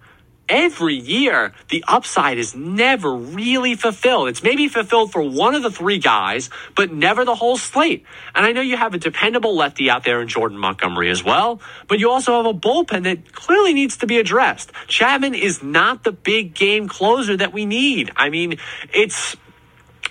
every 0.53 0.94
year 0.94 1.55
the 1.70 1.82
upside 1.88 2.36
is 2.36 2.55
never 2.55 3.12
really 3.14 3.74
fulfilled. 3.74 4.28
It's 4.28 4.42
maybe 4.42 4.68
fulfilled 4.68 5.11
for 5.11 5.22
one 5.22 5.55
of 5.55 5.62
the 5.62 5.70
three 5.70 5.98
guys, 5.98 6.50
but 6.76 6.92
never 6.92 7.24
the 7.24 7.34
whole 7.34 7.57
slate. 7.57 8.05
And 8.34 8.44
I 8.44 8.53
know 8.53 8.61
you 8.61 8.76
have 8.76 8.92
a 8.92 8.98
dependable 8.98 9.57
lefty 9.57 9.88
out 9.88 10.05
there 10.05 10.20
in 10.20 10.28
Jordan 10.28 10.59
Montgomery 10.59 11.11
as 11.11 11.24
well, 11.24 11.61
but 11.88 11.98
you 11.98 12.11
also 12.11 12.36
have 12.36 12.46
a 12.46 12.57
bullpen 12.57 13.05
that 13.05 13.32
clearly 13.32 13.72
needs 13.72 13.96
to 13.98 14.07
be 14.07 14.18
addressed. 14.18 14.70
Chapman 14.88 15.34
is 15.34 15.62
not 15.62 16.05
the 16.05 16.12
big 16.12 16.55
game 16.55 16.86
closer 16.86 17.34
that 17.38 17.55
we 17.55 17.64
need. 17.64 18.12
I 18.14 18.28
mean, 18.28 18.59
it's 18.92 19.36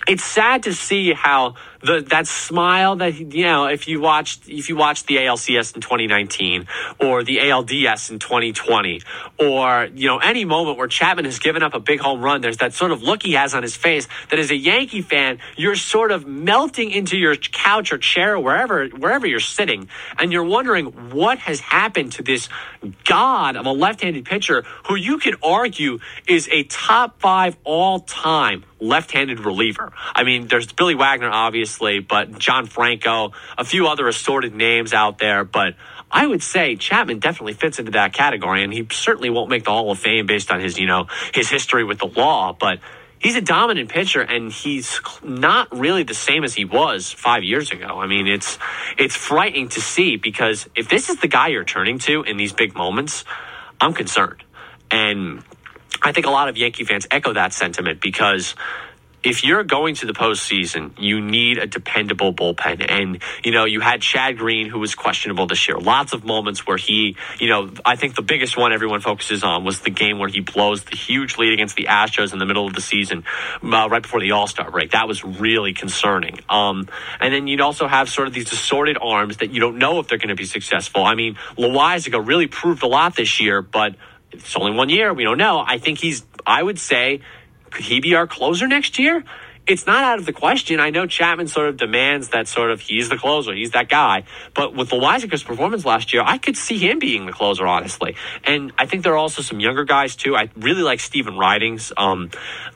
it's 0.08 0.24
sad 0.24 0.64
to 0.64 0.74
see 0.74 1.12
how 1.12 1.54
the 1.82 2.04
that 2.10 2.26
smile 2.26 2.96
that 2.96 3.14
you 3.14 3.44
know 3.44 3.66
if 3.66 3.88
you 3.88 4.00
watched 4.00 4.48
if 4.48 4.68
you 4.68 4.76
watched 4.76 5.06
the 5.06 5.16
ALCS 5.16 5.74
in 5.74 5.80
2019 5.80 6.66
or 7.00 7.24
the 7.24 7.38
ALDS 7.38 8.10
in 8.10 8.18
2020 8.18 9.00
or 9.38 9.88
you 9.94 10.06
know 10.06 10.18
any 10.18 10.44
moment 10.44 10.78
where 10.78 10.88
Chapman 10.88 11.24
has 11.24 11.38
given 11.38 11.62
up 11.62 11.74
a 11.74 11.80
big 11.80 12.00
home 12.00 12.20
run 12.20 12.40
there's 12.40 12.58
that 12.58 12.72
sort 12.72 12.92
of 12.92 13.02
look 13.02 13.22
he 13.22 13.32
has 13.32 13.54
on 13.54 13.62
his 13.62 13.76
face 13.76 14.06
that 14.30 14.38
as 14.38 14.50
a 14.50 14.56
Yankee 14.56 15.02
fan 15.02 15.38
you're 15.56 15.76
sort 15.76 16.12
of 16.12 16.26
melting 16.26 16.90
into 16.90 17.16
your 17.16 17.36
couch 17.36 17.92
or 17.92 17.98
chair 17.98 18.38
wherever 18.38 18.86
wherever 18.88 19.26
you're 19.26 19.40
sitting 19.40 19.88
and 20.18 20.32
you're 20.32 20.44
wondering 20.44 20.86
what 21.10 21.38
has 21.38 21.60
happened 21.60 22.12
to 22.12 22.22
this 22.22 22.48
god 23.04 23.56
of 23.56 23.66
a 23.66 23.72
left-handed 23.72 24.24
pitcher 24.24 24.64
who 24.88 24.94
you 24.94 25.18
could 25.18 25.36
argue 25.42 25.98
is 26.26 26.48
a 26.50 26.62
top 26.64 27.20
5 27.20 27.56
all-time 27.64 28.64
left-handed 28.82 29.40
reliever. 29.40 29.92
I 30.14 30.24
mean, 30.24 30.48
there's 30.48 30.70
Billy 30.72 30.94
Wagner, 30.94 31.30
obviously, 31.30 31.71
but 31.80 32.38
John 32.38 32.66
Franco, 32.66 33.32
a 33.56 33.64
few 33.64 33.88
other 33.88 34.08
assorted 34.08 34.54
names 34.54 34.92
out 34.92 35.18
there, 35.18 35.44
but 35.44 35.74
I 36.10 36.26
would 36.26 36.42
say 36.42 36.76
Chapman 36.76 37.20
definitely 37.20 37.54
fits 37.54 37.78
into 37.78 37.92
that 37.92 38.12
category, 38.12 38.62
and 38.62 38.72
he 38.72 38.86
certainly 38.92 39.30
won't 39.30 39.48
make 39.48 39.64
the 39.64 39.70
Hall 39.70 39.90
of 39.90 39.98
Fame 39.98 40.26
based 40.26 40.50
on 40.50 40.60
his, 40.60 40.78
you 40.78 40.86
know, 40.86 41.06
his 41.32 41.48
history 41.48 41.84
with 41.84 41.98
the 41.98 42.06
law, 42.06 42.52
but 42.52 42.80
he's 43.22 43.36
a 43.36 43.40
dominant 43.40 43.88
pitcher 43.88 44.20
and 44.20 44.52
he's 44.52 45.00
not 45.22 45.74
really 45.76 46.02
the 46.02 46.14
same 46.14 46.44
as 46.44 46.54
he 46.54 46.64
was 46.64 47.10
five 47.10 47.44
years 47.44 47.70
ago. 47.70 48.00
I 48.00 48.06
mean, 48.06 48.26
it's 48.26 48.58
it's 48.98 49.16
frightening 49.16 49.68
to 49.70 49.80
see 49.80 50.16
because 50.16 50.68
if 50.74 50.88
this 50.88 51.08
is 51.08 51.20
the 51.20 51.28
guy 51.28 51.48
you're 51.48 51.64
turning 51.64 51.98
to 52.00 52.22
in 52.24 52.36
these 52.36 52.52
big 52.52 52.74
moments, 52.74 53.24
I'm 53.80 53.94
concerned. 53.94 54.42
And 54.90 55.42
I 56.02 56.12
think 56.12 56.26
a 56.26 56.30
lot 56.30 56.48
of 56.48 56.56
Yankee 56.58 56.84
fans 56.84 57.06
echo 57.10 57.32
that 57.32 57.52
sentiment 57.52 58.00
because 58.00 58.54
if 59.24 59.44
you're 59.44 59.62
going 59.62 59.94
to 59.96 60.06
the 60.06 60.12
postseason, 60.12 60.92
you 60.98 61.20
need 61.20 61.58
a 61.58 61.66
dependable 61.66 62.34
bullpen. 62.34 62.84
And, 62.88 63.22
you 63.44 63.52
know, 63.52 63.64
you 63.64 63.80
had 63.80 64.02
Chad 64.02 64.38
Green, 64.38 64.68
who 64.68 64.78
was 64.78 64.94
questionable 64.94 65.46
this 65.46 65.68
year. 65.68 65.78
Lots 65.78 66.12
of 66.12 66.24
moments 66.24 66.66
where 66.66 66.76
he, 66.76 67.16
you 67.38 67.48
know, 67.48 67.70
I 67.84 67.96
think 67.96 68.14
the 68.14 68.22
biggest 68.22 68.56
one 68.56 68.72
everyone 68.72 69.00
focuses 69.00 69.44
on 69.44 69.64
was 69.64 69.80
the 69.80 69.90
game 69.90 70.18
where 70.18 70.28
he 70.28 70.40
blows 70.40 70.84
the 70.84 70.96
huge 70.96 71.38
lead 71.38 71.52
against 71.52 71.76
the 71.76 71.84
Astros 71.84 72.32
in 72.32 72.38
the 72.38 72.46
middle 72.46 72.66
of 72.66 72.74
the 72.74 72.80
season, 72.80 73.24
uh, 73.62 73.88
right 73.88 74.02
before 74.02 74.20
the 74.20 74.32
All 74.32 74.46
Star 74.46 74.70
break. 74.70 74.90
That 74.90 75.06
was 75.06 75.24
really 75.24 75.72
concerning. 75.72 76.40
Um, 76.48 76.88
and 77.20 77.32
then 77.32 77.46
you'd 77.46 77.60
also 77.60 77.86
have 77.86 78.08
sort 78.08 78.26
of 78.28 78.34
these 78.34 78.52
assorted 78.52 78.98
arms 79.00 79.38
that 79.38 79.50
you 79.52 79.60
don't 79.60 79.78
know 79.78 80.00
if 80.00 80.08
they're 80.08 80.18
going 80.18 80.28
to 80.28 80.34
be 80.34 80.46
successful. 80.46 81.04
I 81.04 81.14
mean, 81.14 81.36
Loaisiga 81.56 82.26
really 82.26 82.48
proved 82.48 82.82
a 82.82 82.88
lot 82.88 83.14
this 83.14 83.40
year, 83.40 83.62
but 83.62 83.94
it's 84.32 84.56
only 84.56 84.72
one 84.72 84.88
year. 84.88 85.12
We 85.12 85.24
don't 85.24 85.38
know. 85.38 85.62
I 85.64 85.78
think 85.78 85.98
he's, 85.98 86.24
I 86.46 86.62
would 86.62 86.78
say, 86.78 87.20
could 87.72 87.84
he 87.84 88.00
be 88.00 88.14
our 88.14 88.26
closer 88.26 88.68
next 88.68 88.98
year? 88.98 89.24
It's 89.64 89.86
not 89.86 90.02
out 90.02 90.18
of 90.18 90.26
the 90.26 90.32
question. 90.32 90.80
I 90.80 90.90
know 90.90 91.06
Chapman 91.06 91.46
sort 91.46 91.68
of 91.68 91.76
demands 91.76 92.30
that 92.30 92.48
sort 92.48 92.72
of 92.72 92.80
he's 92.80 93.08
the 93.08 93.16
closer, 93.16 93.54
he's 93.54 93.70
that 93.72 93.88
guy. 93.88 94.24
But 94.54 94.74
with 94.74 94.90
Loaisiga's 94.90 95.44
performance 95.44 95.84
last 95.84 96.12
year, 96.12 96.22
I 96.26 96.38
could 96.38 96.56
see 96.56 96.78
him 96.78 96.98
being 96.98 97.26
the 97.26 97.32
closer, 97.32 97.64
honestly. 97.66 98.16
And 98.42 98.72
I 98.76 98.86
think 98.86 99.04
there 99.04 99.12
are 99.12 99.18
also 99.18 99.40
some 99.40 99.60
younger 99.60 99.84
guys 99.84 100.16
too. 100.16 100.34
I 100.34 100.50
really 100.56 100.82
like 100.82 100.98
Stephen 100.98 101.38
Ridings, 101.38 101.92
um, 101.96 102.30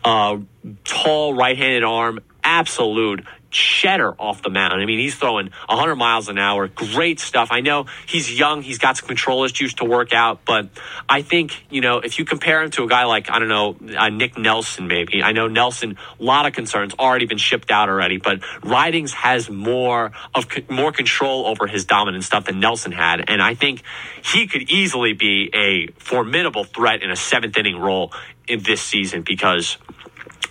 uh, 0.04 0.38
tall 0.84 1.34
right-handed 1.34 1.82
arm, 1.82 2.20
absolute 2.44 3.24
cheddar 3.50 4.14
off 4.18 4.42
the 4.42 4.50
mound. 4.50 4.80
I 4.80 4.84
mean, 4.84 4.98
he's 4.98 5.14
throwing 5.14 5.50
100 5.68 5.96
miles 5.96 6.28
an 6.28 6.38
hour. 6.38 6.68
Great 6.68 7.20
stuff. 7.20 7.48
I 7.50 7.60
know 7.60 7.86
he's 8.06 8.36
young. 8.36 8.62
He's 8.62 8.78
got 8.78 8.96
some 8.96 9.06
control 9.06 9.44
issues 9.44 9.74
to 9.74 9.84
work 9.84 10.12
out, 10.12 10.44
but 10.44 10.68
I 11.08 11.22
think, 11.22 11.64
you 11.70 11.80
know, 11.80 11.98
if 11.98 12.18
you 12.18 12.24
compare 12.24 12.62
him 12.62 12.70
to 12.72 12.84
a 12.84 12.88
guy 12.88 13.04
like, 13.04 13.30
I 13.30 13.38
don't 13.38 13.48
know, 13.48 13.76
uh, 13.96 14.08
Nick 14.08 14.36
Nelson, 14.36 14.88
maybe. 14.88 15.22
I 15.22 15.32
know 15.32 15.48
Nelson, 15.48 15.96
a 16.18 16.22
lot 16.22 16.46
of 16.46 16.52
concerns, 16.52 16.94
already 16.98 17.26
been 17.26 17.38
shipped 17.38 17.70
out 17.70 17.88
already, 17.88 18.18
but 18.18 18.40
Ridings 18.64 19.12
has 19.12 19.48
more 19.48 20.12
of 20.34 20.46
more 20.68 20.92
control 20.92 21.46
over 21.46 21.66
his 21.66 21.84
dominant 21.84 22.24
stuff 22.24 22.46
than 22.46 22.60
Nelson 22.60 22.92
had. 22.92 23.28
And 23.28 23.42
I 23.42 23.54
think 23.54 23.82
he 24.24 24.46
could 24.46 24.70
easily 24.70 25.12
be 25.12 25.50
a 25.54 25.86
formidable 26.00 26.64
threat 26.64 27.02
in 27.02 27.10
a 27.10 27.16
seventh 27.16 27.56
inning 27.56 27.78
role 27.78 28.12
in 28.46 28.62
this 28.62 28.80
season 28.80 29.22
because 29.22 29.78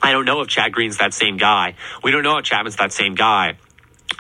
I 0.06 0.12
don't 0.12 0.26
know 0.26 0.42
if 0.42 0.48
Chad 0.48 0.72
Green's 0.72 0.98
that 0.98 1.16
same 1.16 1.38
guy. 1.38 1.74
We 2.04 2.12
don't 2.12 2.22
know 2.22 2.38
if 2.38 2.46
Chapman's 2.46 2.76
that 2.76 2.94
same 2.94 3.16
guy. 3.16 3.58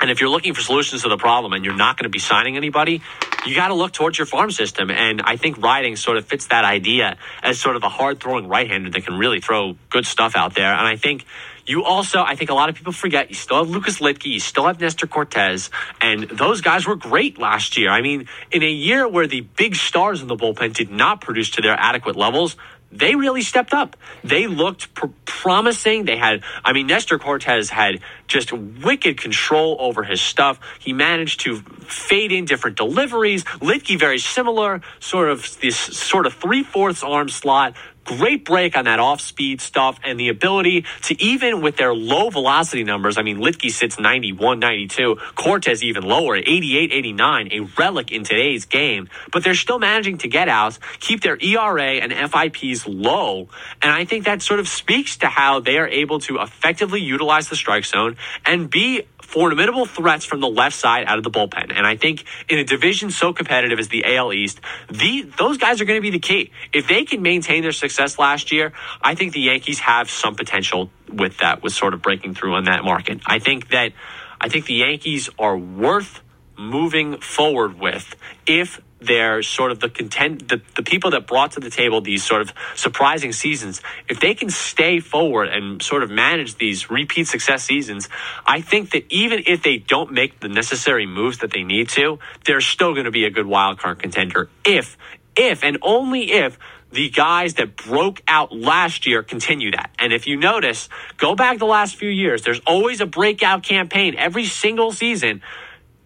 And 0.01 0.09
if 0.09 0.19
you're 0.19 0.31
looking 0.31 0.55
for 0.55 0.61
solutions 0.61 1.03
to 1.03 1.09
the 1.09 1.17
problem 1.17 1.53
and 1.53 1.63
you're 1.63 1.75
not 1.75 1.95
going 1.95 2.05
to 2.05 2.09
be 2.09 2.17
signing 2.17 2.57
anybody, 2.57 3.03
you 3.45 3.55
got 3.55 3.67
to 3.67 3.75
look 3.75 3.91
towards 3.91 4.17
your 4.17 4.25
farm 4.25 4.49
system. 4.49 4.89
And 4.89 5.21
I 5.21 5.38
think 5.38 5.59
Riding 5.59 5.95
sort 5.95 6.17
of 6.17 6.25
fits 6.25 6.47
that 6.47 6.65
idea 6.65 7.17
as 7.43 7.59
sort 7.59 7.75
of 7.75 7.83
a 7.83 7.89
hard 7.89 8.19
throwing 8.19 8.47
right 8.47 8.67
hander 8.67 8.89
that 8.89 9.05
can 9.05 9.19
really 9.19 9.39
throw 9.41 9.75
good 9.91 10.07
stuff 10.07 10.36
out 10.36 10.55
there. 10.55 10.73
And 10.73 10.88
I 10.88 10.95
think 10.95 11.23
you 11.67 11.83
also, 11.83 12.23
I 12.23 12.36
think 12.36 12.49
a 12.49 12.55
lot 12.55 12.69
of 12.69 12.75
people 12.75 12.91
forget, 12.91 13.29
you 13.29 13.36
still 13.36 13.57
have 13.57 13.69
Lucas 13.69 13.99
Luetge, 13.99 14.25
you 14.25 14.39
still 14.39 14.65
have 14.65 14.79
Nestor 14.79 15.07
Cortes, 15.07 15.69
and 16.01 16.23
those 16.23 16.61
guys 16.61 16.88
were 16.88 16.95
great 16.95 17.38
last 17.38 17.77
year. 17.77 17.89
I 17.89 18.01
mean, 18.01 18.27
in 18.51 18.63
a 18.63 18.69
year 18.69 19.07
where 19.07 19.27
the 19.27 19.41
big 19.41 19.75
stars 19.75 20.21
in 20.21 20.27
the 20.27 20.36
bullpen 20.36 20.73
did 20.73 20.91
not 20.91 21.21
produce 21.21 21.51
to 21.51 21.61
their 21.61 21.75
adequate 21.79 22.15
levels, 22.15 22.55
they 22.95 23.15
really 23.15 23.41
stepped 23.41 23.73
up. 23.73 23.97
They 24.23 24.47
looked 24.47 24.93
pr- 24.93 25.07
promising. 25.25 26.05
They 26.05 26.17
had, 26.17 26.43
I 26.63 26.73
mean, 26.73 26.87
Nestor 26.87 27.19
Cortes 27.19 27.69
had 27.69 27.99
just 28.27 28.51
wicked 28.51 29.19
control 29.19 29.77
over 29.79 30.03
his 30.03 30.21
stuff. 30.21 30.59
He 30.79 30.93
managed 30.93 31.41
to 31.41 31.57
fade 31.57 32.31
in 32.31 32.45
different 32.45 32.77
deliveries. 32.77 33.43
Luetge, 33.43 33.99
very 33.99 34.19
similar, 34.19 34.81
sort 34.99 35.29
of 35.29 35.59
this 35.61 35.77
sort 35.77 36.25
of 36.25 36.33
three 36.33 36.63
fourths 36.63 37.03
arm 37.03 37.29
slot, 37.29 37.75
great 38.06 38.45
break 38.45 38.78
on 38.78 38.86
that 38.86 38.99
off 38.99 39.20
speed 39.20 39.60
stuff 39.60 39.99
and 40.03 40.20
the 40.20 40.30
ability 40.30 40.86
to 41.03 41.22
even 41.22 41.62
with 41.62 41.76
their 41.78 41.93
low 41.93 42.30
velocity 42.30 42.84
numbers. 42.84 43.18
I 43.18 43.24
mean, 43.24 43.38
Luetge 43.38 43.72
sits 43.72 43.99
91, 43.99 44.60
92, 44.60 45.18
Cortes 45.36 45.84
even 45.84 46.03
lower, 46.03 46.36
88, 46.36 46.91
89, 46.93 47.49
a 47.51 47.60
relic 47.78 48.12
in 48.12 48.24
today's 48.24 48.66
game, 48.66 49.10
but 49.32 49.43
they're 49.43 49.56
still 49.56 49.80
managing 49.80 50.20
to 50.20 50.28
get 50.28 50.47
outs, 50.47 50.80
keep 50.99 51.22
their 51.22 51.38
ERA 51.41 51.95
and 51.95 52.14
FIPs 52.14 52.88
low. 52.88 53.49
And 53.82 53.91
I 53.91 54.06
think 54.06 54.26
that 54.26 54.41
sort 54.41 54.60
of 54.60 54.68
speaks 54.68 55.18
to 55.18 55.28
how 55.28 55.60
they 55.60 55.78
are 55.78 55.88
able 55.88 56.20
to 56.22 56.39
effectively 56.39 57.01
utilize 57.01 57.49
the 57.49 57.56
strike 57.56 57.86
zone 57.86 58.18
and 58.45 58.70
be 58.70 59.03
formidable 59.26 59.86
threats 59.86 60.23
from 60.23 60.39
the 60.39 60.47
left 60.47 60.76
side 60.76 61.05
out 61.07 61.17
of 61.17 61.23
the 61.23 61.32
bullpen. 61.32 61.76
And 61.76 61.86
I 61.86 61.97
think 61.97 62.23
in 62.47 62.59
a 62.59 62.63
division 62.63 63.09
so 63.09 63.34
competitive 63.34 63.80
as 63.80 63.88
the 63.89 64.15
AL 64.15 64.32
East, 64.34 64.61
the 64.89 65.23
those 65.38 65.57
guys 65.57 65.82
are 65.82 65.86
going 65.86 65.97
to 65.97 66.01
be 66.01 66.11
the 66.11 66.19
key. 66.19 66.51
If 66.71 66.88
they 66.88 67.05
can 67.05 67.21
maintain 67.21 67.63
their 67.63 67.71
success 67.71 68.19
last 68.19 68.51
year, 68.51 68.73
I 69.01 69.15
think 69.15 69.34
the 69.34 69.41
Yankees 69.41 69.80
have 69.80 70.09
some 70.09 70.36
potential 70.36 70.89
with 71.11 71.39
that, 71.39 71.63
with 71.63 71.73
sort 71.73 71.93
of 71.93 72.01
breaking 72.01 72.36
through 72.36 72.53
on 72.53 72.65
that 72.65 72.84
market. 72.84 73.21
I 73.26 73.39
think 73.39 73.69
that 73.69 73.91
I 74.39 74.49
think 74.49 74.65
the 74.65 74.76
Yankees 74.76 75.30
are 75.39 75.57
worth 75.57 76.21
moving 76.57 77.17
forward 77.17 77.80
with 77.80 78.15
if 78.45 78.80
they're 78.99 79.43
sort 79.43 79.71
of 79.71 79.79
the 79.79 79.89
content 79.89 80.47
the, 80.47 80.61
the 80.75 80.83
people 80.83 81.11
that 81.11 81.27
brought 81.27 81.51
to 81.51 81.59
the 81.59 81.69
table 81.69 82.01
these 82.01 82.23
sort 82.23 82.41
of 82.41 82.53
surprising 82.75 83.31
seasons 83.31 83.81
if 84.07 84.19
they 84.19 84.33
can 84.33 84.49
stay 84.49 84.99
forward 84.99 85.49
and 85.49 85.81
sort 85.81 86.01
of 86.01 86.09
manage 86.09 86.55
these 86.55 86.89
repeat 86.89 87.27
success 87.27 87.63
seasons 87.63 88.07
i 88.45 88.61
think 88.61 88.91
that 88.91 89.05
even 89.09 89.43
if 89.47 89.63
they 89.63 89.77
don't 89.77 90.11
make 90.11 90.39
the 90.39 90.47
necessary 90.47 91.05
moves 91.05 91.39
that 91.39 91.51
they 91.51 91.63
need 91.63 91.89
to 91.89 92.17
they're 92.45 92.61
still 92.61 92.93
going 92.93 93.05
to 93.05 93.11
be 93.11 93.25
a 93.25 93.29
good 93.29 93.45
wild 93.45 93.77
card 93.77 93.99
contender 93.99 94.49
if 94.65 94.97
if 95.35 95.63
and 95.63 95.77
only 95.81 96.31
if 96.31 96.57
the 96.95 97.09
guys 97.09 97.55
that 97.55 97.75
broke 97.75 98.21
out 98.27 98.55
last 98.55 99.05
year 99.05 99.21
continue 99.21 99.71
that. 99.71 99.91
And 99.99 100.13
if 100.13 100.27
you 100.27 100.37
notice, 100.37 100.87
go 101.17 101.35
back 101.35 101.59
the 101.59 101.65
last 101.65 101.97
few 101.97 102.09
years, 102.09 102.43
there's 102.43 102.61
always 102.65 103.01
a 103.01 103.05
breakout 103.05 103.63
campaign 103.63 104.15
every 104.17 104.45
single 104.45 104.93
season 104.93 105.41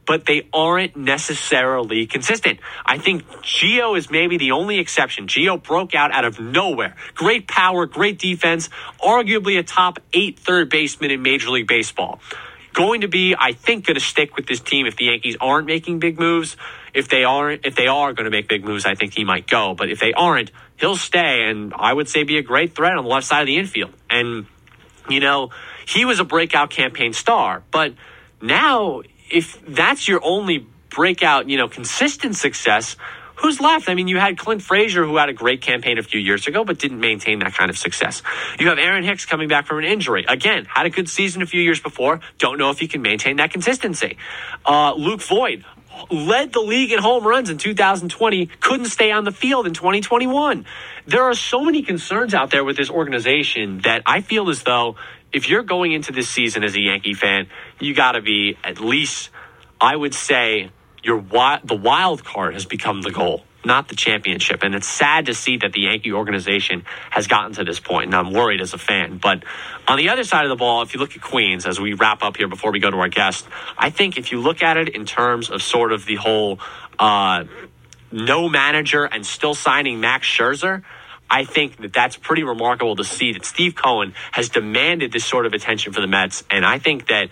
but 0.09 0.25
they 0.25 0.49
aren't 0.51 0.97
necessarily 0.97 2.07
consistent. 2.07 2.59
I 2.83 2.97
think 2.97 3.27
Gio 3.43 3.95
is 3.95 4.09
maybe 4.09 4.39
the 4.39 4.53
only 4.53 4.79
exception. 4.79 5.27
Gio 5.27 5.61
broke 5.61 5.93
out 5.93 6.11
out 6.11 6.25
of 6.25 6.39
nowhere. 6.39 6.95
Great 7.13 7.47
power, 7.47 7.85
great 7.85 8.17
defense, 8.17 8.69
arguably 8.99 9.59
a 9.59 9.61
top 9.61 9.99
eight 10.11 10.39
third 10.39 10.67
baseman 10.67 11.11
in 11.11 11.21
Major 11.21 11.51
League 11.51 11.67
Baseball. 11.67 12.19
Going 12.73 13.01
to 13.01 13.07
be, 13.07 13.35
I 13.37 13.51
think, 13.51 13.85
going 13.85 13.93
to 13.93 14.01
stick 14.01 14.35
with 14.35 14.47
this 14.47 14.59
team 14.59 14.87
if 14.87 14.95
the 14.95 15.05
Yankees 15.05 15.37
aren't 15.39 15.67
making 15.67 15.99
big 15.99 16.17
moves. 16.17 16.57
If 16.91 17.07
they 17.07 17.23
aren't, 17.23 17.63
if 17.63 17.75
they 17.75 17.85
are 17.85 18.11
going 18.13 18.25
to 18.25 18.31
make 18.31 18.47
big 18.47 18.65
moves, 18.65 18.87
I 18.87 18.95
think 18.95 19.13
he 19.13 19.23
might 19.23 19.45
go. 19.45 19.75
But 19.75 19.91
if 19.91 19.99
they 19.99 20.13
aren't, 20.13 20.49
he'll 20.77 20.97
stay, 20.97 21.47
and 21.51 21.71
I 21.77 21.93
would 21.93 22.09
say 22.09 22.23
be 22.23 22.39
a 22.39 22.41
great 22.41 22.73
threat 22.73 22.97
on 22.97 23.03
the 23.03 23.09
left 23.11 23.27
side 23.27 23.41
of 23.41 23.45
the 23.45 23.57
infield. 23.57 23.93
And 24.09 24.47
you 25.07 25.19
know, 25.19 25.51
he 25.85 26.05
was 26.05 26.19
a 26.19 26.23
breakout 26.23 26.71
campaign 26.71 27.13
star, 27.13 27.61
but 27.69 27.93
now 28.41 29.03
if 29.31 29.63
that's 29.65 30.07
your 30.07 30.19
only 30.23 30.67
breakout, 30.89 31.49
you 31.49 31.57
know, 31.57 31.67
consistent 31.67 32.35
success, 32.35 32.95
who's 33.35 33.59
left? 33.59 33.89
I 33.89 33.93
mean, 33.93 34.07
you 34.07 34.17
had 34.17 34.37
Clint 34.37 34.61
Frazier, 34.61 35.05
who 35.05 35.17
had 35.17 35.29
a 35.29 35.33
great 35.33 35.61
campaign 35.61 35.97
a 35.97 36.03
few 36.03 36.19
years 36.19 36.47
ago, 36.47 36.63
but 36.65 36.77
didn't 36.79 36.99
maintain 36.99 37.39
that 37.39 37.53
kind 37.53 37.69
of 37.69 37.77
success. 37.77 38.21
You 38.59 38.69
have 38.69 38.79
Aaron 38.79 39.03
Hicks 39.03 39.25
coming 39.25 39.47
back 39.47 39.65
from 39.65 39.79
an 39.79 39.85
injury. 39.85 40.25
Again, 40.27 40.65
had 40.65 40.85
a 40.85 40.89
good 40.89 41.09
season 41.09 41.41
a 41.41 41.45
few 41.45 41.61
years 41.61 41.79
before. 41.79 42.19
Don't 42.37 42.57
know 42.57 42.69
if 42.69 42.79
he 42.79 42.87
can 42.87 43.01
maintain 43.01 43.37
that 43.37 43.51
consistency. 43.51 44.17
Uh, 44.65 44.93
Luke 44.95 45.21
Voit 45.21 45.63
led 46.11 46.53
the 46.53 46.59
league 46.59 46.91
in 46.91 46.99
home 46.99 47.25
runs 47.25 47.49
in 47.49 47.57
2020, 47.57 48.47
couldn't 48.59 48.85
stay 48.87 49.11
on 49.11 49.23
the 49.23 49.31
field 49.31 49.67
in 49.67 49.73
2021. 49.73 50.65
There 51.07 51.23
are 51.23 51.33
so 51.33 51.63
many 51.63 51.81
concerns 51.81 52.33
out 52.33 52.51
there 52.51 52.63
with 52.63 52.77
this 52.77 52.89
organization 52.89 53.79
that 53.79 54.03
I 54.05 54.21
feel 54.21 54.49
as 54.49 54.63
though 54.63 54.95
if 55.31 55.49
you're 55.49 55.63
going 55.63 55.91
into 55.91 56.11
this 56.11 56.29
season 56.29 56.63
as 56.63 56.75
a 56.75 56.79
Yankee 56.79 57.13
fan, 57.13 57.47
you 57.79 57.93
got 57.93 58.13
to 58.13 58.21
be 58.21 58.57
at 58.63 58.79
least, 58.79 59.29
I 59.79 59.95
would 59.95 60.13
say, 60.13 60.71
your 61.03 61.21
the 61.21 61.79
wild 61.81 62.23
card 62.23 62.53
has 62.53 62.65
become 62.65 63.01
the 63.01 63.11
goal, 63.11 63.45
not 63.63 63.87
the 63.87 63.95
championship. 63.95 64.63
And 64.63 64.75
it's 64.75 64.87
sad 64.87 65.27
to 65.27 65.33
see 65.33 65.57
that 65.57 65.71
the 65.71 65.81
Yankee 65.81 66.11
organization 66.11 66.83
has 67.09 67.27
gotten 67.27 67.53
to 67.53 67.63
this 67.63 67.79
point, 67.79 68.07
and 68.07 68.15
I'm 68.15 68.33
worried 68.33 68.61
as 68.61 68.73
a 68.73 68.77
fan. 68.77 69.17
But 69.17 69.43
on 69.87 69.97
the 69.97 70.09
other 70.09 70.23
side 70.23 70.43
of 70.43 70.49
the 70.49 70.55
ball, 70.55 70.81
if 70.81 70.93
you 70.93 70.99
look 70.99 71.15
at 71.15 71.21
Queens, 71.21 71.65
as 71.65 71.79
we 71.79 71.93
wrap 71.93 72.23
up 72.23 72.37
here 72.37 72.47
before 72.47 72.71
we 72.71 72.79
go 72.79 72.91
to 72.91 72.97
our 72.97 73.09
guest, 73.09 73.47
I 73.77 73.89
think 73.89 74.17
if 74.17 74.31
you 74.31 74.41
look 74.41 74.61
at 74.61 74.77
it 74.77 74.89
in 74.89 75.05
terms 75.05 75.49
of 75.49 75.61
sort 75.61 75.93
of 75.93 76.05
the 76.05 76.15
whole 76.15 76.59
uh, 76.97 77.45
no 78.11 78.49
manager 78.49 79.05
and 79.05 79.25
still 79.25 79.53
signing 79.53 79.99
Max 79.99 80.27
Scherzer. 80.27 80.83
I 81.29 81.43
think 81.45 81.77
that 81.77 81.93
that's 81.93 82.17
pretty 82.17 82.43
remarkable 82.43 82.95
to 82.95 83.03
see 83.03 83.33
that 83.33 83.45
Steve 83.45 83.75
Cohen 83.75 84.13
has 84.31 84.49
demanded 84.49 85.11
this 85.11 85.25
sort 85.25 85.45
of 85.45 85.53
attention 85.53 85.93
for 85.93 86.01
the 86.01 86.07
Mets. 86.07 86.43
And 86.49 86.65
I 86.65 86.79
think 86.79 87.07
that 87.07 87.29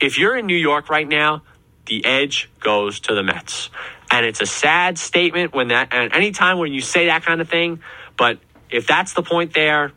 if 0.00 0.18
you're 0.18 0.36
in 0.36 0.46
New 0.46 0.56
York 0.56 0.90
right 0.90 1.08
now, 1.08 1.42
the 1.86 2.04
edge 2.04 2.50
goes 2.60 3.00
to 3.00 3.14
the 3.14 3.22
Mets. 3.22 3.70
And 4.10 4.24
it's 4.26 4.40
a 4.40 4.46
sad 4.46 4.98
statement 4.98 5.54
when 5.54 5.68
that, 5.68 5.88
and 5.92 6.12
anytime 6.12 6.58
when 6.58 6.72
you 6.72 6.80
say 6.80 7.06
that 7.06 7.24
kind 7.24 7.40
of 7.40 7.48
thing, 7.48 7.80
but 8.16 8.38
if 8.70 8.86
that's 8.86 9.14
the 9.14 9.22
point 9.22 9.54
there, 9.54 9.92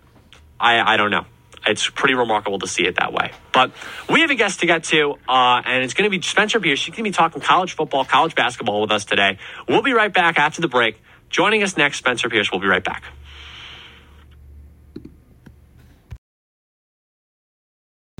I, 0.59 0.93
I 0.93 0.97
don't 0.97 1.11
know. 1.11 1.25
It's 1.65 1.89
pretty 1.89 2.15
remarkable 2.15 2.59
to 2.59 2.67
see 2.67 2.87
it 2.87 2.95
that 2.95 3.13
way. 3.13 3.31
But 3.51 3.71
we 4.09 4.21
have 4.21 4.31
a 4.31 4.35
guest 4.35 4.61
to 4.61 4.65
get 4.65 4.83
to, 4.85 5.17
uh, 5.29 5.61
and 5.63 5.83
it's 5.83 5.93
going 5.93 6.09
to 6.09 6.17
be 6.17 6.21
Spencer 6.21 6.59
Pierce. 6.59 6.79
She's 6.79 6.95
going 6.95 7.03
to 7.03 7.09
be 7.09 7.13
talking 7.13 7.41
college 7.41 7.73
football, 7.73 8.03
college 8.03 8.33
basketball 8.33 8.81
with 8.81 8.91
us 8.91 9.05
today. 9.05 9.37
We'll 9.67 9.83
be 9.83 9.93
right 9.93 10.11
back 10.11 10.39
after 10.39 10.61
the 10.61 10.67
break. 10.67 10.99
Joining 11.29 11.61
us 11.61 11.77
next, 11.77 11.97
Spencer 11.97 12.29
Pierce. 12.29 12.51
We'll 12.51 12.61
be 12.61 12.67
right 12.67 12.83
back. 12.83 13.03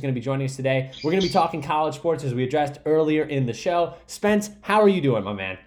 Going 0.02 0.14
to 0.14 0.20
be 0.20 0.24
joining 0.24 0.46
us 0.46 0.56
today. 0.56 0.92
We're 1.04 1.12
going 1.12 1.22
to 1.22 1.28
be 1.28 1.34
talking 1.34 1.62
college 1.62 1.96
sports 1.96 2.24
as 2.24 2.34
we 2.34 2.44
addressed 2.44 2.80
earlier 2.86 3.24
in 3.24 3.46
the 3.46 3.54
show. 3.54 3.96
Spence, 4.08 4.50
how 4.62 4.82
are 4.82 4.90
you 4.90 5.02
doing, 5.02 5.24
my 5.24 5.34
man? 5.34 5.58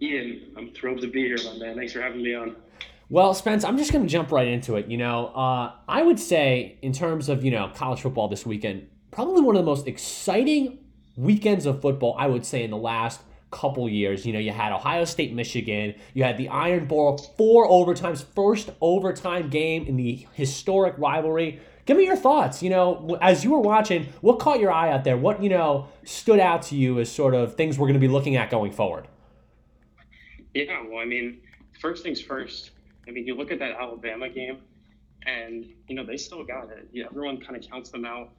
Ian, 0.00 0.52
I'm 0.56 0.70
thrilled 0.70 1.00
to 1.02 1.08
be 1.08 1.22
here, 1.22 1.36
my 1.44 1.58
man. 1.58 1.76
Thanks 1.76 1.92
for 1.92 2.00
having 2.00 2.22
me 2.22 2.34
on. 2.34 2.56
Well, 3.10 3.34
Spence, 3.34 3.64
I'm 3.64 3.76
just 3.76 3.92
going 3.92 4.04
to 4.04 4.10
jump 4.10 4.32
right 4.32 4.48
into 4.48 4.76
it. 4.76 4.86
You 4.86 4.96
know, 4.96 5.26
uh, 5.28 5.72
I 5.88 6.02
would 6.02 6.18
say 6.18 6.78
in 6.82 6.92
terms 6.92 7.28
of 7.28 7.44
you 7.44 7.50
know 7.50 7.70
college 7.74 8.00
football 8.00 8.28
this 8.28 8.46
weekend, 8.46 8.88
probably 9.10 9.42
one 9.42 9.56
of 9.56 9.62
the 9.62 9.66
most 9.66 9.86
exciting 9.86 10.78
weekends 11.16 11.66
of 11.66 11.80
football 11.80 12.16
I 12.18 12.26
would 12.26 12.44
say 12.44 12.64
in 12.64 12.70
the 12.70 12.76
last 12.76 13.20
couple 13.50 13.88
years. 13.88 14.26
You 14.26 14.32
know, 14.32 14.38
you 14.38 14.50
had 14.50 14.72
Ohio 14.72 15.04
State, 15.04 15.32
Michigan. 15.32 15.94
You 16.12 16.24
had 16.24 16.36
the 16.36 16.48
Iron 16.48 16.86
Bowl, 16.86 17.18
four 17.38 17.68
overtimes, 17.68 18.24
first 18.34 18.70
overtime 18.80 19.48
game 19.48 19.86
in 19.86 19.96
the 19.96 20.26
historic 20.32 20.94
rivalry. 20.98 21.60
Give 21.86 21.96
me 21.96 22.06
your 22.06 22.16
thoughts. 22.16 22.62
You 22.62 22.70
know, 22.70 23.18
as 23.20 23.44
you 23.44 23.50
were 23.50 23.60
watching, 23.60 24.06
what 24.20 24.38
caught 24.38 24.60
your 24.60 24.72
eye 24.72 24.90
out 24.90 25.04
there? 25.04 25.16
What 25.16 25.42
you 25.42 25.50
know 25.50 25.88
stood 26.04 26.38
out 26.38 26.62
to 26.62 26.76
you 26.76 26.98
as 26.98 27.10
sort 27.10 27.34
of 27.34 27.56
things 27.56 27.78
we're 27.78 27.86
going 27.86 28.00
to 28.00 28.00
be 28.00 28.08
looking 28.08 28.36
at 28.36 28.50
going 28.50 28.72
forward? 28.72 29.06
Yeah, 30.54 30.82
well, 30.88 30.98
I 30.98 31.04
mean, 31.04 31.40
first 31.80 32.02
things 32.02 32.20
first. 32.20 32.70
I 33.06 33.10
mean, 33.10 33.26
you 33.26 33.34
look 33.34 33.50
at 33.50 33.58
that 33.58 33.72
Alabama 33.72 34.28
game, 34.28 34.58
and 35.26 35.66
you 35.88 35.94
know 35.94 36.04
they 36.04 36.16
still 36.16 36.44
got 36.44 36.70
it. 36.70 36.88
Yeah, 36.92 37.06
everyone 37.06 37.40
kind 37.40 37.56
of 37.56 37.68
counts 37.68 37.90
them 37.90 38.04
out. 38.04 38.30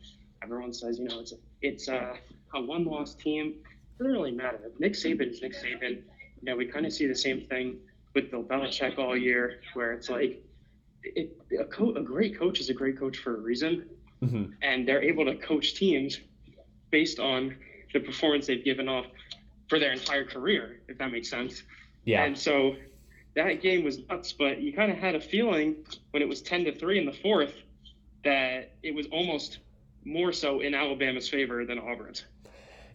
Everyone 0.41 0.73
says, 0.73 0.97
you 0.97 1.07
know, 1.07 1.19
it's 1.19 1.31
a, 1.31 1.35
it's 1.61 1.87
a, 1.87 2.15
a 2.53 2.61
one-loss 2.61 3.15
team. 3.15 3.55
It 3.57 3.97
doesn't 3.97 4.11
really 4.11 4.31
matter. 4.31 4.59
Nick 4.79 4.93
Saban 4.93 5.31
is 5.31 5.41
Nick 5.41 5.53
Saban. 5.53 6.01
You 6.41 6.51
know, 6.51 6.55
we 6.55 6.65
kind 6.65 6.85
of 6.85 6.93
see 6.93 7.07
the 7.07 7.15
same 7.15 7.41
thing 7.41 7.77
with 8.13 8.31
Bill 8.31 8.43
Belichick 8.43 8.97
all 8.97 9.15
year, 9.15 9.61
where 9.73 9.93
it's 9.93 10.09
like 10.09 10.43
it, 11.15 11.37
a, 11.59 11.65
co- 11.65 11.95
a 11.95 12.01
great 12.01 12.37
coach 12.37 12.59
is 12.59 12.69
a 12.69 12.73
great 12.73 12.97
coach 12.97 13.17
for 13.17 13.35
a 13.35 13.39
reason, 13.39 13.89
mm-hmm. 14.23 14.51
and 14.61 14.87
they're 14.87 15.01
able 15.01 15.25
to 15.25 15.35
coach 15.35 15.75
teams 15.75 16.19
based 16.91 17.19
on 17.19 17.55
the 17.93 17.99
performance 17.99 18.47
they've 18.47 18.63
given 18.63 18.87
off 18.89 19.05
for 19.69 19.79
their 19.79 19.91
entire 19.91 20.25
career, 20.25 20.79
if 20.87 20.97
that 20.97 21.11
makes 21.11 21.29
sense. 21.29 21.63
Yeah. 22.05 22.23
And 22.23 22.37
so 22.37 22.75
that 23.35 23.61
game 23.61 23.83
was 23.83 23.99
nuts, 24.07 24.33
but 24.33 24.61
you 24.61 24.73
kind 24.73 24.91
of 24.91 24.97
had 24.97 25.15
a 25.15 25.19
feeling 25.19 25.75
when 26.11 26.21
it 26.21 26.29
was 26.29 26.41
ten 26.41 26.63
to 26.65 26.75
three 26.75 26.99
in 26.99 27.05
the 27.05 27.13
fourth 27.13 27.53
that 28.23 28.73
it 28.83 28.93
was 28.93 29.07
almost 29.07 29.59
more 30.03 30.31
so 30.31 30.61
in 30.61 30.73
Alabama's 30.73 31.27
favor 31.29 31.65
than 31.65 31.79
Auburn's. 31.79 32.25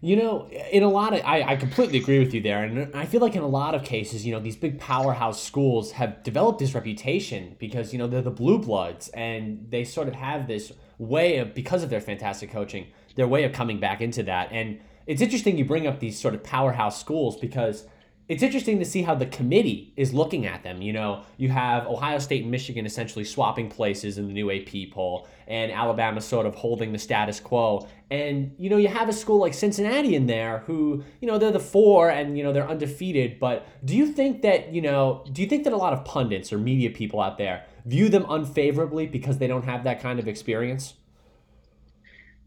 You 0.03 0.15
know, 0.15 0.49
in 0.49 0.81
a 0.81 0.89
lot 0.89 1.13
of, 1.13 1.23
I, 1.23 1.43
I 1.43 1.55
completely 1.57 1.99
agree 1.99 2.17
with 2.17 2.33
you 2.33 2.41
there. 2.41 2.63
And 2.63 2.95
I 2.95 3.05
feel 3.05 3.21
like 3.21 3.35
in 3.35 3.43
a 3.43 3.47
lot 3.47 3.75
of 3.75 3.83
cases, 3.83 4.25
you 4.25 4.33
know, 4.33 4.39
these 4.39 4.55
big 4.55 4.79
powerhouse 4.79 5.41
schools 5.41 5.91
have 5.91 6.23
developed 6.23 6.57
this 6.57 6.73
reputation 6.73 7.55
because, 7.59 7.93
you 7.93 7.99
know, 7.99 8.07
they're 8.07 8.23
the 8.23 8.31
blue 8.31 8.57
bloods 8.57 9.09
and 9.09 9.67
they 9.69 9.83
sort 9.83 10.07
of 10.07 10.15
have 10.15 10.47
this 10.47 10.73
way 10.97 11.37
of, 11.37 11.53
because 11.53 11.83
of 11.83 11.91
their 11.91 12.01
fantastic 12.01 12.51
coaching, 12.51 12.87
their 13.15 13.27
way 13.27 13.43
of 13.43 13.53
coming 13.53 13.79
back 13.79 14.01
into 14.01 14.23
that. 14.23 14.51
And 14.51 14.79
it's 15.05 15.21
interesting 15.21 15.59
you 15.59 15.65
bring 15.65 15.85
up 15.85 15.99
these 15.99 16.19
sort 16.19 16.33
of 16.33 16.43
powerhouse 16.43 16.99
schools 16.99 17.37
because 17.37 17.85
it's 18.27 18.43
interesting 18.43 18.79
to 18.79 18.85
see 18.85 19.01
how 19.01 19.13
the 19.13 19.25
committee 19.25 19.93
is 19.97 20.13
looking 20.13 20.45
at 20.45 20.63
them. 20.63 20.81
You 20.81 20.93
know, 20.93 21.23
you 21.37 21.49
have 21.49 21.85
Ohio 21.87 22.17
State 22.19 22.43
and 22.43 22.51
Michigan 22.51 22.85
essentially 22.85 23.25
swapping 23.25 23.69
places 23.69 24.17
in 24.17 24.27
the 24.27 24.33
new 24.33 24.49
AP 24.51 24.91
poll, 24.91 25.27
and 25.47 25.71
Alabama 25.71 26.21
sort 26.21 26.45
of 26.45 26.55
holding 26.55 26.93
the 26.93 26.99
status 26.99 27.39
quo. 27.39 27.87
And, 28.09 28.55
you 28.57 28.69
know, 28.69 28.77
you 28.77 28.87
have 28.87 29.09
a 29.09 29.13
school 29.13 29.39
like 29.39 29.53
Cincinnati 29.53 30.15
in 30.15 30.27
there 30.27 30.59
who, 30.59 31.03
you 31.19 31.27
know, 31.27 31.37
they're 31.37 31.51
the 31.51 31.59
four 31.59 32.09
and, 32.09 32.37
you 32.37 32.43
know, 32.43 32.53
they're 32.53 32.67
undefeated. 32.67 33.39
But 33.39 33.65
do 33.85 33.95
you 33.95 34.07
think 34.07 34.41
that, 34.43 34.73
you 34.73 34.81
know, 34.81 35.25
do 35.31 35.41
you 35.41 35.47
think 35.47 35.63
that 35.65 35.73
a 35.73 35.77
lot 35.77 35.93
of 35.93 36.05
pundits 36.05 36.53
or 36.53 36.57
media 36.57 36.89
people 36.89 37.19
out 37.19 37.37
there 37.37 37.65
view 37.85 38.07
them 38.09 38.25
unfavorably 38.29 39.07
because 39.07 39.39
they 39.39 39.47
don't 39.47 39.65
have 39.65 39.83
that 39.83 40.01
kind 40.01 40.19
of 40.19 40.27
experience? 40.27 40.93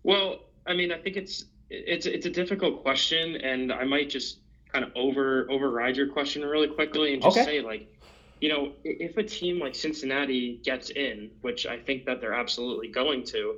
Well, 0.03 0.41
I 0.66 0.75
mean, 0.75 0.93
I 0.93 0.99
think 0.99 1.16
it's 1.16 1.47
it's 1.70 2.07
it's 2.07 2.27
a 2.27 2.31
difficult 2.31 2.83
question, 2.83 3.37
and 3.37 3.72
I 3.72 3.85
might 3.85 4.09
just 4.11 4.39
kind 4.75 4.85
of 4.85 4.91
over 4.97 5.47
override 5.51 5.97
your 5.97 6.09
question 6.09 6.45
really 6.45 6.66
quickly 6.66 7.14
and 7.14 7.22
just 7.22 7.39
okay. 7.39 7.47
say 7.47 7.61
like 7.61 7.89
you 8.41 8.49
know 8.49 8.72
if 8.83 9.16
a 9.16 9.22
team 9.22 9.61
like 9.61 9.72
cincinnati 9.72 10.61
gets 10.64 10.91
in 10.91 11.31
which 11.43 11.64
i 11.64 11.79
think 11.79 12.05
that 12.05 12.20
they're 12.20 12.35
absolutely 12.35 12.89
going 12.89 13.22
to 13.22 13.55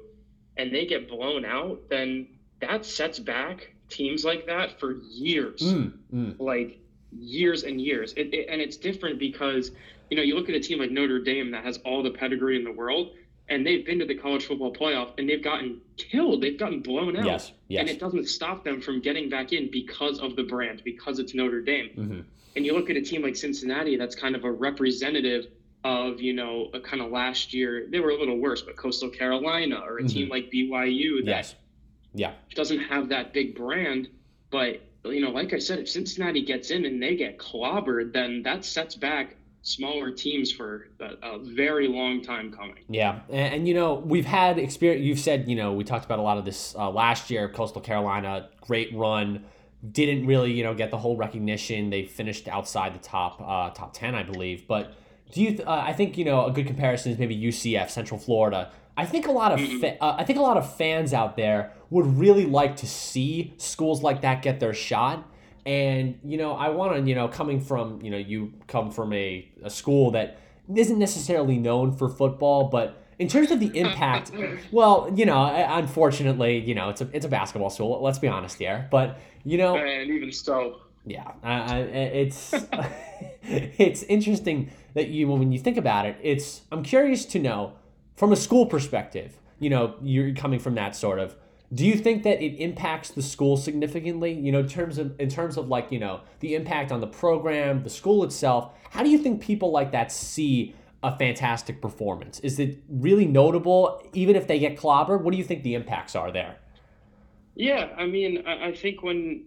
and 0.59 0.73
they 0.73 0.85
get 0.85 1.09
blown 1.09 1.47
out 1.47 1.81
then 1.89 2.29
that 2.61 2.85
sets 2.85 3.19
back 3.19 3.73
teams 3.89 4.27
like 4.27 4.47
that 4.47 4.79
for 4.79 4.97
years 5.11 5.63
mm, 5.63 5.91
mm. 6.13 6.39
like 6.39 6.79
years 7.19 7.63
and 7.63 7.81
years 7.81 8.13
it, 8.15 8.35
it, 8.35 8.49
and 8.51 8.61
it's 8.61 8.77
different 8.77 9.19
because 9.19 9.71
you 10.11 10.19
know 10.19 10.23
you 10.23 10.35
look 10.35 10.51
at 10.51 10.55
a 10.55 10.61
team 10.61 10.79
like 10.79 10.91
notre 10.91 11.19
dame 11.19 11.51
that 11.51 11.65
has 11.65 11.79
all 11.79 12.03
the 12.03 12.11
pedigree 12.11 12.57
in 12.57 12.65
the 12.65 12.73
world 12.73 13.15
and 13.49 13.67
they've 13.67 13.87
been 13.87 13.99
to 14.01 14.05
the 14.05 14.15
college 14.15 14.47
football 14.47 14.73
playoff 14.73 15.13
and 15.19 15.29
they've 15.29 15.43
gotten 15.43 15.81
killed. 15.97 16.43
They've 16.43 16.59
gotten 16.59 16.81
blown 16.81 17.17
out. 17.17 17.25
Yes, 17.25 17.53
yes. 17.69 17.81
And 17.81 17.89
it 17.89 18.01
doesn't 18.01 18.29
stop 18.29 18.65
them 18.65 18.81
from 18.81 19.01
getting 19.01 19.29
back 19.29 19.53
in 19.53 19.71
because 19.71 20.19
of 20.19 20.37
the 20.37 20.43
brand, 20.43 20.83
because 20.85 21.19
it's 21.19 21.35
Notre 21.35 21.61
Dame. 21.61 21.91
Mm-hmm. 21.97 22.21
And 22.57 22.67
you 22.67 22.73
look 22.73 22.91
at 22.91 22.97
a 22.97 23.03
team 23.03 23.23
like 23.23 23.37
Cincinnati 23.37 23.97
that's 23.97 24.17
kind 24.17 24.35
of 24.35 24.45
a 24.45 24.51
representative 24.51 25.47
of, 25.85 26.21
you 26.21 26.33
know, 26.33 26.71
a 26.75 26.81
kind 26.81 27.01
of 27.03 27.13
last 27.13 27.55
year, 27.55 27.87
they 27.91 28.01
were 28.01 28.11
a 28.11 28.19
little 28.19 28.39
worse, 28.39 28.63
but 28.63 28.77
Coastal 28.77 29.11
Carolina 29.11 29.77
or 29.77 29.99
a 29.99 30.01
mm-hmm. 30.01 30.09
team 30.09 30.29
like 30.29 30.51
BYU 30.51 31.25
that 31.25 31.27
yes. 31.27 31.55
yeah. 32.15 32.33
doesn't 32.55 32.81
have 32.81 33.11
that 33.11 33.33
big 33.33 33.55
brand. 33.55 34.09
But, 34.51 34.81
you 35.05 35.21
know, 35.21 35.31
like 35.31 35.53
I 35.53 35.59
said, 35.59 35.79
if 35.81 35.89
Cincinnati 35.89 36.43
gets 36.43 36.71
in 36.71 36.85
and 36.85 37.01
they 37.01 37.15
get 37.15 37.39
clobbered, 37.39 38.13
then 38.13 38.43
that 38.43 38.65
sets 38.65 38.97
back 38.97 39.37
smaller 39.67 40.13
teams 40.13 40.53
for 40.53 40.89
a, 41.01 41.29
a, 41.29 41.39
very 41.41 41.89
long 41.89 42.23
time 42.23 42.53
coming. 42.53 42.85
Yeah, 42.89 43.21
and, 43.29 43.55
and, 43.55 43.69
you 43.69 43.75
know 43.75 43.95
we've 43.95 44.25
had 44.25 44.59
experience. 44.59 45.05
You've 45.05 45.19
said 45.19 45.49
you 45.49 45.57
know 45.57 45.73
we 45.73 45.83
talked 45.83 46.05
about 46.05 46.21
a 46.21 46.23
lot 46.23 46.39
of 46.39 46.45
this 46.45 46.75
uh, 46.77 46.89
last 46.91 47.31
year. 47.31 47.49
Coastal 47.49 47.83
Carolina, 47.83 48.49
great 48.61 48.95
run, 48.95 49.45
didn't 49.91 50.27
really, 50.27 50.53
you 50.53 50.63
know, 50.63 50.73
get 50.73 50.91
the 50.91 50.99
whole 50.99 51.17
recognition. 51.17 51.91
They 51.91 52.05
finished 52.05 52.47
outside 52.47 52.95
the 52.95 53.01
top 53.01 53.41
uh, 53.41 53.71
top 53.71 53.93
ten, 53.93 54.15
I 54.15 54.23
believe. 54.23 54.69
But 54.69 54.95
do 55.33 55.43
you? 55.43 55.63
Uh, 55.67 55.83
I 55.85 55.93
think 55.93 56.17
you 56.17 56.25
know 56.25 56.47
a 56.47 56.53
good 56.53 56.67
comparison 56.67 57.13
is 57.13 57.19
maybe 57.19 57.37
UCF, 57.37 57.91
Central 57.91 58.21
Florida. 58.21 58.71
I 58.97 59.05
think 59.05 59.27
a 59.27 59.33
lot 59.33 59.53
of 59.53 59.59
mm-hmm. 59.59 59.81
fa- 59.81 60.03
uh, 60.03 60.17
I 60.17 60.25
think 60.25 60.39
a 60.39 60.43
lot 60.43 60.57
of 60.57 60.77
fans 60.77 61.13
out 61.13 61.37
there 61.37 61.73
would 61.91 62.07
really 62.19 62.47
like 62.47 62.77
to 62.77 62.87
see 62.87 63.53
schools 63.59 64.03
like 64.03 64.23
that 64.23 64.43
get 64.43 64.61
their 64.61 64.73
shot. 64.73 65.29
And 65.67 66.19
you 66.25 66.39
know, 66.39 66.53
I 66.53 66.69
want 66.71 66.97
to 66.97 67.09
you 67.09 67.15
know 67.15 67.29
coming 67.29 67.61
from 67.61 68.01
you 68.01 68.11
know 68.11 68.17
you 68.17 68.55
come 68.69 68.91
from 68.91 69.13
a, 69.13 69.47
a 69.63 69.69
school 69.69 70.13
that 70.13 70.39
isn't 70.75 70.99
necessarily 70.99 71.59
known 71.59 71.93
for 71.93 72.09
football, 72.09 72.69
but 72.69 73.03
in 73.19 73.29
terms 73.29 73.51
of 73.51 73.61
the 73.61 73.77
impact, 73.79 74.31
well, 74.71 75.11
you 75.15 75.27
know, 75.27 75.45
unfortunately, 75.45 76.59
you 76.59 76.75
know, 76.75 76.89
it's 76.91 77.01
a 77.01 77.09
it's 77.13 77.27
a 77.27 77.29
basketball 77.29 77.71
school. 77.71 78.01
Let's 78.03 78.19
be 78.19 78.29
honest 78.29 78.59
here, 78.59 78.87
but 78.91 79.19
you 79.45 79.59
know, 79.59 79.77
and 79.77 80.11
even 80.11 80.33
so, 80.33 80.81
yeah, 81.05 81.33
uh, 81.43 81.85
it's 81.91 82.55
it's 83.43 84.03
interesting 84.05 84.71
that 84.95 85.09
you 85.09 85.29
when 85.29 85.53
you 85.53 85.59
think 85.59 85.77
about 85.77 86.07
it, 86.07 86.17
it's 86.23 86.63
I'm 86.71 86.83
curious 86.83 87.25
to 87.27 87.39
know 87.39 87.73
from 88.17 88.33
a 88.33 88.37
school 88.37 88.67
perspective. 88.67 89.39
You 89.59 89.71
know, 89.71 89.95
you're 90.03 90.35
coming 90.35 90.59
from 90.59 90.75
that 90.75 90.95
sort 90.95 91.19
of. 91.19 91.35
Do 91.77 91.85
you 91.85 91.97
think 91.97 92.23
that 92.23 92.43
it 92.43 92.57
impacts 92.57 93.11
the 93.11 93.23
school 93.23 93.57
significantly? 93.59 94.33
You 94.33 94.51
know, 94.51 94.61
in 94.61 94.69
terms 94.69 94.97
of 94.97 95.19
in 95.21 95.29
terms 95.29 95.59
of 95.59 95.69
like 95.69 95.93
you 95.93 95.99
know 95.99 96.23
the 96.41 96.55
impact 96.55 96.91
on 96.91 97.01
the 97.01 97.07
program, 97.07 97.83
the 97.83 97.91
school 97.91 98.25
itself. 98.25 98.73
How 98.91 99.03
do 99.03 99.11
you 99.11 99.19
think 99.19 99.43
people 99.43 99.71
like 99.71 99.93
that 99.93 100.11
see 100.11 100.75
a 101.03 101.17
fantastic 101.19 101.83
performance? 101.83 102.41
Is 102.41 102.59
it 102.59 102.83
really 102.89 103.27
notable, 103.27 104.03
even 104.15 104.37
if 104.37 104.47
they 104.47 104.59
get 104.59 104.79
clobbered? 104.79 105.21
What 105.21 105.33
do 105.33 105.37
you 105.37 105.45
think 105.45 105.63
the 105.65 105.75
impacts 105.75 106.17
are 106.17 106.33
there? 106.33 106.57
Yeah, 107.55 107.91
I 107.97 108.07
mean, 108.07 108.47
I 108.47 108.73
think 108.73 109.03
when 109.03 109.45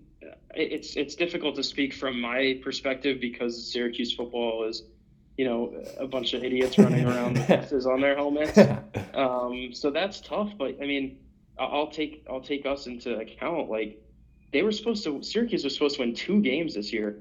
it's 0.53 0.95
it's 0.95 1.15
difficult 1.15 1.55
to 1.55 1.63
speak 1.63 1.93
from 1.93 2.21
my 2.21 2.59
perspective 2.63 3.19
because 3.19 3.71
Syracuse 3.71 4.13
football 4.13 4.67
is, 4.67 4.83
you 5.37 5.45
know, 5.45 5.73
a 5.97 6.05
bunch 6.05 6.33
of 6.33 6.43
idiots 6.43 6.77
running 6.77 7.05
around 7.05 7.39
with 7.39 7.49
X's 7.49 7.87
on 7.87 8.01
their 8.01 8.15
helmets. 8.15 8.59
Um, 9.15 9.71
so 9.73 9.91
that's 9.91 10.21
tough. 10.21 10.53
But 10.57 10.77
I 10.81 10.85
mean, 10.85 11.17
I'll 11.59 11.91
take 11.91 12.25
I'll 12.29 12.41
take 12.41 12.65
us 12.65 12.87
into 12.87 13.17
account. 13.17 13.69
Like 13.69 14.01
they 14.51 14.63
were 14.63 14.71
supposed 14.71 15.03
to 15.03 15.21
Syracuse 15.21 15.63
was 15.63 15.73
supposed 15.73 15.95
to 15.95 16.01
win 16.01 16.13
two 16.13 16.41
games 16.41 16.75
this 16.75 16.91
year, 16.91 17.17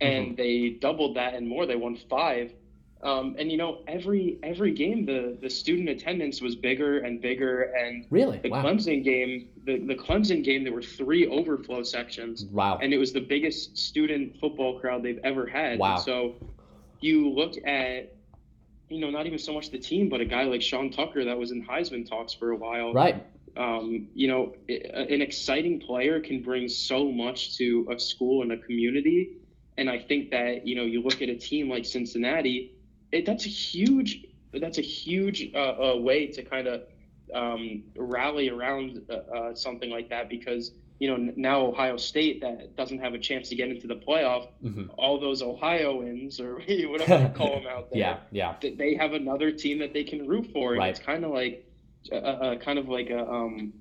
and 0.00 0.28
mm-hmm. 0.28 0.34
they 0.36 0.70
doubled 0.80 1.16
that 1.16 1.34
and 1.34 1.46
more. 1.48 1.66
They 1.66 1.76
won 1.76 1.96
five. 2.10 2.52
Um, 3.00 3.36
and 3.38 3.50
you 3.50 3.56
know, 3.56 3.82
every 3.86 4.38
every 4.42 4.72
game 4.72 5.06
the 5.06 5.38
the 5.40 5.48
student 5.48 5.88
attendance 5.88 6.40
was 6.40 6.56
bigger 6.56 6.98
and 6.98 7.20
bigger. 7.20 7.62
And 7.62 8.04
really, 8.10 8.38
the 8.38 8.50
wow. 8.50 8.64
Clemson 8.64 9.04
game, 9.04 9.48
the 9.64 9.78
the 9.78 9.94
Clemson 9.94 10.42
game, 10.42 10.64
there 10.64 10.72
were 10.72 10.82
three 10.82 11.28
overflow 11.28 11.84
sections. 11.84 12.44
Wow! 12.46 12.78
And 12.82 12.92
it 12.92 12.98
was 12.98 13.12
the 13.12 13.20
biggest 13.20 13.78
student 13.78 14.38
football 14.40 14.80
crowd 14.80 15.04
they've 15.04 15.20
ever 15.22 15.46
had. 15.46 15.78
Wow! 15.78 15.94
And 15.94 16.02
so 16.02 16.34
you 17.00 17.30
look 17.30 17.54
at, 17.64 18.16
you 18.88 19.00
know, 19.00 19.10
not 19.10 19.26
even 19.26 19.38
so 19.38 19.52
much 19.52 19.70
the 19.70 19.78
team, 19.78 20.08
but 20.08 20.20
a 20.20 20.24
guy 20.24 20.42
like 20.44 20.62
Sean 20.62 20.90
Tucker 20.90 21.24
that 21.24 21.38
was 21.38 21.52
in 21.52 21.64
Heisman 21.64 22.08
talks 22.08 22.34
for 22.34 22.50
a 22.50 22.56
while. 22.56 22.92
Right. 22.92 23.24
Um, 23.58 24.08
you 24.14 24.28
know, 24.28 24.54
an 24.68 25.20
exciting 25.20 25.80
player 25.80 26.20
can 26.20 26.42
bring 26.42 26.68
so 26.68 27.10
much 27.10 27.56
to 27.56 27.88
a 27.90 27.98
school 27.98 28.42
and 28.42 28.52
a 28.52 28.56
community. 28.56 29.38
And 29.76 29.90
I 29.90 29.98
think 29.98 30.30
that 30.30 30.66
you 30.66 30.76
know, 30.76 30.84
you 30.84 31.02
look 31.02 31.20
at 31.22 31.28
a 31.28 31.36
team 31.36 31.68
like 31.68 31.84
Cincinnati 31.84 32.78
it, 33.12 33.26
that's 33.26 33.46
a 33.46 33.48
huge 33.48 34.24
that's 34.52 34.78
a 34.78 34.82
huge 34.82 35.50
uh, 35.54 35.58
uh, 35.58 35.96
way 35.96 36.26
to 36.26 36.42
kind 36.42 36.66
of 36.66 36.82
um, 37.34 37.84
rally 37.96 38.48
around 38.48 39.02
uh, 39.10 39.14
uh, 39.14 39.54
something 39.54 39.90
like 39.90 40.08
that 40.08 40.28
because 40.28 40.72
you 40.98 41.08
know 41.08 41.32
now 41.36 41.66
Ohio 41.66 41.96
State 41.96 42.40
that 42.40 42.76
doesn't 42.76 42.98
have 42.98 43.14
a 43.14 43.18
chance 43.18 43.50
to 43.50 43.54
get 43.54 43.68
into 43.68 43.86
the 43.86 43.96
playoff, 43.96 44.48
mm-hmm. 44.64 44.84
all 44.96 45.20
those 45.20 45.42
Ohioans 45.42 46.40
or 46.40 46.54
whatever 46.86 47.22
you 47.22 47.28
call 47.28 47.50
them 47.56 47.66
out 47.66 47.90
there, 47.90 48.18
yeah, 48.32 48.54
yeah, 48.62 48.70
they 48.76 48.94
have 48.94 49.12
another 49.12 49.52
team 49.52 49.78
that 49.78 49.92
they 49.92 50.04
can 50.04 50.26
root 50.26 50.50
for, 50.52 50.72
and 50.72 50.78
right. 50.78 50.90
it's 50.90 51.00
kind 51.00 51.24
of 51.24 51.30
like 51.30 51.67
a, 52.12 52.52
a, 52.52 52.56
kind 52.56 52.78
of 52.78 52.88
like 52.88 53.10
a 53.10 53.28
um, 53.28 53.72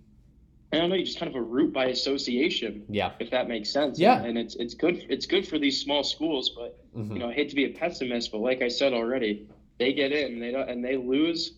I 0.73 0.77
don't 0.77 0.89
know, 0.89 0.95
you 0.95 1.05
just 1.05 1.19
kind 1.19 1.29
of 1.29 1.35
a 1.35 1.41
root 1.41 1.71
by 1.71 1.85
association. 1.85 2.83
Yeah. 2.89 3.13
If 3.19 3.31
that 3.31 3.47
makes 3.47 3.69
sense. 3.69 3.97
Yeah. 3.99 4.21
And 4.21 4.37
it's 4.37 4.55
it's 4.55 4.73
good 4.73 5.05
it's 5.09 5.25
good 5.25 5.47
for 5.47 5.57
these 5.57 5.79
small 5.81 6.03
schools, 6.03 6.49
but 6.49 6.77
mm-hmm. 6.95 7.13
you 7.13 7.19
know, 7.19 7.29
I 7.29 7.33
hate 7.33 7.49
to 7.49 7.55
be 7.55 7.65
a 7.65 7.69
pessimist, 7.69 8.31
but 8.31 8.39
like 8.39 8.61
I 8.61 8.67
said 8.67 8.93
already, 8.93 9.47
they 9.79 9.93
get 9.93 10.11
in 10.11 10.33
and 10.33 10.41
they 10.41 10.51
don't 10.51 10.69
and 10.69 10.83
they 10.83 10.97
lose. 10.97 11.53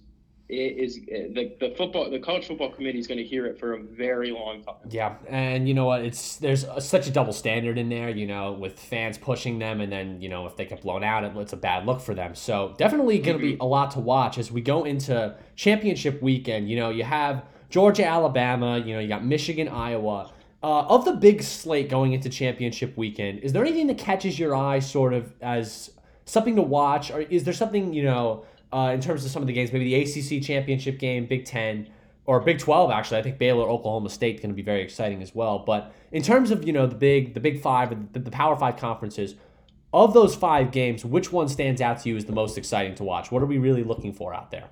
It 0.50 0.78
is 0.78 0.96
the, 0.96 1.54
the 1.60 1.76
football 1.78 2.10
the 2.10 2.18
college 2.18 2.48
football 2.48 2.72
committee 2.72 2.98
is 2.98 3.06
going 3.06 3.20
to 3.20 3.24
hear 3.24 3.46
it 3.46 3.60
for 3.60 3.74
a 3.74 3.84
very 3.84 4.32
long 4.32 4.64
time. 4.64 4.78
Yeah, 4.90 5.16
and 5.28 5.68
you 5.68 5.76
know 5.76 5.86
what? 5.86 6.04
It's 6.04 6.38
there's 6.38 6.64
a, 6.64 6.82
such 6.82 7.06
a 7.06 7.12
double 7.12 7.34
standard 7.34 7.78
in 7.78 7.88
there. 7.88 8.10
You 8.10 8.26
know, 8.26 8.54
with 8.54 8.80
fans 8.80 9.20
pushing 9.20 9.60
them, 9.60 9.80
and 9.80 9.92
then 9.92 10.20
you 10.20 10.28
know 10.28 10.48
if 10.48 10.58
they 10.58 10.66
get 10.66 10.82
blown 10.82 11.04
out, 11.04 11.24
it's 11.38 11.54
a 11.54 11.58
bad 11.58 11.86
look 11.86 12.02
for 12.02 12.16
them. 12.16 12.34
So 12.34 12.74
definitely 12.80 13.20
going 13.20 13.38
to 13.38 13.44
mm-hmm. 13.44 13.58
be 13.58 13.62
a 13.62 13.66
lot 13.66 13.92
to 13.92 14.00
watch 14.00 14.40
as 14.40 14.52
we 14.52 14.62
go 14.62 14.86
into 14.86 15.36
championship 15.56 16.20
weekend. 16.20 16.68
You 16.68 16.78
know, 16.78 16.90
you 16.90 17.04
have 17.04 17.46
Georgia, 17.70 18.06
Alabama, 18.06 18.80
you 18.80 18.96
know, 18.96 19.00
you 19.00 19.08
got 19.08 19.24
Michigan, 19.24 19.68
Iowa. 19.68 20.32
Uh, 20.62 20.82
of 20.88 21.06
the 21.06 21.14
big 21.14 21.42
slate 21.42 21.90
going 21.90 22.12
into 22.12 22.28
championship 22.28 22.98
weekend, 22.98 23.40
is 23.40 23.54
there 23.54 23.64
anything 23.64 23.88
that 23.88 23.98
catches 23.98 24.38
your 24.38 24.56
eye 24.56 24.80
sort 24.80 25.14
of 25.14 25.32
as 25.42 25.92
something 26.26 26.56
to 26.56 26.62
watch? 26.62 27.12
Or 27.12 27.22
is 27.22 27.46
there 27.46 27.54
something, 27.54 27.94
you 27.94 28.04
know, 28.04 28.46
uh, 28.72 28.92
in 28.94 29.02
terms 29.02 29.26
of 29.26 29.32
some 29.32 29.42
of 29.42 29.48
the 29.48 29.54
games, 29.54 29.72
maybe 29.72 29.86
the 29.86 29.96
ACC 29.96 30.44
championship 30.44 31.00
game, 31.00 31.26
Big 31.26 31.46
Ten, 31.46 31.90
or 32.26 32.40
Big 32.40 32.60
12 32.60 32.92
actually. 32.92 33.18
I 33.18 33.24
think 33.24 33.38
Baylor, 33.38 33.68
Oklahoma 33.68 34.10
State 34.10 34.38
going 34.38 34.52
to 34.52 34.56
be 34.56 34.62
very 34.62 34.82
exciting 34.82 35.22
as 35.22 35.34
well. 35.34 35.60
But 35.60 35.94
in 36.12 36.22
terms 36.22 36.52
of, 36.52 36.66
you 36.66 36.74
know, 36.74 36.86
the 36.86 36.96
big 36.96 37.34
the 37.34 37.40
big 37.40 37.62
5 37.62 38.14
the, 38.14 38.20
the 38.20 38.32
Power 38.32 38.56
5 38.56 38.78
conferences, 38.78 39.36
of 39.92 40.14
those 40.14 40.36
5 40.36 40.72
games, 40.72 41.04
which 41.04 41.32
one 41.32 41.50
stands 41.50 41.82
out 41.82 42.00
to 42.02 42.10
you 42.10 42.18
as 42.18 42.26
the 42.26 42.32
most 42.32 42.58
exciting 42.58 42.94
to 42.96 43.04
watch? 43.04 43.32
What 43.32 43.42
are 43.42 43.48
we 43.48 43.58
really 43.58 43.84
looking 43.84 44.14
for 44.14 44.34
out 44.34 44.52
there? 44.52 44.70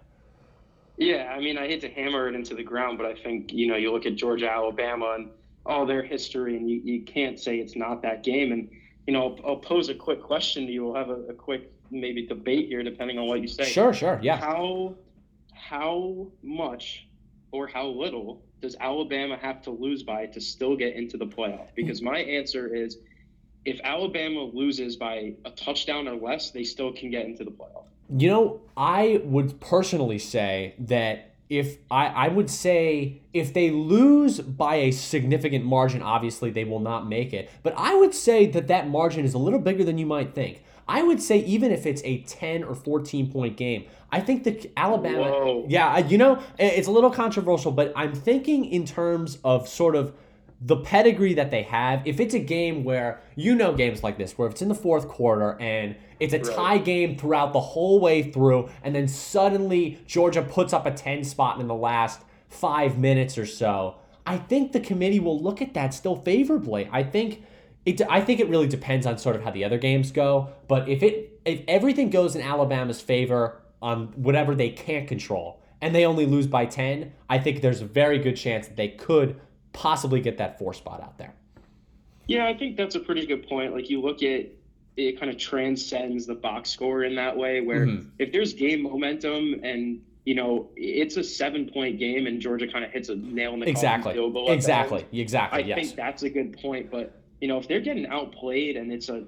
Yeah, 0.98 1.34
I 1.36 1.40
mean, 1.40 1.58
I 1.58 1.68
hate 1.68 1.82
to 1.82 1.90
hammer 1.90 2.28
it 2.28 2.34
into 2.36 2.56
the 2.56 2.64
ground, 2.64 2.98
but 2.98 3.06
I 3.06 3.14
think 3.14 3.54
you 3.54 3.68
know 3.68 3.76
you 3.76 3.92
look 3.92 4.06
at 4.06 4.16
Georgia, 4.16 4.52
Alabama, 4.52 5.16
and 5.16 5.30
all 5.66 5.86
their 5.86 6.02
history, 6.02 6.58
and 6.58 6.70
you, 6.70 6.82
you 6.84 7.02
can't 7.04 7.40
say 7.40 7.58
it's 7.58 7.76
not 7.76 8.02
that 8.02 8.24
game. 8.24 8.52
And 8.52 8.70
you 9.06 9.14
know, 9.14 9.38
I'll, 9.38 9.52
I'll 9.52 9.58
pose 9.58 9.90
a 9.90 9.96
quick 9.96 10.22
question 10.22 10.66
to 10.66 10.72
you. 10.72 10.86
We'll 10.86 10.96
have 10.96 11.10
a, 11.10 11.22
a, 11.30 11.34
quick 11.34 11.72
maybe 11.92 12.26
debate 12.26 12.68
here, 12.68 12.84
depending 12.84 13.18
on 13.18 13.28
what 13.28 13.42
you 13.42 13.48
say. 13.48 13.66
Sure, 13.66 13.94
sure, 13.94 14.20
yeah. 14.22 14.38
How 14.38 14.96
how 15.54 16.28
much 16.44 17.08
or 17.52 17.68
how 17.68 17.88
little 17.88 18.42
does 18.62 18.76
Alabama 18.80 19.38
have 19.38 19.62
to 19.64 19.72
lose 19.72 20.04
by 20.04 20.26
to 20.28 20.42
still 20.42 20.76
get 20.76 20.96
into 20.96 21.18
the 21.18 21.26
playoff? 21.26 21.68
Because 21.76 22.02
my 22.02 22.20
answer 22.20 22.74
is, 22.74 22.98
if 23.66 23.80
Alabama 23.84 24.44
loses 24.44 24.96
by 24.96 25.34
a 25.46 25.52
touchdown 25.52 26.08
or 26.08 26.16
less, 26.16 26.52
they 26.52 26.64
still 26.64 26.94
can 26.94 27.12
get 27.12 27.26
into 27.26 27.44
the 27.44 27.52
playoff. 27.52 27.86
You 28.10 28.30
know, 28.30 28.62
I 28.76 29.22
would 29.26 29.60
personally 29.60 30.20
say 30.20 30.76
that 30.80 31.34
if 31.50 31.78
I, 31.92 32.08
I 32.08 32.28
would 32.30 32.50
say 32.50 33.22
if 33.34 33.54
they 33.54 33.72
lose 33.72 34.40
by 34.40 34.76
a 34.76 34.92
significant 34.92 35.66
margin, 35.66 36.02
obviously 36.02 36.50
they 36.50 36.64
will 36.64 36.80
not 36.80 37.08
make 37.08 37.34
it. 37.34 37.50
But 37.64 37.74
I 37.78 37.96
would 37.96 38.14
say 38.14 38.48
that 38.48 38.68
that 38.68 38.88
margin 38.90 39.26
is 39.26 39.34
a 39.34 39.38
little 39.38 39.60
bigger 39.60 39.84
than 39.84 39.98
you 39.98 40.06
might 40.06 40.34
think. 40.34 40.64
I 40.88 41.04
would 41.04 41.22
say 41.22 41.40
even 41.40 41.72
if 41.72 41.86
it's 41.86 42.02
a 42.06 42.22
10 42.22 42.64
or 42.64 42.76
14 42.76 43.32
point 43.32 43.58
game, 43.58 43.86
I 44.12 44.22
think 44.22 44.44
the 44.44 44.70
Alabama, 44.78 45.24
Whoa. 45.24 45.66
yeah, 45.68 45.98
you 45.98 46.18
know, 46.18 46.42
it's 46.58 46.88
a 46.88 46.92
little 46.92 47.12
controversial, 47.12 47.72
but 47.72 47.92
I'm 47.96 48.14
thinking 48.14 48.66
in 48.66 48.86
terms 48.86 49.38
of 49.44 49.68
sort 49.68 49.96
of 49.96 50.14
the 50.62 50.78
pedigree 50.78 51.34
that 51.36 51.52
they 51.52 51.64
have. 51.64 52.06
If 52.06 52.20
it's 52.20 52.34
a 52.34 52.40
game 52.40 52.84
where 52.84 53.22
you 53.36 53.54
know 53.56 53.74
games 53.74 54.04
like 54.04 54.18
this, 54.18 54.38
where 54.38 54.48
if 54.48 54.54
it's 54.54 54.62
in 54.62 54.70
the 54.70 54.76
fourth 54.76 55.08
quarter 55.08 55.60
and 55.60 55.96
it's 56.20 56.34
a 56.34 56.40
tie 56.40 56.80
game 56.80 57.16
throughout 57.16 57.54
the 57.54 57.60
whole 57.60 58.00
way 58.00 58.32
through, 58.32 58.70
and 58.84 58.96
then 58.96 59.08
suddenly 59.08 60.00
Georgia 60.08 60.42
puts 60.42 60.74
up 60.74 60.86
a 60.86 60.92
10 60.92 61.24
spot 61.24 61.60
in 61.60 61.68
the 61.68 61.76
last 61.76 62.22
five 62.50 62.98
minutes 62.98 63.38
or 63.38 63.46
so. 63.46 63.96
I 64.26 64.38
think 64.38 64.72
the 64.72 64.80
committee 64.80 65.20
will 65.20 65.40
look 65.40 65.62
at 65.62 65.74
that 65.76 65.94
still 65.94 66.16
favorably. 66.16 66.90
I 66.92 67.04
think 67.04 67.44
it 67.88 68.02
I 68.10 68.20
think 68.20 68.42
it 68.42 68.50
really 68.50 68.68
depends 68.68 69.08
on 69.08 69.18
sort 69.18 69.38
of 69.38 69.44
how 69.44 69.52
the 69.52 69.64
other 69.64 69.78
games 69.78 70.12
go. 70.12 70.50
But 70.68 70.90
if 70.90 71.02
it 71.02 71.40
if 71.46 71.62
everything 71.68 72.10
goes 72.10 72.36
in 72.36 72.42
Alabama's 72.42 73.00
favor 73.00 73.62
on 73.82 74.08
whatever 74.18 74.54
they 74.54 74.70
can't 74.70 75.08
control 75.08 75.62
and 75.82 75.96
they 75.96 76.06
only 76.06 76.26
lose 76.26 76.48
by 76.48 76.66
10, 76.66 77.14
I 77.30 77.40
think 77.40 77.62
there's 77.62 77.82
a 77.82 77.86
very 77.86 78.20
good 78.20 78.36
chance 78.36 78.68
that 78.68 78.76
they 78.76 78.90
could 78.90 79.40
possibly 79.72 80.20
get 80.20 80.38
that 80.40 80.60
four 80.60 80.74
spot 80.74 81.02
out 81.02 81.18
there. 81.18 81.34
Yeah, 82.28 82.46
I 82.46 82.58
think 82.58 82.76
that's 82.76 82.96
a 82.96 83.00
pretty 83.00 83.26
good 83.26 83.48
point. 83.48 83.74
Like 83.74 83.90
you 83.90 84.02
look 84.02 84.22
at 84.22 84.48
it 84.98 85.20
kind 85.20 85.32
of 85.32 85.38
transcends 85.38 86.26
the 86.26 86.36
box 86.36 86.72
score 86.72 87.04
in 87.04 87.16
that 87.16 87.38
way 87.38 87.62
where 87.62 87.86
mm-hmm. 87.86 88.10
if 88.20 88.34
there's 88.34 88.54
game 88.54 88.84
momentum 88.84 89.62
and 89.64 90.02
you 90.26 90.36
know 90.36 90.68
it's 90.76 91.16
a 91.16 91.24
seven 91.24 91.70
point 91.70 92.00
game 92.00 92.28
and 92.28 92.42
Georgia 92.42 92.68
kind 92.68 92.84
of 92.84 92.92
hits 92.92 93.08
a 93.08 93.16
nail 93.16 93.54
in 93.54 93.62
the 93.62 93.70
exactly 93.70 94.20
exactly 94.48 95.06
exactly 95.14 95.64
I 95.64 95.66
yes. 95.66 95.78
think 95.78 95.96
that's 95.96 96.24
a 96.24 96.30
good 96.30 96.60
point 96.60 96.92
but 96.92 97.22
you 97.42 97.48
know 97.48 97.58
if 97.58 97.68
they're 97.68 97.82
getting 97.82 98.08
outplayed 98.08 98.78
and 98.78 98.92
it's 98.92 99.10
a 99.10 99.24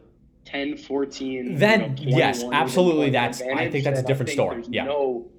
10 0.46 0.78
14 0.78 1.58
then 1.58 1.98
you 1.98 2.12
know, 2.12 2.18
yes 2.18 2.44
absolutely 2.52 3.10
that's 3.10 3.42
I 3.42 3.70
think 3.70 3.84
that's 3.84 4.00
a 4.00 4.04
different 4.04 4.30
story 4.30 4.64
yeah 4.70 4.86
no 4.86 5.30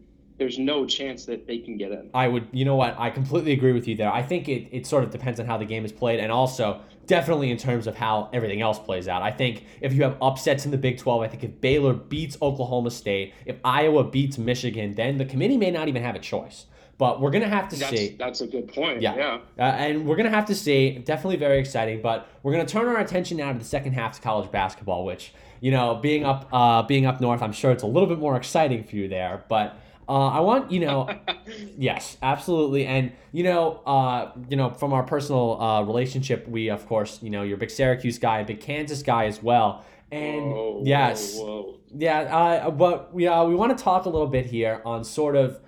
there's 0.40 0.58
no 0.58 0.86
chance 0.86 1.26
that 1.26 1.46
they 1.46 1.58
can 1.58 1.76
get 1.76 1.92
in. 1.92 2.08
I 2.14 2.26
would, 2.26 2.48
you 2.50 2.64
know 2.64 2.74
what? 2.74 2.98
I 2.98 3.10
completely 3.10 3.52
agree 3.52 3.72
with 3.72 3.86
you 3.86 3.94
there. 3.94 4.10
I 4.10 4.22
think 4.22 4.48
it, 4.48 4.68
it 4.72 4.86
sort 4.86 5.04
of 5.04 5.10
depends 5.10 5.38
on 5.38 5.44
how 5.44 5.58
the 5.58 5.66
game 5.66 5.84
is 5.84 5.92
played 5.92 6.18
and 6.18 6.32
also 6.32 6.80
definitely 7.06 7.50
in 7.50 7.58
terms 7.58 7.86
of 7.86 7.94
how 7.94 8.30
everything 8.32 8.62
else 8.62 8.78
plays 8.78 9.06
out. 9.06 9.20
I 9.20 9.32
think 9.32 9.66
if 9.82 9.92
you 9.92 10.02
have 10.02 10.16
upsets 10.22 10.64
in 10.64 10.70
the 10.70 10.78
Big 10.78 10.96
12, 10.96 11.20
I 11.20 11.28
think 11.28 11.44
if 11.44 11.60
Baylor 11.60 11.92
beats 11.92 12.38
Oklahoma 12.40 12.90
State, 12.90 13.34
if 13.44 13.56
Iowa 13.64 14.02
beats 14.02 14.38
Michigan, 14.38 14.94
then 14.94 15.18
the 15.18 15.26
committee 15.26 15.58
may 15.58 15.70
not 15.70 15.88
even 15.88 16.02
have 16.02 16.14
a 16.14 16.18
choice. 16.18 16.64
But 17.01 17.18
we're 17.18 17.30
going 17.30 17.44
to 17.44 17.48
have 17.48 17.70
to 17.70 17.76
that's, 17.76 17.96
see. 17.96 18.14
That's 18.18 18.42
a 18.42 18.46
good 18.46 18.68
point. 18.74 19.01
Yeah. 19.01 19.16
yeah. 19.16 19.38
Uh, 19.59 19.62
and 19.62 20.05
we're 20.05 20.16
going 20.16 20.30
to 20.30 20.36
have 20.36 20.44
to 20.48 20.55
see. 20.55 20.98
Definitely 20.98 21.38
very 21.38 21.59
exciting. 21.59 22.03
But 22.03 22.28
we're 22.42 22.53
going 22.53 22.66
to 22.66 22.70
turn 22.70 22.88
our 22.88 22.98
attention 22.98 23.38
now 23.38 23.51
to 23.55 23.59
the 23.59 23.64
second 23.64 23.94
half 23.94 24.16
to 24.16 24.20
college 24.20 24.51
basketball, 24.51 25.07
which, 25.07 25.32
you 25.62 25.70
know, 25.70 25.94
being 25.94 26.26
up, 26.26 26.46
uh, 26.53 26.82
being 26.82 27.07
up 27.07 27.18
north, 27.18 27.40
I'm 27.40 27.53
sure 27.53 27.70
it's 27.70 27.84
a 27.84 27.86
little 27.86 28.07
bit 28.07 28.18
more 28.18 28.36
exciting 28.36 28.84
for 28.84 28.96
you 28.96 29.09
there. 29.09 29.42
But 29.48 29.78
uh, 30.11 30.28
I 30.28 30.40
want 30.40 30.70
you 30.70 30.80
know, 30.80 31.09
yes, 31.78 32.18
absolutely, 32.20 32.84
and 32.84 33.12
you 33.32 33.44
know, 33.44 33.80
uh, 33.86 34.32
you 34.51 34.59
know, 34.59 34.68
from 34.68 34.92
our 34.92 35.05
personal 35.05 35.59
uh, 35.59 35.82
relationship, 35.82 36.46
we 36.48 36.68
of 36.68 36.86
course, 36.86 37.22
you 37.22 37.30
know, 37.30 37.44
you're 37.44 37.57
a 37.57 37.61
big 37.61 37.70
Syracuse 37.70 38.18
guy, 38.18 38.40
a 38.40 38.44
big 38.44 38.61
Kansas 38.61 39.03
guy 39.03 39.24
as 39.24 39.42
well, 39.42 39.86
and 40.11 40.53
whoa, 40.53 40.82
yes, 40.84 41.36
whoa, 41.36 41.44
whoa. 41.62 41.74
yeah, 41.96 42.20
uh, 42.22 42.70
but 42.70 43.14
we 43.14 43.26
uh, 43.26 43.44
we 43.44 43.55
want 43.55 43.78
to 43.78 43.82
talk 43.82 44.05
a 44.05 44.11
little 44.11 44.26
bit 44.26 44.44
here 44.44 44.82
on 44.84 45.03
sort 45.03 45.34
of 45.34 45.61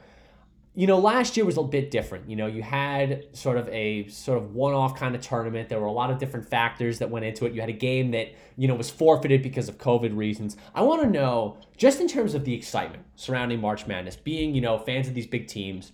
you 0.74 0.86
know, 0.86 0.98
last 0.98 1.36
year 1.36 1.44
was 1.44 1.58
a 1.58 1.62
bit 1.62 1.90
different. 1.90 2.30
You 2.30 2.36
know, 2.36 2.46
you 2.46 2.62
had 2.62 3.26
sort 3.36 3.58
of 3.58 3.68
a 3.68 4.08
sort 4.08 4.38
of 4.38 4.54
one-off 4.54 4.96
kind 4.98 5.14
of 5.14 5.20
tournament. 5.20 5.68
There 5.68 5.78
were 5.78 5.86
a 5.86 5.92
lot 5.92 6.10
of 6.10 6.18
different 6.18 6.48
factors 6.48 6.98
that 7.00 7.10
went 7.10 7.26
into 7.26 7.44
it. 7.44 7.52
You 7.52 7.60
had 7.60 7.68
a 7.68 7.74
game 7.74 8.10
that, 8.12 8.28
you 8.56 8.68
know, 8.68 8.74
was 8.74 8.88
forfeited 8.88 9.42
because 9.42 9.68
of 9.68 9.76
COVID 9.76 10.16
reasons. 10.16 10.56
I 10.74 10.82
want 10.82 11.02
to 11.02 11.08
know, 11.08 11.58
just 11.76 12.00
in 12.00 12.08
terms 12.08 12.34
of 12.34 12.44
the 12.44 12.54
excitement 12.54 13.04
surrounding 13.16 13.60
March 13.60 13.86
Madness, 13.86 14.16
being, 14.16 14.54
you 14.54 14.62
know, 14.62 14.78
fans 14.78 15.08
of 15.08 15.14
these 15.14 15.26
big 15.26 15.46
teams, 15.46 15.92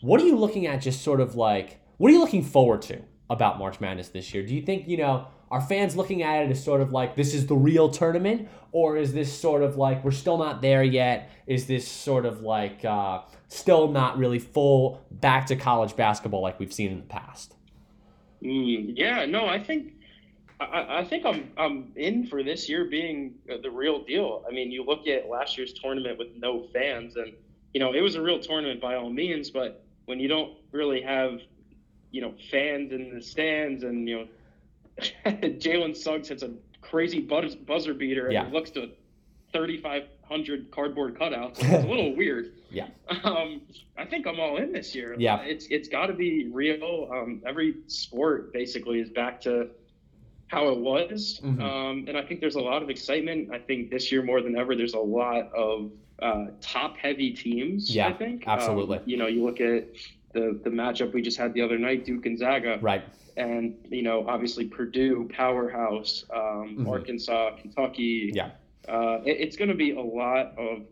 what 0.00 0.20
are 0.20 0.26
you 0.26 0.36
looking 0.36 0.66
at 0.66 0.80
just 0.80 1.02
sort 1.02 1.20
of 1.20 1.34
like 1.34 1.80
what 2.00 2.08
are 2.10 2.14
you 2.14 2.20
looking 2.20 2.42
forward 2.42 2.80
to 2.80 2.98
about 3.28 3.58
March 3.58 3.78
Madness 3.78 4.08
this 4.08 4.32
year? 4.32 4.42
Do 4.42 4.54
you 4.54 4.62
think, 4.62 4.88
you 4.88 4.96
know, 4.96 5.26
are 5.50 5.60
fans 5.60 5.96
looking 5.96 6.22
at 6.22 6.44
it 6.44 6.50
as 6.50 6.62
sort 6.62 6.80
of 6.80 6.92
like 6.92 7.16
this 7.16 7.34
is 7.34 7.46
the 7.46 7.54
real 7.54 7.88
tournament 7.88 8.48
or 8.72 8.96
is 8.96 9.12
this 9.12 9.32
sort 9.32 9.62
of 9.62 9.76
like 9.76 10.04
we're 10.04 10.10
still 10.10 10.38
not 10.38 10.62
there 10.62 10.82
yet 10.82 11.30
is 11.46 11.66
this 11.66 11.86
sort 11.86 12.24
of 12.24 12.42
like 12.42 12.84
uh, 12.84 13.20
still 13.48 13.88
not 13.88 14.16
really 14.16 14.38
full 14.38 15.04
back 15.10 15.46
to 15.46 15.56
college 15.56 15.96
basketball 15.96 16.40
like 16.40 16.58
we've 16.60 16.72
seen 16.72 16.92
in 16.92 16.98
the 16.98 17.06
past 17.06 17.54
mm, 18.42 18.92
yeah 18.96 19.24
no 19.26 19.46
i 19.46 19.58
think 19.62 19.94
I, 20.60 20.98
I, 20.98 21.04
think 21.04 21.24
I'm 21.24 21.50
I'm 21.56 21.92
in 21.96 22.26
for 22.26 22.42
this 22.42 22.68
year 22.68 22.84
being 22.84 23.34
the 23.46 23.70
real 23.70 24.04
deal. 24.04 24.44
I 24.46 24.52
mean, 24.52 24.70
you 24.70 24.84
look 24.84 25.06
at 25.06 25.28
last 25.28 25.56
year's 25.56 25.72
tournament 25.72 26.18
with 26.18 26.28
no 26.36 26.66
fans, 26.72 27.16
and 27.16 27.32
you 27.72 27.80
know 27.80 27.94
it 27.94 28.02
was 28.02 28.14
a 28.14 28.20
real 28.20 28.38
tournament 28.38 28.78
by 28.78 28.96
all 28.96 29.10
means. 29.10 29.48
But 29.48 29.82
when 30.04 30.20
you 30.20 30.28
don't 30.28 30.58
really 30.70 31.00
have, 31.00 31.40
you 32.10 32.20
know, 32.20 32.34
fans 32.50 32.92
in 32.92 33.14
the 33.14 33.22
stands, 33.22 33.84
and 33.84 34.06
you 34.06 34.18
know 34.18 34.28
Jalen 35.26 35.96
Suggs 35.96 36.28
hits 36.28 36.42
a 36.42 36.50
crazy 36.80 37.20
buzz, 37.20 37.54
buzzer 37.54 37.94
beater 37.94 38.26
and 38.26 38.34
yeah. 38.34 38.46
it 38.46 38.52
looks 38.52 38.70
to 38.70 38.90
3,500 39.52 40.70
cardboard 40.70 41.18
cutouts. 41.18 41.58
It's 41.60 41.84
a 41.84 41.88
little 41.88 42.14
weird. 42.16 42.52
Yeah. 42.70 42.88
Um, 43.24 43.62
I 43.98 44.04
think 44.04 44.26
I'm 44.26 44.38
all 44.38 44.56
in 44.56 44.72
this 44.72 44.94
year. 44.94 45.14
Yeah. 45.18 45.40
It's 45.40 45.66
it's 45.66 45.88
got 45.88 46.06
to 46.06 46.12
be 46.12 46.48
real. 46.52 47.08
Um, 47.12 47.42
every 47.46 47.76
sport 47.88 48.52
basically 48.52 49.00
is 49.00 49.10
back 49.10 49.40
to 49.42 49.70
how 50.46 50.68
it 50.68 50.78
was, 50.78 51.40
mm-hmm. 51.44 51.62
um, 51.62 52.04
and 52.08 52.16
I 52.16 52.22
think 52.22 52.40
there's 52.40 52.56
a 52.56 52.60
lot 52.60 52.82
of 52.82 52.90
excitement. 52.90 53.50
I 53.52 53.58
think 53.58 53.90
this 53.90 54.10
year 54.10 54.22
more 54.22 54.40
than 54.40 54.56
ever, 54.56 54.74
there's 54.74 54.94
a 54.94 54.98
lot 54.98 55.52
of 55.52 55.92
uh, 56.20 56.46
top-heavy 56.60 57.32
teams. 57.32 57.94
Yeah, 57.94 58.08
I 58.08 58.12
think 58.12 58.48
absolutely. 58.48 58.98
Um, 58.98 59.04
you 59.06 59.16
know, 59.16 59.28
you 59.28 59.44
look 59.44 59.60
at 59.60 59.88
the 60.32 60.60
the 60.62 60.70
matchup 60.70 61.12
we 61.12 61.22
just 61.22 61.38
had 61.38 61.54
the 61.54 61.62
other 61.62 61.78
night, 61.78 62.04
Duke 62.04 62.24
Gonzaga. 62.24 62.78
Right 62.80 63.04
and 63.40 63.74
you 63.88 64.02
know 64.02 64.26
obviously 64.28 64.66
Purdue 64.66 65.28
powerhouse, 65.34 66.24
um, 66.32 66.40
mm-hmm. 66.40 66.88
Arkansas, 66.88 67.56
Kentucky. 67.60 68.32
Yeah, 68.34 68.50
uh, 68.88 69.20
it, 69.24 69.38
it's 69.40 69.56
going 69.56 69.70
to 69.70 69.74
be 69.74 69.92
a 69.92 70.00
lot 70.00 70.54
of 70.58 70.82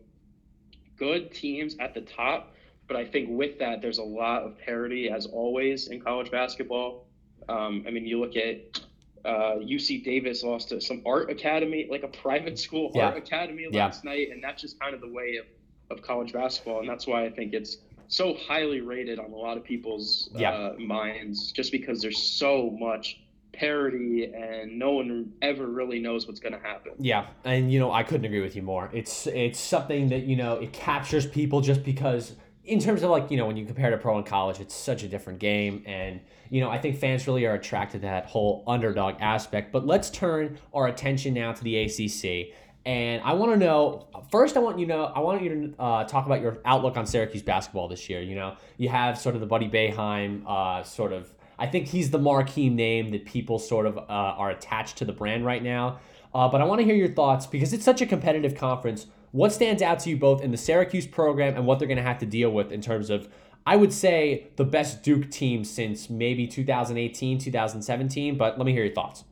good 0.97 1.31
teams 1.31 1.77
at 1.79 1.93
the 1.93 2.01
top, 2.01 2.55
but 2.87 2.97
I 2.97 3.05
think 3.05 3.29
with 3.29 3.59
that 3.59 3.81
there's 3.81 3.99
a 3.99 4.03
lot 4.03 4.43
of 4.43 4.57
parity 4.57 5.09
as 5.09 5.27
always 5.27 5.87
in 5.87 6.01
college 6.01 6.31
basketball. 6.31 7.05
Um, 7.47 7.85
I 7.87 7.91
mean, 7.91 8.05
you 8.05 8.19
look 8.19 8.35
at 8.35 8.81
uh, 9.25 9.59
UC 9.59 10.03
Davis 10.03 10.43
lost 10.43 10.69
to 10.69 10.81
some 10.81 11.01
art 11.05 11.29
academy, 11.29 11.87
like 11.89 12.03
a 12.03 12.07
private 12.07 12.57
school 12.57 12.91
yeah. 12.93 13.07
art 13.07 13.17
academy 13.17 13.67
last 13.71 14.03
yeah. 14.03 14.11
night, 14.11 14.29
and 14.31 14.43
that's 14.43 14.61
just 14.61 14.79
kind 14.79 14.93
of 14.93 15.01
the 15.01 15.07
way 15.07 15.37
of, 15.37 15.97
of 15.97 16.03
college 16.03 16.33
basketball, 16.33 16.79
and 16.79 16.89
that's 16.89 17.05
why 17.05 17.25
I 17.25 17.29
think 17.29 17.53
it's 17.53 17.77
so 18.09 18.33
highly 18.33 18.81
rated 18.81 19.19
on 19.19 19.31
a 19.31 19.35
lot 19.35 19.55
of 19.55 19.63
people's 19.63 20.29
yeah. 20.35 20.51
uh, 20.51 20.73
minds 20.77 21.51
just 21.51 21.71
because 21.71 22.01
there's 22.01 22.21
so 22.21 22.75
much 22.77 23.21
parity 23.53 24.31
and 24.33 24.77
no 24.77 24.91
one 24.91 25.31
ever 25.41 25.67
really 25.67 25.99
knows 25.99 26.27
what's 26.27 26.39
going 26.39 26.53
to 26.53 26.59
happen. 26.59 26.93
Yeah, 26.97 27.27
and 27.45 27.71
you 27.71 27.79
know, 27.79 27.91
I 27.91 28.03
couldn't 28.03 28.25
agree 28.25 28.41
with 28.41 28.55
you 28.55 28.63
more. 28.63 28.89
It's 28.93 29.27
it's 29.27 29.59
something 29.59 30.09
that, 30.09 30.23
you 30.23 30.35
know, 30.35 30.55
it 30.55 30.73
captures 30.73 31.25
people 31.25 31.61
just 31.61 31.83
because 31.83 32.35
in 32.65 32.79
terms 32.79 33.03
of 33.03 33.09
like, 33.09 33.31
you 33.31 33.37
know, 33.37 33.45
when 33.45 33.57
you 33.57 33.65
compare 33.65 33.89
to 33.89 33.97
pro 33.97 34.17
and 34.17 34.25
college, 34.25 34.59
it's 34.59 34.75
such 34.75 35.03
a 35.03 35.07
different 35.07 35.39
game 35.39 35.83
and 35.85 36.19
you 36.49 36.61
know, 36.61 36.69
I 36.69 36.79
think 36.79 36.97
fans 36.97 37.27
really 37.27 37.45
are 37.45 37.53
attracted 37.53 38.01
to 38.01 38.07
that 38.07 38.25
whole 38.25 38.63
underdog 38.65 39.15
aspect. 39.19 39.71
But 39.71 39.85
let's 39.85 40.09
turn 40.09 40.57
our 40.73 40.87
attention 40.87 41.35
now 41.35 41.53
to 41.53 41.63
the 41.63 41.77
ACC. 41.83 42.55
And 42.89 43.21
I 43.21 43.33
want 43.33 43.51
to 43.51 43.57
know 43.57 44.07
first. 44.31 44.57
I 44.57 44.61
want 44.61 44.79
you 44.79 44.87
know. 44.87 45.03
I 45.03 45.19
want 45.19 45.43
you 45.43 45.49
to 45.49 45.79
uh, 45.79 46.03
talk 46.05 46.25
about 46.25 46.41
your 46.41 46.57
outlook 46.65 46.97
on 46.97 47.05
Syracuse 47.05 47.43
basketball 47.43 47.87
this 47.87 48.09
year. 48.09 48.19
You 48.19 48.33
know, 48.33 48.55
you 48.77 48.89
have 48.89 49.15
sort 49.15 49.35
of 49.35 49.41
the 49.41 49.47
Buddy 49.47 49.69
Boeheim 49.69 50.43
uh, 50.47 50.81
sort 50.81 51.13
of. 51.13 51.31
I 51.59 51.67
think 51.67 51.85
he's 51.85 52.09
the 52.09 52.17
marquee 52.17 52.67
name 52.67 53.11
that 53.11 53.25
people 53.25 53.59
sort 53.59 53.85
of 53.85 53.99
uh, 53.99 54.01
are 54.09 54.49
attached 54.49 54.97
to 54.97 55.05
the 55.05 55.13
brand 55.13 55.45
right 55.45 55.61
now. 55.61 55.99
Uh, 56.33 56.47
but 56.47 56.61
I 56.61 56.63
want 56.63 56.79
to 56.79 56.85
hear 56.85 56.95
your 56.95 57.09
thoughts 57.09 57.45
because 57.45 57.73
it's 57.73 57.85
such 57.85 58.01
a 58.01 58.07
competitive 58.07 58.55
conference. 58.55 59.05
What 59.33 59.53
stands 59.53 59.83
out 59.83 59.99
to 59.99 60.09
you 60.09 60.17
both 60.17 60.41
in 60.41 60.49
the 60.49 60.57
Syracuse 60.57 61.05
program 61.05 61.55
and 61.57 61.67
what 61.67 61.77
they're 61.77 61.87
going 61.87 61.97
to 61.97 62.03
have 62.03 62.17
to 62.19 62.25
deal 62.25 62.49
with 62.49 62.71
in 62.71 62.81
terms 62.81 63.11
of, 63.11 63.29
I 63.67 63.75
would 63.75 63.93
say, 63.93 64.47
the 64.55 64.65
best 64.65 65.03
Duke 65.03 65.29
team 65.29 65.63
since 65.63 66.09
maybe 66.09 66.47
2018, 66.47 67.37
2017. 67.37 68.35
But 68.35 68.57
let 68.57 68.65
me 68.65 68.71
hear 68.71 68.85
your 68.85 68.95
thoughts. 68.95 69.25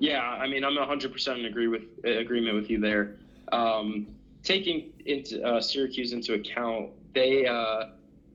Yeah, 0.00 0.22
I 0.22 0.48
mean, 0.48 0.64
I'm 0.64 0.76
100% 0.76 1.38
in 1.38 1.44
agree 1.44 1.68
with 1.68 1.82
agreement 2.04 2.56
with 2.56 2.70
you 2.70 2.80
there. 2.80 3.16
Um, 3.52 4.08
taking 4.42 4.92
into 5.04 5.42
uh, 5.46 5.60
Syracuse 5.60 6.12
into 6.12 6.34
account, 6.34 6.90
they, 7.14 7.46
uh, 7.46 7.90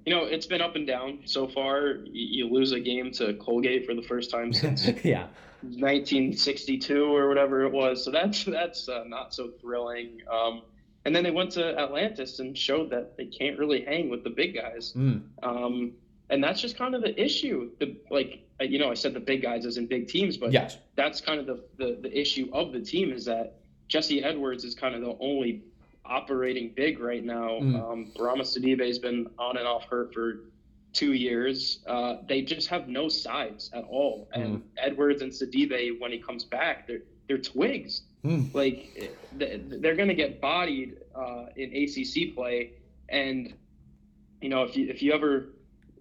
you 0.05 0.13
know, 0.13 0.23
it's 0.25 0.45
been 0.45 0.61
up 0.61 0.75
and 0.75 0.85
down 0.85 1.19
so 1.25 1.47
far. 1.47 1.97
You, 2.05 2.45
you 2.45 2.53
lose 2.53 2.71
a 2.71 2.79
game 2.79 3.11
to 3.13 3.33
Colgate 3.33 3.85
for 3.85 3.95
the 3.95 4.03
first 4.03 4.29
time 4.29 4.53
since 4.53 4.85
yeah 5.03 5.27
1962 5.61 7.03
or 7.03 7.27
whatever 7.27 7.63
it 7.63 7.71
was. 7.71 8.03
So 8.03 8.11
that's 8.11 8.43
that's 8.45 8.87
uh, 8.87 9.03
not 9.07 9.33
so 9.33 9.49
thrilling. 9.59 10.21
Um, 10.31 10.61
and 11.05 11.15
then 11.15 11.23
they 11.23 11.31
went 11.31 11.51
to 11.51 11.77
Atlantis 11.77 12.39
and 12.39 12.57
showed 12.57 12.89
that 12.91 13.17
they 13.17 13.25
can't 13.25 13.57
really 13.59 13.83
hang 13.83 14.09
with 14.09 14.23
the 14.23 14.29
big 14.29 14.55
guys. 14.55 14.93
Mm. 14.95 15.21
Um, 15.43 15.93
and 16.29 16.43
that's 16.43 16.61
just 16.61 16.77
kind 16.77 16.95
of 16.95 17.01
the 17.01 17.19
issue. 17.19 17.71
The 17.79 17.95
like 18.09 18.44
you 18.59 18.79
know, 18.79 18.89
I 18.89 18.93
said 18.93 19.13
the 19.13 19.19
big 19.19 19.41
guys 19.41 19.65
as 19.65 19.77
in 19.77 19.85
big 19.85 20.07
teams, 20.07 20.37
but 20.37 20.51
yes. 20.51 20.77
that's 20.95 21.21
kind 21.21 21.39
of 21.39 21.45
the, 21.45 21.63
the, 21.77 21.97
the 22.01 22.19
issue 22.19 22.49
of 22.53 22.71
the 22.71 22.79
team 22.79 23.11
is 23.11 23.25
that 23.25 23.55
Jesse 23.87 24.23
Edwards 24.23 24.63
is 24.63 24.75
kind 24.75 24.95
of 24.95 25.01
the 25.01 25.15
only 25.19 25.61
operating 26.05 26.71
big 26.75 26.99
right 26.99 27.23
now. 27.23 27.59
Mm. 27.59 27.91
Um, 27.91 28.11
Bourama 28.15 28.41
Sidibe 28.41 28.85
has 28.85 28.99
been 28.99 29.29
on 29.37 29.57
and 29.57 29.67
off 29.67 29.85
hurt 29.85 30.13
for 30.13 30.39
two 30.93 31.13
years. 31.13 31.79
Uh, 31.85 32.17
they 32.27 32.41
just 32.41 32.67
have 32.69 32.87
no 32.87 33.09
size 33.09 33.69
at 33.73 33.83
all. 33.83 34.29
And 34.33 34.57
mm. 34.57 34.61
Edwards 34.77 35.21
and 35.21 35.31
Sidibe, 35.31 35.99
when 35.99 36.11
he 36.11 36.19
comes 36.19 36.45
back, 36.45 36.87
they're 36.87 37.01
they're 37.27 37.37
twigs. 37.37 38.03
Mm. 38.23 38.53
Like 38.53 39.13
they're 39.33 39.95
going 39.95 40.07
to 40.07 40.15
get 40.15 40.41
bodied 40.41 40.97
uh, 41.15 41.47
in 41.55 41.75
ACC 41.75 42.33
play, 42.33 42.71
and 43.09 43.53
you 44.41 44.49
know 44.49 44.63
if 44.63 44.75
you 44.75 44.89
if 44.89 45.03
you 45.03 45.13
ever 45.13 45.47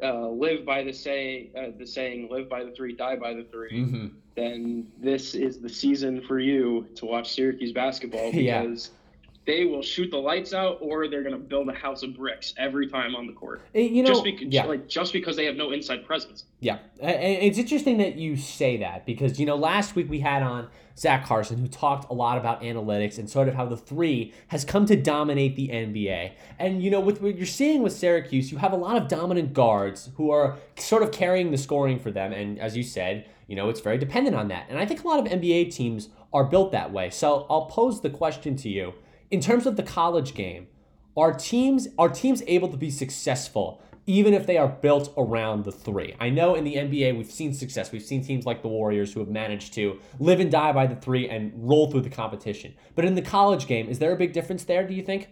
uh, 0.03 0.29
live 0.29 0.65
by 0.65 0.83
the 0.83 0.93
say 0.93 1.51
uh, 1.57 1.77
the 1.79 1.87
saying 1.87 2.29
live 2.31 2.49
by 2.49 2.65
the 2.65 2.71
three 2.73 2.95
die 2.95 3.17
by 3.17 3.33
the 3.33 3.45
3 3.45 3.71
mm-hmm. 3.71 4.07
then 4.35 4.87
this 4.99 5.35
is 5.35 5.61
the 5.61 5.69
season 5.69 6.21
for 6.23 6.39
you 6.41 6.87
to 6.97 7.07
watch 7.07 7.33
Syracuse 7.33 7.73
basketball 7.73 8.33
because 8.33 8.91
yeah. 8.93 8.99
They 9.47 9.65
will 9.65 9.83
shoot 9.83 10.11
the 10.11 10.19
lights 10.19 10.55
out 10.55 10.79
or 10.81 11.09
they're 11.09 11.23
going 11.23 11.35
to 11.35 11.39
build 11.39 11.69
a 11.69 11.75
house 11.75 12.03
of 12.03 12.17
bricks 12.17 12.55
every 12.57 12.89
time 12.89 13.15
on 13.15 13.27
the 13.27 13.33
court. 13.33 13.63
Eh, 13.75 13.81
you 13.81 14.03
know, 14.03 14.09
just 14.09 14.25
because, 14.25 14.49
yeah. 14.49 14.65
like 14.65 14.89
just 14.89 15.13
because 15.13 15.37
they 15.37 15.45
have 15.45 15.57
no 15.57 15.71
inside 15.71 16.05
presence. 16.07 16.45
Yeah, 16.61 16.79
it's 16.99 17.59
interesting 17.59 17.99
that 17.99 18.17
you 18.17 18.37
say 18.37 18.79
that 18.79 19.05
because 19.05 19.39
you 19.39 19.45
know 19.45 19.57
last 19.57 19.95
week 19.95 20.09
we 20.09 20.21
had 20.21 20.43
on 20.43 20.69
Zach 20.97 21.27
Carson 21.27 21.59
who 21.59 21.69
talked 21.69 22.11
a 22.11 22.15
lot 22.15 22.39
about 22.39 22.63
analytics 22.63 23.19
and 23.19 23.29
sort 23.29 23.49
of 23.49 23.55
how 23.55 23.67
the 23.67 23.77
three 23.77 24.33
has 24.49 24.65
come 24.65 24.87
to 24.87 24.97
dominate 24.97 25.57
the 25.57 25.69
NBA. 25.69 26.33
And 26.59 26.83
you 26.83 26.91
know 26.91 27.01
with 27.01 27.21
what 27.21 27.37
you're 27.37 27.47
seeing 27.47 27.83
with 27.83 27.93
Syracuse, 27.93 28.51
you 28.51 28.59
have 28.59 28.73
a 28.73 28.77
lot 28.77 28.97
of 28.97 29.09
dominant 29.09 29.53
guards 29.53 30.11
who 30.17 30.31
are 30.31 30.59
sort 30.79 31.03
of 31.03 31.13
carrying 31.13 31.51
the 31.51 31.59
scoring 31.59 31.99
for 31.99 32.11
them. 32.11 32.33
And 32.33 32.59
as 32.59 32.77
you 32.77 32.83
said, 32.83 33.27
you 33.47 33.57
know 33.57 33.69
it's 33.69 33.81
very 33.81 33.99
dependent 33.99 34.37
on 34.37 34.49
that. 34.49 34.67
And 34.71 34.79
I 34.79 34.87
think 34.87 35.05
a 35.05 35.09
lot 35.09 35.19
of 35.19 35.27
NBA 35.27 35.75
teams 35.75 36.09
are 36.33 36.45
built 36.45 36.73
that 36.73 36.93
way. 36.93 37.11
So 37.11 37.47
I'll 37.51 37.67
pose 37.67 38.01
the 38.01 38.11
question 38.11 38.57
to 38.57 38.69
you 38.71 38.95
in 39.35 39.41
terms 39.41 39.67
of 39.67 39.75
the 39.75 39.83
college 39.83 40.33
game 40.35 40.69
are 41.17 41.33
teams 41.33 41.89
are 41.99 42.09
teams 42.09 42.41
able 42.47 42.69
to 42.69 42.77
be 42.77 42.89
successful 42.89 43.83
even 44.07 44.33
if 44.33 44.47
they 44.47 44.57
are 44.59 44.69
built 44.69 45.13
around 45.17 45.65
the 45.65 45.73
three. 45.73 46.15
I 46.21 46.29
know 46.31 46.55
in 46.55 46.63
the 46.63 46.77
NBA 46.77 47.17
we've 47.17 47.31
seen 47.31 47.53
success. 47.53 47.91
We've 47.91 48.03
seen 48.03 48.23
teams 48.23 48.47
like 48.47 48.63
the 48.63 48.69
Warriors 48.69 49.13
who 49.13 49.19
have 49.21 49.31
managed 49.31 49.73
to 49.75 49.99
live 50.21 50.39
and 50.39 50.53
die 50.53 50.73
by 50.73 50.87
the 50.87 50.95
three 50.95 51.29
and 51.29 51.53
roll 51.57 51.91
through 51.91 52.03
the 52.03 52.11
competition. 52.11 52.75
But 52.95 53.07
in 53.07 53.17
the 53.17 53.23
college 53.23 53.67
game, 53.67 53.89
is 53.89 53.99
there 53.99 54.13
a 54.13 54.17
big 54.17 54.33
difference 54.33 54.63
there, 54.65 54.87
do 54.87 54.95
you 54.95 55.03
think? 55.03 55.31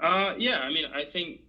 Uh, 0.00 0.34
yeah, 0.38 0.58
I 0.58 0.68
mean, 0.68 0.84
I 0.94 1.04
think 1.04 1.40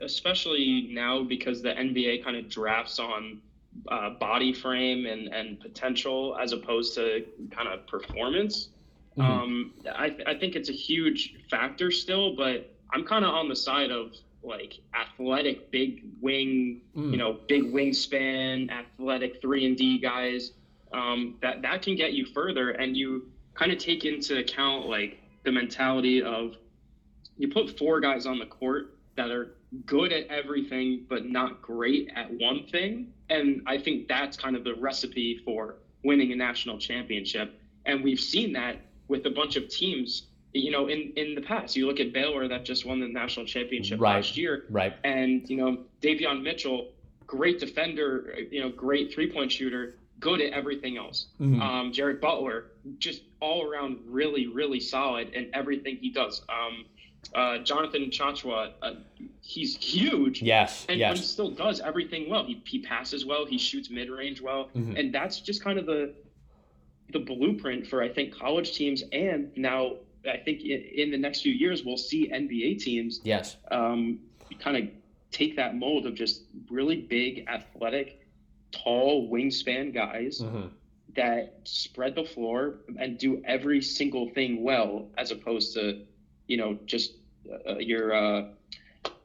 especially 0.00 0.90
now 0.92 1.24
because 1.24 1.60
the 1.62 1.70
NBA 1.70 2.22
kind 2.22 2.36
of 2.36 2.48
drafts 2.48 2.98
on 3.00 3.40
uh, 3.88 4.10
body 4.10 4.52
frame 4.52 5.06
and, 5.06 5.28
and 5.28 5.58
potential 5.58 6.36
as 6.40 6.52
opposed 6.52 6.94
to 6.96 7.24
kind 7.50 7.68
of 7.68 7.86
performance. 7.86 8.68
Mm-hmm. 9.16 9.30
Um, 9.30 9.74
I, 9.94 10.16
I 10.26 10.34
think 10.34 10.54
it's 10.54 10.68
a 10.68 10.74
huge 10.74 11.34
factor 11.50 11.90
still, 11.90 12.34
but 12.34 12.74
I'm 12.92 13.04
kind 13.04 13.24
of 13.24 13.34
on 13.34 13.48
the 13.48 13.56
side 13.56 13.90
of 13.90 14.12
like 14.42 14.80
athletic 14.94 15.70
big 15.70 16.02
wing, 16.20 16.80
mm. 16.96 17.10
you 17.10 17.16
know, 17.16 17.38
big 17.48 17.72
wingspan, 17.72 18.70
athletic 18.70 19.40
three 19.40 19.66
and 19.66 19.76
D 19.76 19.98
guys. 19.98 20.52
Um, 20.92 21.36
that 21.40 21.62
that 21.62 21.82
can 21.82 21.96
get 21.96 22.12
you 22.12 22.26
further, 22.26 22.70
and 22.70 22.96
you 22.96 23.30
kind 23.54 23.72
of 23.72 23.78
take 23.78 24.04
into 24.04 24.38
account 24.38 24.86
like 24.86 25.18
the 25.44 25.52
mentality 25.52 26.22
of 26.22 26.56
you 27.38 27.48
put 27.48 27.78
four 27.78 28.00
guys 28.00 28.26
on 28.26 28.38
the 28.38 28.46
court 28.46 28.98
that 29.16 29.30
are 29.30 29.56
good 29.86 30.12
at 30.12 30.26
everything 30.26 31.06
but 31.08 31.24
not 31.24 31.62
great 31.62 32.10
at 32.14 32.30
one 32.30 32.66
thing, 32.70 33.12
and 33.30 33.62
I 33.66 33.78
think 33.78 34.08
that's 34.08 34.36
kind 34.36 34.54
of 34.54 34.64
the 34.64 34.74
recipe 34.74 35.40
for 35.44 35.76
winning 36.04 36.32
a 36.32 36.36
national 36.36 36.78
championship. 36.78 37.58
And 37.86 38.04
we've 38.04 38.20
seen 38.20 38.52
that 38.52 38.76
with 39.12 39.24
a 39.26 39.30
bunch 39.30 39.54
of 39.56 39.68
teams 39.68 40.24
you 40.54 40.70
know, 40.70 40.88
in 40.88 41.12
in 41.16 41.34
the 41.34 41.40
past, 41.40 41.76
you 41.76 41.86
look 41.86 42.00
at 42.00 42.12
Baylor 42.12 42.46
that 42.48 42.64
just 42.64 42.84
won 42.84 43.00
the 43.00 43.08
national 43.08 43.46
championship 43.46 44.00
right. 44.00 44.16
last 44.16 44.36
year, 44.36 44.64
right? 44.70 44.94
And 45.04 45.48
you 45.48 45.56
know, 45.56 45.78
Davion 46.02 46.42
Mitchell, 46.42 46.90
great 47.26 47.58
defender, 47.58 48.34
you 48.50 48.60
know, 48.60 48.68
great 48.68 49.14
three 49.14 49.32
point 49.32 49.50
shooter, 49.50 49.96
good 50.20 50.40
at 50.40 50.52
everything 50.52 50.98
else. 50.98 51.28
Mm-hmm. 51.40 51.62
Um, 51.62 51.92
Jared 51.92 52.20
Butler, 52.20 52.66
just 52.98 53.22
all 53.40 53.66
around 53.66 53.98
really, 54.06 54.46
really 54.46 54.80
solid 54.80 55.30
in 55.30 55.50
everything 55.54 55.96
he 55.96 56.10
does. 56.10 56.42
Um, 56.48 56.84
uh, 57.34 57.58
Jonathan 57.58 58.10
Tchatchoua, 58.10 58.72
uh, 58.82 58.92
he's 59.40 59.76
huge. 59.76 60.42
Yes, 60.42 60.84
and 60.88 60.98
yes. 60.98 61.18
he 61.18 61.24
still 61.24 61.50
does 61.50 61.80
everything 61.80 62.28
well. 62.28 62.44
He, 62.44 62.60
he 62.66 62.80
passes 62.80 63.24
well. 63.24 63.46
He 63.46 63.56
shoots 63.56 63.88
mid 63.88 64.10
range 64.10 64.42
well, 64.42 64.68
mm-hmm. 64.76 64.96
and 64.96 65.14
that's 65.14 65.40
just 65.40 65.64
kind 65.64 65.78
of 65.78 65.86
the 65.86 66.12
the 67.12 67.20
blueprint 67.20 67.86
for 67.86 68.02
I 68.02 68.08
think 68.08 68.36
college 68.36 68.72
teams 68.72 69.02
and 69.12 69.50
now 69.56 69.96
I 70.28 70.36
think 70.36 70.62
in, 70.62 71.10
the 71.10 71.18
next 71.18 71.42
few 71.42 71.52
years 71.52 71.84
we'll 71.84 71.96
see 71.96 72.28
NBA 72.28 72.80
teams 72.80 73.20
yes 73.24 73.56
um, 73.70 74.20
kind 74.60 74.76
of 74.76 74.88
take 75.32 75.56
that 75.56 75.74
mold 75.74 76.06
of 76.06 76.14
just 76.14 76.42
really 76.70 76.96
big, 76.96 77.46
athletic, 77.48 78.20
tall 78.70 79.28
wingspan 79.30 79.92
guys 79.92 80.40
mm-hmm. 80.40 80.68
that 81.16 81.58
spread 81.64 82.14
the 82.14 82.24
floor 82.24 82.76
and 82.98 83.18
do 83.18 83.42
every 83.44 83.82
single 83.82 84.28
thing 84.30 84.62
well, 84.62 85.08
as 85.18 85.30
opposed 85.30 85.74
to 85.74 86.04
you 86.46 86.56
know 86.56 86.78
just 86.84 87.14
uh, 87.68 87.78
your 87.78 88.14
uh, 88.14 88.44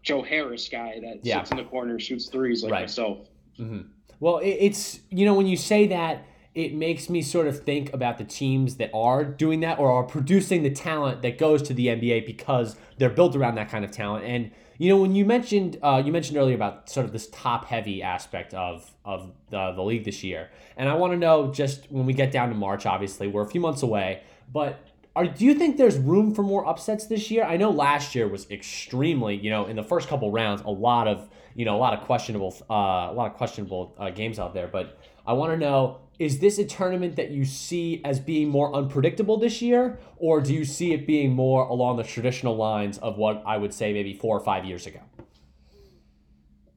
Joe 0.01 0.23
Harris 0.23 0.67
guy 0.69 0.99
that 1.01 1.19
yeah. 1.23 1.39
sits 1.39 1.51
in 1.51 1.57
the 1.57 1.65
corner 1.65 1.99
shoots 1.99 2.27
threes 2.27 2.63
like 2.63 2.71
right. 2.71 2.81
myself. 2.81 3.27
Mm-hmm. 3.59 3.89
Well, 4.19 4.39
it's 4.41 5.01
you 5.09 5.25
know 5.25 5.33
when 5.33 5.47
you 5.47 5.57
say 5.57 5.87
that 5.87 6.25
it 6.57 6.73
makes 6.73 7.07
me 7.07 7.21
sort 7.21 7.45
of 7.45 7.63
think 7.63 7.93
about 7.93 8.17
the 8.17 8.23
teams 8.23 8.77
that 8.77 8.89
are 8.91 9.23
doing 9.23 9.59
that 9.59 9.77
or 9.77 9.91
are 9.91 10.01
producing 10.01 10.63
the 10.63 10.71
talent 10.71 11.21
that 11.21 11.37
goes 11.37 11.61
to 11.61 11.71
the 11.71 11.85
NBA 11.85 12.25
because 12.25 12.75
they're 12.97 13.11
built 13.11 13.35
around 13.35 13.53
that 13.55 13.69
kind 13.69 13.85
of 13.85 13.91
talent. 13.91 14.25
And 14.25 14.49
you 14.79 14.89
know, 14.89 14.97
when 14.99 15.13
you 15.13 15.23
mentioned 15.23 15.77
uh, 15.83 16.01
you 16.03 16.11
mentioned 16.11 16.35
earlier 16.35 16.55
about 16.55 16.89
sort 16.89 17.05
of 17.05 17.13
this 17.13 17.27
top 17.27 17.65
heavy 17.65 18.01
aspect 18.01 18.55
of 18.55 18.91
of 19.05 19.31
the, 19.51 19.73
the 19.73 19.83
league 19.83 20.03
this 20.03 20.23
year, 20.23 20.49
and 20.75 20.89
I 20.89 20.95
want 20.95 21.13
to 21.13 21.17
know 21.17 21.51
just 21.51 21.91
when 21.91 22.07
we 22.07 22.13
get 22.13 22.31
down 22.31 22.49
to 22.49 22.55
March, 22.55 22.87
obviously 22.87 23.27
we're 23.27 23.43
a 23.43 23.49
few 23.49 23.61
months 23.61 23.83
away, 23.83 24.23
but 24.51 24.79
are, 25.15 25.25
do 25.25 25.45
you 25.45 25.53
think 25.53 25.77
there's 25.77 25.97
room 25.99 26.33
for 26.33 26.41
more 26.41 26.67
upsets 26.67 27.05
this 27.05 27.29
year? 27.29 27.43
I 27.43 27.57
know 27.57 27.69
last 27.69 28.15
year 28.15 28.27
was 28.27 28.49
extremely, 28.49 29.35
you 29.35 29.49
know, 29.51 29.65
in 29.65 29.75
the 29.75 29.83
first 29.83 30.09
couple 30.09 30.31
rounds, 30.31 30.61
a 30.63 30.69
lot 30.69 31.07
of, 31.07 31.27
you 31.55 31.65
know, 31.65 31.75
a 31.75 31.79
lot 31.79 31.93
of 31.93 32.05
questionable, 32.05 32.55
uh, 32.69 33.09
a 33.09 33.13
lot 33.13 33.31
of 33.31 33.33
questionable 33.33 33.95
uh, 33.97 34.11
games 34.11 34.37
out 34.37 34.53
there. 34.53 34.67
But 34.67 34.99
I 35.27 35.33
want 35.33 35.51
to 35.51 35.57
know 35.57 35.99
is 36.19 36.39
this 36.39 36.57
a 36.57 36.65
tournament 36.65 37.15
that 37.17 37.29
you 37.29 37.45
see 37.45 38.01
as 38.03 38.19
being 38.19 38.49
more 38.49 38.73
unpredictable 38.73 39.37
this 39.37 39.61
year, 39.61 39.99
or 40.17 40.41
do 40.41 40.53
you 40.53 40.65
see 40.65 40.93
it 40.93 41.05
being 41.05 41.31
more 41.31 41.67
along 41.67 41.97
the 41.97 42.03
traditional 42.03 42.55
lines 42.55 42.97
of 42.99 43.17
what 43.17 43.43
I 43.45 43.57
would 43.57 43.73
say 43.73 43.93
maybe 43.93 44.15
four 44.15 44.35
or 44.35 44.43
five 44.43 44.65
years 44.65 44.87
ago? 44.87 44.99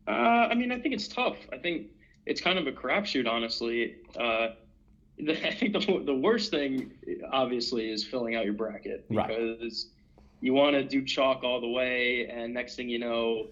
Uh, 0.07 0.11
I 0.11 0.55
mean, 0.55 0.73
I 0.73 0.79
think 0.79 0.95
it's 0.95 1.09
tough. 1.09 1.37
I 1.53 1.57
think 1.57 1.87
it's 2.27 2.41
kind 2.41 2.59
of 2.59 2.67
a 2.67 2.73
crapshoot, 2.73 3.27
honestly. 3.27 3.97
Uh, 4.19 4.49
the, 5.19 5.47
I 5.49 5.55
think 5.55 5.73
the, 5.73 6.03
the 6.05 6.15
worst 6.15 6.51
thing, 6.51 6.93
obviously, 7.33 7.91
is 7.91 8.05
filling 8.05 8.35
out 8.35 8.45
your 8.45 8.55
bracket 8.55 9.09
because 9.09 9.89
right. 9.89 10.43
you 10.43 10.53
want 10.53 10.75
to 10.75 10.85
do 10.85 11.03
chalk 11.03 11.45
all 11.45 11.63
the 11.63 11.69
way, 11.69 12.27
and 12.27 12.53
next 12.53 12.77
thing 12.77 12.91
you 12.91 12.99
know, 12.99 13.47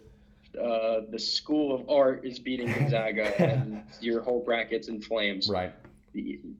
uh, 0.58 1.02
the 1.10 1.18
School 1.18 1.74
of 1.74 1.88
Art 1.88 2.24
is 2.24 2.38
beating 2.38 2.72
Gonzaga, 2.72 3.40
and 3.42 3.82
your 4.00 4.22
whole 4.22 4.44
bracket's 4.44 4.88
in 4.88 5.00
flames. 5.00 5.48
Right. 5.48 5.72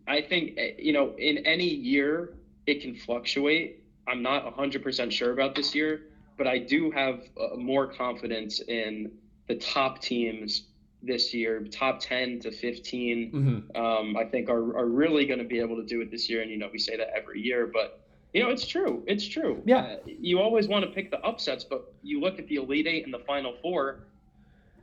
I 0.07 0.21
think 0.23 0.55
eh, 0.59 0.73
you 0.79 0.93
know 0.93 1.15
in 1.19 1.39
any 1.47 1.69
year 1.69 2.35
it 2.67 2.83
can 2.83 2.95
fluctuate. 2.95 3.83
I'm 4.07 4.23
not 4.23 4.57
100% 4.57 5.13
sure 5.13 5.33
about 5.33 5.55
this 5.55 5.75
year, 5.75 6.03
but 6.37 6.47
I 6.47 6.59
do 6.59 6.91
have 6.91 7.21
uh, 7.39 7.57
more 7.57 7.87
confidence 7.87 8.61
in 8.61 9.11
the 9.49 9.57
top 9.57 10.01
teams 10.01 10.65
this 11.03 11.33
year, 11.33 11.61
top 11.71 12.01
10 12.01 12.41
to 12.41 12.51
15. 12.51 13.33
Mm-hmm. 13.33 13.81
Um, 13.81 14.17
I 14.17 14.25
think 14.25 14.49
are, 14.49 14.77
are 14.77 14.87
really 14.87 15.27
going 15.27 15.39
to 15.39 15.45
be 15.45 15.61
able 15.61 15.77
to 15.77 15.85
do 15.85 16.01
it 16.01 16.11
this 16.11 16.29
year. 16.29 16.43
And, 16.43 16.51
you 16.51 16.59
know, 16.59 16.69
we 16.73 16.79
say 16.79 16.97
that 16.97 17.11
every 17.17 17.41
year, 17.41 17.71
but 17.73 18.01
you 18.33 18.43
know, 18.43 18.51
it's 18.51 18.67
true. 18.67 19.03
It's 19.07 19.27
true. 19.27 19.63
Yeah. 19.65 19.79
Uh, 19.79 19.97
you 20.07 20.41
always 20.41 20.69
want 20.69 20.85
to 20.85 20.91
pick 20.91 21.11
the 21.11 21.21
upsets, 21.21 21.65
but 21.65 21.93
you 22.03 22.21
look 22.21 22.39
at 22.39 22.47
the 22.49 22.57
Elite 22.57 22.87
Eight 22.87 23.05
and 23.05 23.15
the 23.15 23.21
Final 23.21 23.55
Four, 23.63 24.01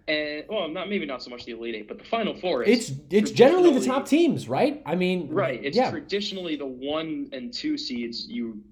and 0.07 0.43
well, 0.49 0.67
not 0.67 0.89
maybe 0.89 1.05
not 1.05 1.21
so 1.21 1.29
much 1.29 1.45
the 1.45 1.51
Elite 1.51 1.75
Eight, 1.75 1.87
but 1.87 1.97
the 1.97 2.05
Final 2.05 2.35
Four. 2.35 2.63
It's 2.63 2.91
it's 3.09 3.31
generally 3.31 3.71
the 3.77 3.85
top 3.85 4.07
teams, 4.07 4.47
right? 4.47 4.81
I 4.85 4.95
mean, 4.95 5.29
right. 5.29 5.63
It's 5.63 5.77
yeah. 5.77 5.91
traditionally 5.91 6.55
the 6.55 6.65
one 6.65 7.29
and 7.33 7.53
two 7.53 7.77
seeds. 7.77 8.27
You 8.27 8.63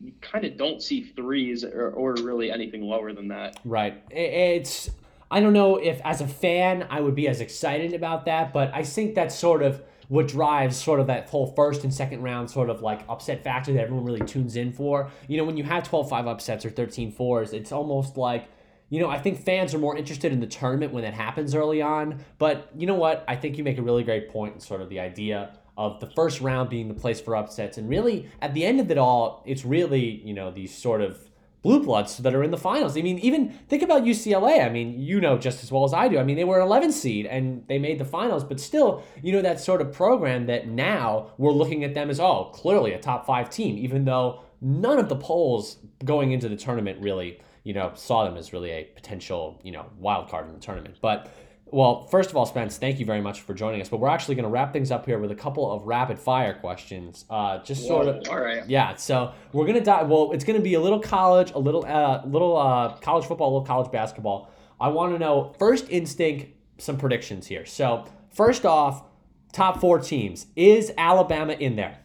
you 0.00 0.12
kind 0.20 0.44
of 0.44 0.56
don't 0.56 0.82
see 0.82 1.02
threes 1.02 1.64
or, 1.64 1.90
or 1.90 2.14
really 2.14 2.50
anything 2.50 2.82
lower 2.82 3.12
than 3.12 3.28
that. 3.28 3.60
Right. 3.64 4.02
It's 4.10 4.90
I 5.30 5.40
don't 5.40 5.52
know 5.52 5.76
if 5.76 6.00
as 6.04 6.20
a 6.20 6.28
fan 6.28 6.86
I 6.90 7.00
would 7.00 7.14
be 7.14 7.28
as 7.28 7.40
excited 7.40 7.94
about 7.94 8.24
that, 8.26 8.52
but 8.52 8.74
I 8.74 8.82
think 8.82 9.14
that's 9.14 9.34
sort 9.34 9.62
of 9.62 9.82
what 10.12 10.28
drives 10.28 10.76
sort 10.76 11.00
of 11.00 11.06
that 11.06 11.26
whole 11.30 11.46
first 11.56 11.84
and 11.84 11.94
second 11.94 12.20
round 12.20 12.50
sort 12.50 12.68
of 12.68 12.82
like 12.82 13.00
upset 13.08 13.42
factor 13.42 13.72
that 13.72 13.80
everyone 13.80 14.04
really 14.04 14.20
tunes 14.20 14.56
in 14.56 14.70
for. 14.70 15.10
You 15.26 15.38
know, 15.38 15.44
when 15.44 15.56
you 15.56 15.64
have 15.64 15.88
12 15.88 16.10
5 16.10 16.26
upsets 16.26 16.66
or 16.66 16.70
13 16.70 17.14
4s, 17.14 17.54
it's 17.54 17.72
almost 17.72 18.18
like, 18.18 18.46
you 18.90 19.00
know, 19.00 19.08
I 19.08 19.18
think 19.18 19.42
fans 19.42 19.72
are 19.72 19.78
more 19.78 19.96
interested 19.96 20.30
in 20.30 20.38
the 20.38 20.46
tournament 20.46 20.92
when 20.92 21.02
it 21.02 21.14
happens 21.14 21.54
early 21.54 21.80
on. 21.80 22.22
But 22.36 22.68
you 22.76 22.86
know 22.86 22.94
what? 22.94 23.24
I 23.26 23.36
think 23.36 23.56
you 23.56 23.64
make 23.64 23.78
a 23.78 23.82
really 23.82 24.04
great 24.04 24.28
point 24.28 24.52
in 24.52 24.60
sort 24.60 24.82
of 24.82 24.90
the 24.90 25.00
idea 25.00 25.56
of 25.78 25.98
the 25.98 26.08
first 26.08 26.42
round 26.42 26.68
being 26.68 26.88
the 26.88 26.94
place 26.94 27.18
for 27.18 27.34
upsets. 27.34 27.78
And 27.78 27.88
really, 27.88 28.28
at 28.42 28.52
the 28.52 28.66
end 28.66 28.80
of 28.80 28.90
it 28.90 28.98
all, 28.98 29.42
it's 29.46 29.64
really, 29.64 30.20
you 30.26 30.34
know, 30.34 30.50
these 30.50 30.76
sort 30.76 31.00
of 31.00 31.26
blue 31.62 31.82
bloods 31.82 32.18
that 32.18 32.34
are 32.34 32.42
in 32.42 32.50
the 32.50 32.58
finals. 32.58 32.96
I 32.96 33.02
mean, 33.02 33.18
even 33.20 33.50
think 33.68 33.82
about 33.82 34.02
UCLA. 34.02 34.64
I 34.64 34.68
mean, 34.68 35.00
you 35.00 35.20
know 35.20 35.38
just 35.38 35.62
as 35.62 35.70
well 35.70 35.84
as 35.84 35.94
I 35.94 36.08
do. 36.08 36.18
I 36.18 36.24
mean, 36.24 36.36
they 36.36 36.44
were 36.44 36.58
an 36.58 36.66
11 36.66 36.92
seed 36.92 37.26
and 37.26 37.64
they 37.68 37.78
made 37.78 37.98
the 37.98 38.04
finals, 38.04 38.44
but 38.44 38.60
still, 38.60 39.02
you 39.22 39.32
know, 39.32 39.42
that 39.42 39.60
sort 39.60 39.80
of 39.80 39.92
program 39.92 40.46
that 40.46 40.68
now 40.68 41.30
we're 41.38 41.52
looking 41.52 41.84
at 41.84 41.94
them 41.94 42.10
as, 42.10 42.18
oh, 42.18 42.50
clearly 42.52 42.92
a 42.92 42.98
top 42.98 43.26
five 43.26 43.48
team, 43.48 43.78
even 43.78 44.04
though 44.04 44.42
none 44.60 44.98
of 44.98 45.08
the 45.08 45.16
polls 45.16 45.78
going 46.04 46.32
into 46.32 46.48
the 46.48 46.56
tournament 46.56 47.00
really, 47.00 47.40
you 47.62 47.72
know, 47.72 47.92
saw 47.94 48.24
them 48.24 48.36
as 48.36 48.52
really 48.52 48.70
a 48.70 48.84
potential, 48.94 49.60
you 49.62 49.70
know, 49.70 49.86
wild 49.98 50.28
card 50.28 50.48
in 50.48 50.54
the 50.54 50.60
tournament. 50.60 50.96
But 51.00 51.32
well, 51.72 52.06
first 52.06 52.30
of 52.30 52.36
all, 52.36 52.44
Spence, 52.44 52.76
thank 52.76 53.00
you 53.00 53.06
very 53.06 53.22
much 53.22 53.40
for 53.40 53.54
joining 53.54 53.80
us. 53.80 53.88
But 53.88 53.96
we're 53.96 54.10
actually 54.10 54.34
going 54.34 54.44
to 54.44 54.50
wrap 54.50 54.72
things 54.72 54.90
up 54.90 55.06
here 55.06 55.18
with 55.18 55.30
a 55.30 55.34
couple 55.34 55.72
of 55.72 55.84
rapid 55.84 56.18
fire 56.18 56.54
questions. 56.54 57.24
Uh, 57.30 57.58
just 57.64 57.82
Whoa, 57.82 58.04
sort 58.04 58.08
of. 58.08 58.28
All 58.28 58.40
right. 58.40 58.68
Yeah. 58.68 58.94
So 58.96 59.32
we're 59.52 59.64
going 59.64 59.78
to 59.78 59.84
dive. 59.84 60.08
Well, 60.08 60.32
it's 60.32 60.44
going 60.44 60.58
to 60.58 60.62
be 60.62 60.74
a 60.74 60.80
little 60.80 61.00
college, 61.00 61.50
a 61.52 61.58
little, 61.58 61.84
uh, 61.86 62.24
little 62.26 62.56
uh, 62.56 62.96
college 62.96 63.24
football, 63.24 63.48
a 63.48 63.52
little 63.58 63.66
college 63.66 63.90
basketball. 63.90 64.50
I 64.78 64.88
want 64.88 65.14
to 65.14 65.18
know 65.18 65.54
first 65.58 65.88
instinct, 65.88 66.52
some 66.78 66.98
predictions 66.98 67.46
here. 67.46 67.64
So 67.64 68.04
first 68.30 68.66
off, 68.66 69.04
top 69.52 69.80
four 69.80 69.98
teams. 69.98 70.46
Is 70.54 70.92
Alabama 70.98 71.54
in 71.54 71.76
there? 71.76 71.98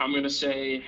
I'm 0.00 0.10
going 0.10 0.24
to 0.24 0.30
say 0.30 0.84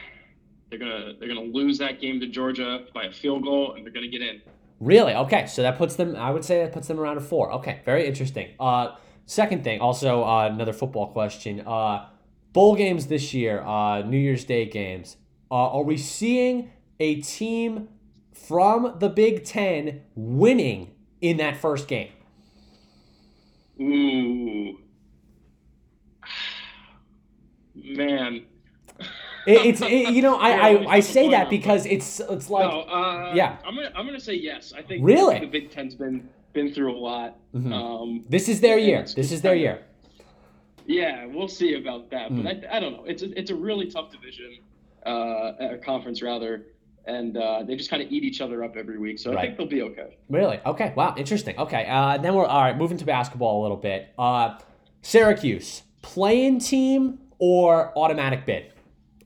they're 0.68 0.78
gonna 0.78 1.12
they're 1.18 1.28
gonna 1.28 1.40
lose 1.40 1.78
that 1.78 2.00
game 2.00 2.20
to 2.20 2.26
Georgia 2.26 2.86
by 2.92 3.04
a 3.04 3.12
field 3.12 3.44
goal, 3.44 3.74
and 3.74 3.84
they're 3.84 3.92
gonna 3.92 4.08
get 4.08 4.22
in. 4.22 4.42
Really? 4.80 5.14
Okay, 5.14 5.46
so 5.46 5.62
that 5.62 5.78
puts 5.78 5.96
them. 5.96 6.16
I 6.16 6.30
would 6.30 6.44
say 6.44 6.62
that 6.62 6.72
puts 6.72 6.88
them 6.88 7.00
around 7.00 7.16
a 7.16 7.20
four. 7.20 7.52
Okay, 7.54 7.80
very 7.84 8.06
interesting. 8.06 8.50
Uh, 8.60 8.96
second 9.24 9.64
thing, 9.64 9.80
also 9.80 10.24
uh, 10.24 10.48
another 10.52 10.72
football 10.72 11.12
question. 11.12 11.60
Uh, 11.60 12.08
bowl 12.52 12.76
games 12.76 13.06
this 13.06 13.32
year, 13.32 13.62
uh, 13.62 14.02
New 14.02 14.18
Year's 14.18 14.44
Day 14.44 14.66
games. 14.66 15.16
Uh, 15.50 15.70
are 15.70 15.82
we 15.82 15.96
seeing 15.96 16.70
a 17.00 17.20
team 17.22 17.88
from 18.32 18.96
the 18.98 19.08
Big 19.08 19.44
Ten 19.44 20.02
winning 20.14 20.92
in 21.20 21.38
that 21.38 21.56
first 21.56 21.88
game? 21.88 22.10
Ooh. 23.80 24.78
Man. 27.74 28.44
It's 29.46 29.80
it, 29.80 30.12
you 30.12 30.22
know 30.22 30.36
I, 30.36 30.50
I, 30.68 30.86
I 30.96 31.00
say 31.00 31.30
that 31.30 31.50
because 31.50 31.86
it's 31.86 32.20
it's 32.20 32.50
like 32.50 32.70
no, 32.70 32.80
uh, 32.82 33.32
yeah 33.34 33.58
I'm 33.64 33.74
gonna 33.74 33.92
I'm 33.94 34.06
gonna 34.06 34.20
say 34.20 34.34
yes 34.34 34.72
I 34.76 34.82
think 34.82 35.04
really 35.04 35.38
the 35.38 35.46
Big 35.46 35.70
Ten's 35.70 35.94
been 35.94 36.28
been 36.56 36.72
through 36.72 36.96
a 36.96 36.98
lot. 36.98 37.36
Mm-hmm. 37.54 37.72
Um, 37.72 38.24
this 38.28 38.48
is 38.48 38.60
their 38.60 38.78
year. 38.78 39.04
This 39.14 39.30
is 39.30 39.42
their 39.42 39.54
year. 39.54 39.84
Yeah, 40.86 41.26
we'll 41.26 41.48
see 41.48 41.74
about 41.74 42.10
that, 42.10 42.30
mm. 42.30 42.42
but 42.42 42.70
I, 42.70 42.76
I 42.76 42.80
don't 42.80 42.92
know. 42.92 43.04
It's 43.04 43.22
a, 43.22 43.38
it's 43.38 43.50
a 43.50 43.54
really 43.54 43.90
tough 43.90 44.10
division, 44.10 44.58
uh, 45.04 45.74
a 45.74 45.78
conference 45.84 46.22
rather, 46.22 46.66
and 47.06 47.36
uh, 47.36 47.62
they 47.64 47.76
just 47.76 47.90
kind 47.90 48.02
of 48.02 48.10
eat 48.10 48.24
each 48.24 48.40
other 48.40 48.64
up 48.64 48.76
every 48.76 48.98
week. 48.98 49.18
So 49.18 49.32
right. 49.32 49.38
I 49.38 49.42
think 49.46 49.58
they'll 49.58 49.66
be 49.66 49.82
okay. 49.82 50.16
Really? 50.28 50.60
Okay. 50.64 50.92
Wow. 50.96 51.14
Interesting. 51.16 51.58
Okay. 51.58 51.86
Uh, 51.88 52.18
then 52.18 52.34
we're 52.34 52.46
all 52.46 52.62
right. 52.62 52.76
Moving 52.76 52.98
to 52.98 53.04
basketball 53.04 53.60
a 53.60 53.62
little 53.62 53.76
bit. 53.76 54.08
Uh, 54.18 54.58
Syracuse 55.02 55.82
playing 56.02 56.60
team 56.60 57.18
or 57.38 57.96
automatic 57.98 58.46
bid, 58.46 58.72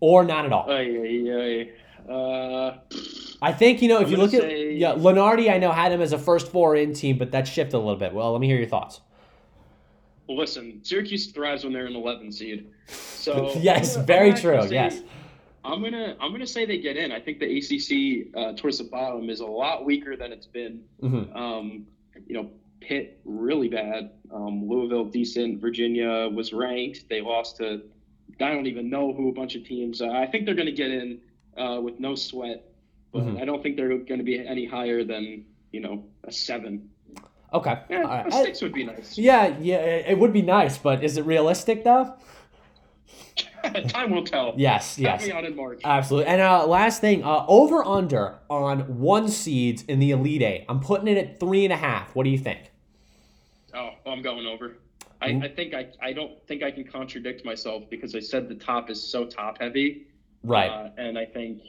or 0.01 0.25
not 0.25 0.45
at 0.45 0.53
all. 0.53 0.71
Aye, 0.71 0.97
aye, 1.05 1.69
aye. 2.09 2.13
Uh, 2.13 2.79
I 3.43 3.53
think 3.53 3.83
you 3.83 3.89
know 3.89 4.01
if 4.01 4.07
I'm 4.07 4.13
you 4.13 4.17
look 4.17 4.31
say... 4.31 4.71
at 4.71 4.77
yeah 4.77 4.93
Lunardi, 4.93 5.51
I 5.51 5.59
know 5.59 5.71
had 5.71 5.93
him 5.93 6.01
as 6.01 6.13
a 6.13 6.19
first 6.19 6.51
four 6.51 6.75
in 6.75 6.93
team, 6.93 7.19
but 7.19 7.31
that 7.33 7.47
shifted 7.47 7.77
a 7.77 7.79
little 7.79 7.97
bit. 7.97 8.13
Well, 8.13 8.33
let 8.33 8.41
me 8.41 8.47
hear 8.47 8.59
your 8.59 8.69
thoughts. 8.69 9.01
Well, 10.27 10.39
listen, 10.39 10.81
Syracuse 10.83 11.27
thrives 11.33 11.65
when 11.65 11.73
they're 11.73 11.87
an 11.87 11.97
11 11.97 12.31
seed. 12.31 12.71
So 12.87 13.53
yes, 13.59 13.97
gonna, 13.97 14.07
very 14.07 14.33
true. 14.33 14.63
Say, 14.63 14.75
yes. 14.75 15.01
I'm 15.65 15.83
gonna 15.83 16.17
I'm 16.21 16.33
gonna 16.33 16.47
say 16.47 16.65
they 16.65 16.79
get 16.79 16.97
in. 16.97 17.13
I 17.13 17.21
think 17.21 17.39
the 17.39 17.59
ACC 17.59 18.35
uh, 18.37 18.53
towards 18.55 18.79
the 18.79 18.85
bottom 18.85 19.29
is 19.29 19.41
a 19.41 19.47
lot 19.47 19.85
weaker 19.85 20.17
than 20.17 20.33
it's 20.33 20.47
been. 20.47 20.83
Mm-hmm. 21.03 21.37
Um, 21.37 21.87
you 22.27 22.35
know, 22.35 22.51
Pitt 22.81 23.21
really 23.25 23.69
bad. 23.69 24.11
Um, 24.33 24.69
Louisville 24.69 25.05
decent. 25.05 25.61
Virginia 25.61 26.29
was 26.29 26.53
ranked. 26.53 27.09
They 27.09 27.21
lost 27.21 27.59
to 27.59 27.83
I 28.43 28.53
don't 28.53 28.67
even 28.67 28.91
know 28.91 29.13
who 29.13 29.29
a 29.29 29.33
bunch 29.33 29.55
of 29.55 29.65
teams. 29.65 30.01
Uh, 30.01 30.11
I 30.11 30.27
think 30.27 30.47
they're 30.47 30.55
gonna 30.55 30.73
get 30.73 30.91
in 30.91 31.21
uh, 31.57 31.81
with 31.81 32.01
no 32.01 32.15
sweat, 32.15 32.65
but 33.13 33.23
mm-hmm. 33.23 33.39
I 33.39 33.45
don't 33.45 33.63
think 33.63 33.77
they're 33.77 33.97
gonna 33.99 34.23
be 34.23 34.45
any 34.47 34.67
higher 34.67 35.05
than 35.05 35.45
you 35.73 35.81
know 35.81 36.05
a 36.25 36.33
seven. 36.33 36.89
Okay. 37.53 37.81
Yeah, 37.89 38.03
right. 38.03 38.33
six 38.33 38.63
would 38.63 38.73
be 38.73 38.85
nice. 38.85 39.19
Yeah, 39.19 39.57
yeah, 39.61 39.79
it 39.79 40.19
would 40.19 40.33
be 40.33 40.43
nice, 40.43 40.79
but 40.79 41.03
is 41.03 41.17
it 41.17 41.25
realistic 41.27 41.83
though? 41.83 42.15
Time 43.89 44.11
will 44.11 44.25
tell. 44.25 44.55
Yes, 44.57 44.99
yes. 44.99 45.29
out 45.29 45.45
in 45.45 45.57
March. 45.57 45.81
Absolutely. 45.85 46.31
And 46.31 46.41
uh, 46.41 46.67
last 46.67 47.01
thing, 47.01 47.25
uh, 47.25 47.45
over 47.47 47.85
under 47.85 48.39
on 48.49 48.99
one 48.99 49.29
seeds 49.29 49.83
in 49.83 49.99
the 49.99 50.13
Elite 50.13 50.43
Eight. 50.43 50.65
I'm 50.69 50.81
putting 50.81 51.09
it 51.09 51.19
at 51.19 51.41
three 51.41 51.65
and 51.65 51.73
a 51.73 51.77
half. 51.77 52.15
What 52.15 52.25
do 52.25 52.31
you 52.31 52.39
think? 52.39 52.71
Oh, 53.75 53.91
I'm 54.07 54.23
going 54.23 54.47
over. 54.47 54.77
I, 55.23 55.31
mm-hmm. 55.31 55.43
I 55.43 55.49
think 55.49 55.75
I, 55.75 55.89
I 56.03 56.13
don't 56.13 56.33
think 56.47 56.63
I 56.63 56.71
can 56.71 56.85
contradict 56.85 57.45
myself 57.45 57.85
because 57.91 58.15
I 58.15 58.21
said 58.21 58.49
the 58.49 58.55
top 58.55 58.91
is 58.91 59.03
so 59.03 59.27
top 59.27 59.59
heavy. 59.61 60.07
Right. 60.43 60.71
Uh, 60.71 60.91
and 60.97 61.19
I 61.19 61.27
think, 61.27 61.61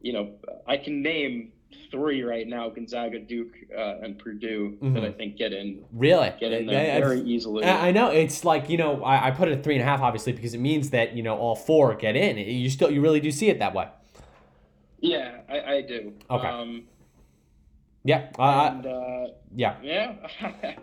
you 0.00 0.12
know, 0.12 0.34
I 0.66 0.76
can 0.76 1.02
name 1.02 1.52
three 1.90 2.22
right 2.22 2.46
now: 2.46 2.68
Gonzaga, 2.68 3.18
Duke, 3.18 3.54
uh, 3.76 3.98
and 4.02 4.18
Purdue 4.18 4.76
mm-hmm. 4.82 4.94
that 4.94 5.04
I 5.04 5.12
think 5.12 5.36
get 5.36 5.52
in. 5.52 5.84
Really, 5.92 6.32
get 6.40 6.52
in 6.52 6.66
there 6.66 6.86
yeah, 6.86 6.98
very 6.98 7.20
easily. 7.20 7.64
I 7.64 7.92
know 7.92 8.10
it's 8.10 8.44
like 8.44 8.68
you 8.68 8.76
know 8.76 9.02
I, 9.02 9.28
I 9.28 9.30
put 9.30 9.48
it 9.48 9.58
at 9.58 9.64
three 9.64 9.74
and 9.74 9.82
a 9.82 9.84
half, 9.84 10.00
obviously, 10.00 10.32
because 10.32 10.54
it 10.54 10.60
means 10.60 10.90
that 10.90 11.14
you 11.14 11.22
know 11.22 11.36
all 11.36 11.54
four 11.54 11.94
get 11.94 12.16
in. 12.16 12.38
You 12.38 12.70
still 12.70 12.90
you 12.90 13.00
really 13.00 13.20
do 13.20 13.30
see 13.30 13.48
it 13.48 13.58
that 13.58 13.74
way. 13.74 13.88
Yeah, 15.00 15.38
I, 15.48 15.60
I 15.60 15.82
do. 15.82 16.12
Okay. 16.30 16.48
Um, 16.48 16.84
yeah. 18.08 18.30
Uh, 18.38 18.70
and, 18.72 18.86
uh, 18.86 19.26
yeah. 19.54 19.76
Yeah. 19.82 20.14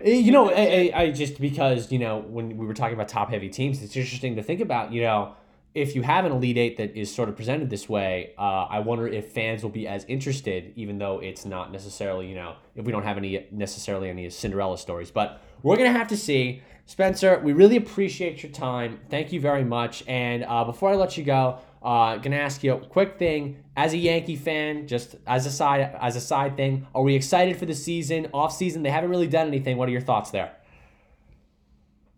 you 0.04 0.32
know, 0.32 0.52
I, 0.52 0.92
I, 0.96 1.12
just 1.12 1.40
because 1.40 1.92
you 1.92 2.00
know 2.00 2.20
when 2.20 2.58
we 2.58 2.66
were 2.66 2.74
talking 2.74 2.94
about 2.94 3.10
top 3.10 3.30
heavy 3.30 3.50
teams, 3.50 3.82
it's 3.82 3.96
interesting 3.96 4.36
to 4.36 4.44
think 4.44 4.62
about. 4.62 4.94
You 4.94 5.02
know 5.02 5.36
if 5.76 5.94
you 5.94 6.02
have 6.04 6.24
an 6.24 6.32
Elite 6.32 6.58
Eight 6.58 6.78
that 6.78 6.96
is 6.96 7.14
sort 7.14 7.28
of 7.28 7.36
presented 7.36 7.70
this 7.70 7.90
way, 7.90 8.34
uh, 8.38 8.66
I 8.70 8.80
wonder 8.80 9.08
if 9.08 9.34
fans 9.34 9.62
will 9.62 9.70
be 9.70 9.88
as 9.88 10.06
interested, 10.06 10.72
even 10.78 10.98
though 10.98 11.20
it's 11.20 11.46
not 11.46 11.70
necessarily, 11.70 12.28
you 12.30 12.36
know, 12.36 12.56
if 12.76 12.86
we 12.86 12.94
don't 12.94 13.04
have 13.04 13.18
any 13.18 13.46
necessarily 13.52 14.10
any 14.10 14.30
Cinderella 14.30 14.78
stories. 14.78 15.12
But 15.12 15.42
we're 15.64 15.76
gonna 15.76 15.92
have 15.92 16.08
to 16.08 16.18
see. 16.18 16.62
Spencer, 16.88 17.42
we 17.44 17.52
really 17.52 17.76
appreciate 17.76 18.42
your 18.42 18.52
time. 18.52 19.00
Thank 19.10 19.34
you 19.34 19.42
very 19.42 19.64
much. 19.64 20.04
And 20.08 20.46
uh, 20.46 20.64
before 20.64 20.92
I 20.92 20.96
let 20.96 21.18
you 21.18 21.24
go, 21.24 21.60
uh, 21.86 22.18
gonna 22.18 22.38
ask 22.38 22.64
you 22.64 22.74
a 22.74 22.80
quick 22.80 23.20
thing. 23.20 23.64
As 23.78 23.94
a 23.94 23.98
Yankee 23.98 24.36
fan, 24.36 24.88
just 24.88 25.16
as 25.28 25.46
a 25.46 25.52
side 25.52 25.96
as 26.02 26.16
a 26.16 26.22
side 26.22 26.58
thing, 26.58 26.88
are 26.96 27.04
we 27.04 27.14
excited 27.16 27.58
for 27.58 27.68
the 27.68 27.76
season? 27.76 28.28
Off 28.34 28.52
season, 28.52 28.82
they 28.82 28.90
haven't 28.90 29.12
really 29.12 29.28
done 29.28 29.48
anything. 29.48 29.78
What 29.78 29.88
are 29.88 29.92
your 29.92 30.02
thoughts 30.02 30.32
there? 30.32 30.52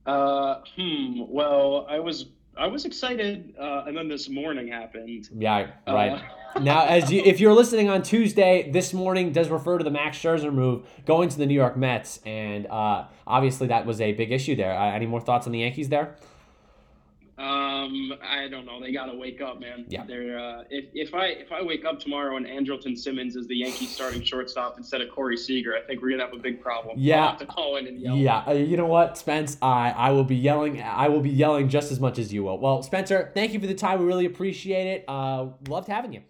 Uh, 0.05 0.61
hmm. 0.77 1.23
Well, 1.27 1.85
I 1.89 1.99
was 1.99 2.27
I 2.57 2.67
was 2.67 2.85
excited, 2.85 3.53
uh, 3.59 3.83
and 3.85 3.95
then 3.95 4.07
this 4.07 4.29
morning 4.29 4.69
happened. 4.69 5.29
Yeah, 5.37 5.71
right. 5.85 6.23
Uh, 6.55 6.59
now, 6.61 6.85
as 6.85 7.11
you, 7.11 7.21
if 7.23 7.39
you're 7.39 7.53
listening 7.53 7.89
on 7.89 8.01
Tuesday, 8.01 8.71
this 8.71 8.93
morning 8.93 9.31
does 9.31 9.49
refer 9.49 9.77
to 9.77 9.83
the 9.83 9.91
Max 9.91 10.17
Scherzer 10.17 10.51
move 10.51 10.87
going 11.05 11.29
to 11.29 11.37
the 11.37 11.45
New 11.45 11.53
York 11.53 11.75
Mets, 11.75 12.19
and 12.25 12.65
uh, 12.67 13.05
obviously 13.27 13.67
that 13.67 13.85
was 13.85 14.01
a 14.01 14.13
big 14.13 14.31
issue 14.31 14.55
there. 14.55 14.73
Uh, 14.73 14.91
any 14.91 15.05
more 15.05 15.19
thoughts 15.19 15.45
on 15.45 15.51
the 15.51 15.59
Yankees 15.59 15.89
there? 15.89 16.15
Um, 17.37 18.13
I 18.23 18.47
don't 18.47 18.65
know. 18.65 18.81
They 18.81 18.91
got 18.91 19.05
to 19.05 19.15
wake 19.15 19.41
up, 19.41 19.59
man. 19.59 19.85
Yeah. 19.87 20.05
They're 20.07 20.39
uh, 20.39 20.63
if 20.71 20.85
if 20.93 21.13
I 21.13 21.27
if 21.27 21.51
I 21.51 21.61
wake 21.61 21.85
up 21.85 21.99
tomorrow 21.99 22.35
and 22.35 22.47
Andrelton 22.47 22.97
Simmons 22.97 23.35
is 23.35 23.47
the 23.47 23.57
Yankees 23.57 23.89
starting 23.89 24.23
shortstop 24.23 24.75
instead 24.77 25.01
of 25.01 25.11
Corey 25.11 25.37
Seager, 25.37 25.75
I 25.75 25.81
think 25.81 26.01
we're 26.01 26.09
gonna 26.09 26.25
have 26.25 26.33
a 26.33 26.41
big 26.41 26.59
problem. 26.59 26.95
Yeah. 26.97 27.35
to 27.35 27.45
call 27.45 27.77
in 27.77 27.85
and 27.85 27.99
yell. 27.99 28.15
Yeah. 28.15 28.43
Uh, 28.47 28.53
you 28.53 28.75
know 28.75 28.87
what, 28.87 29.19
Spence? 29.19 29.55
I 29.61 29.91
I 29.91 30.11
will 30.11 30.23
be 30.23 30.35
yelling. 30.35 30.81
I 30.81 31.09
will 31.09 31.21
be 31.21 31.29
yelling 31.29 31.69
just 31.69 31.91
as 31.91 31.99
much 31.99 32.17
as 32.17 32.33
you 32.33 32.43
will. 32.43 32.57
Well, 32.57 32.81
Spencer, 32.81 33.31
thank 33.35 33.53
you 33.53 33.59
for 33.59 33.67
the 33.67 33.75
time. 33.75 33.99
We 33.99 34.05
really 34.05 34.25
appreciate 34.25 34.87
it. 34.87 35.05
Uh, 35.07 35.49
loved 35.67 35.89
having 35.89 36.13
you. 36.13 36.21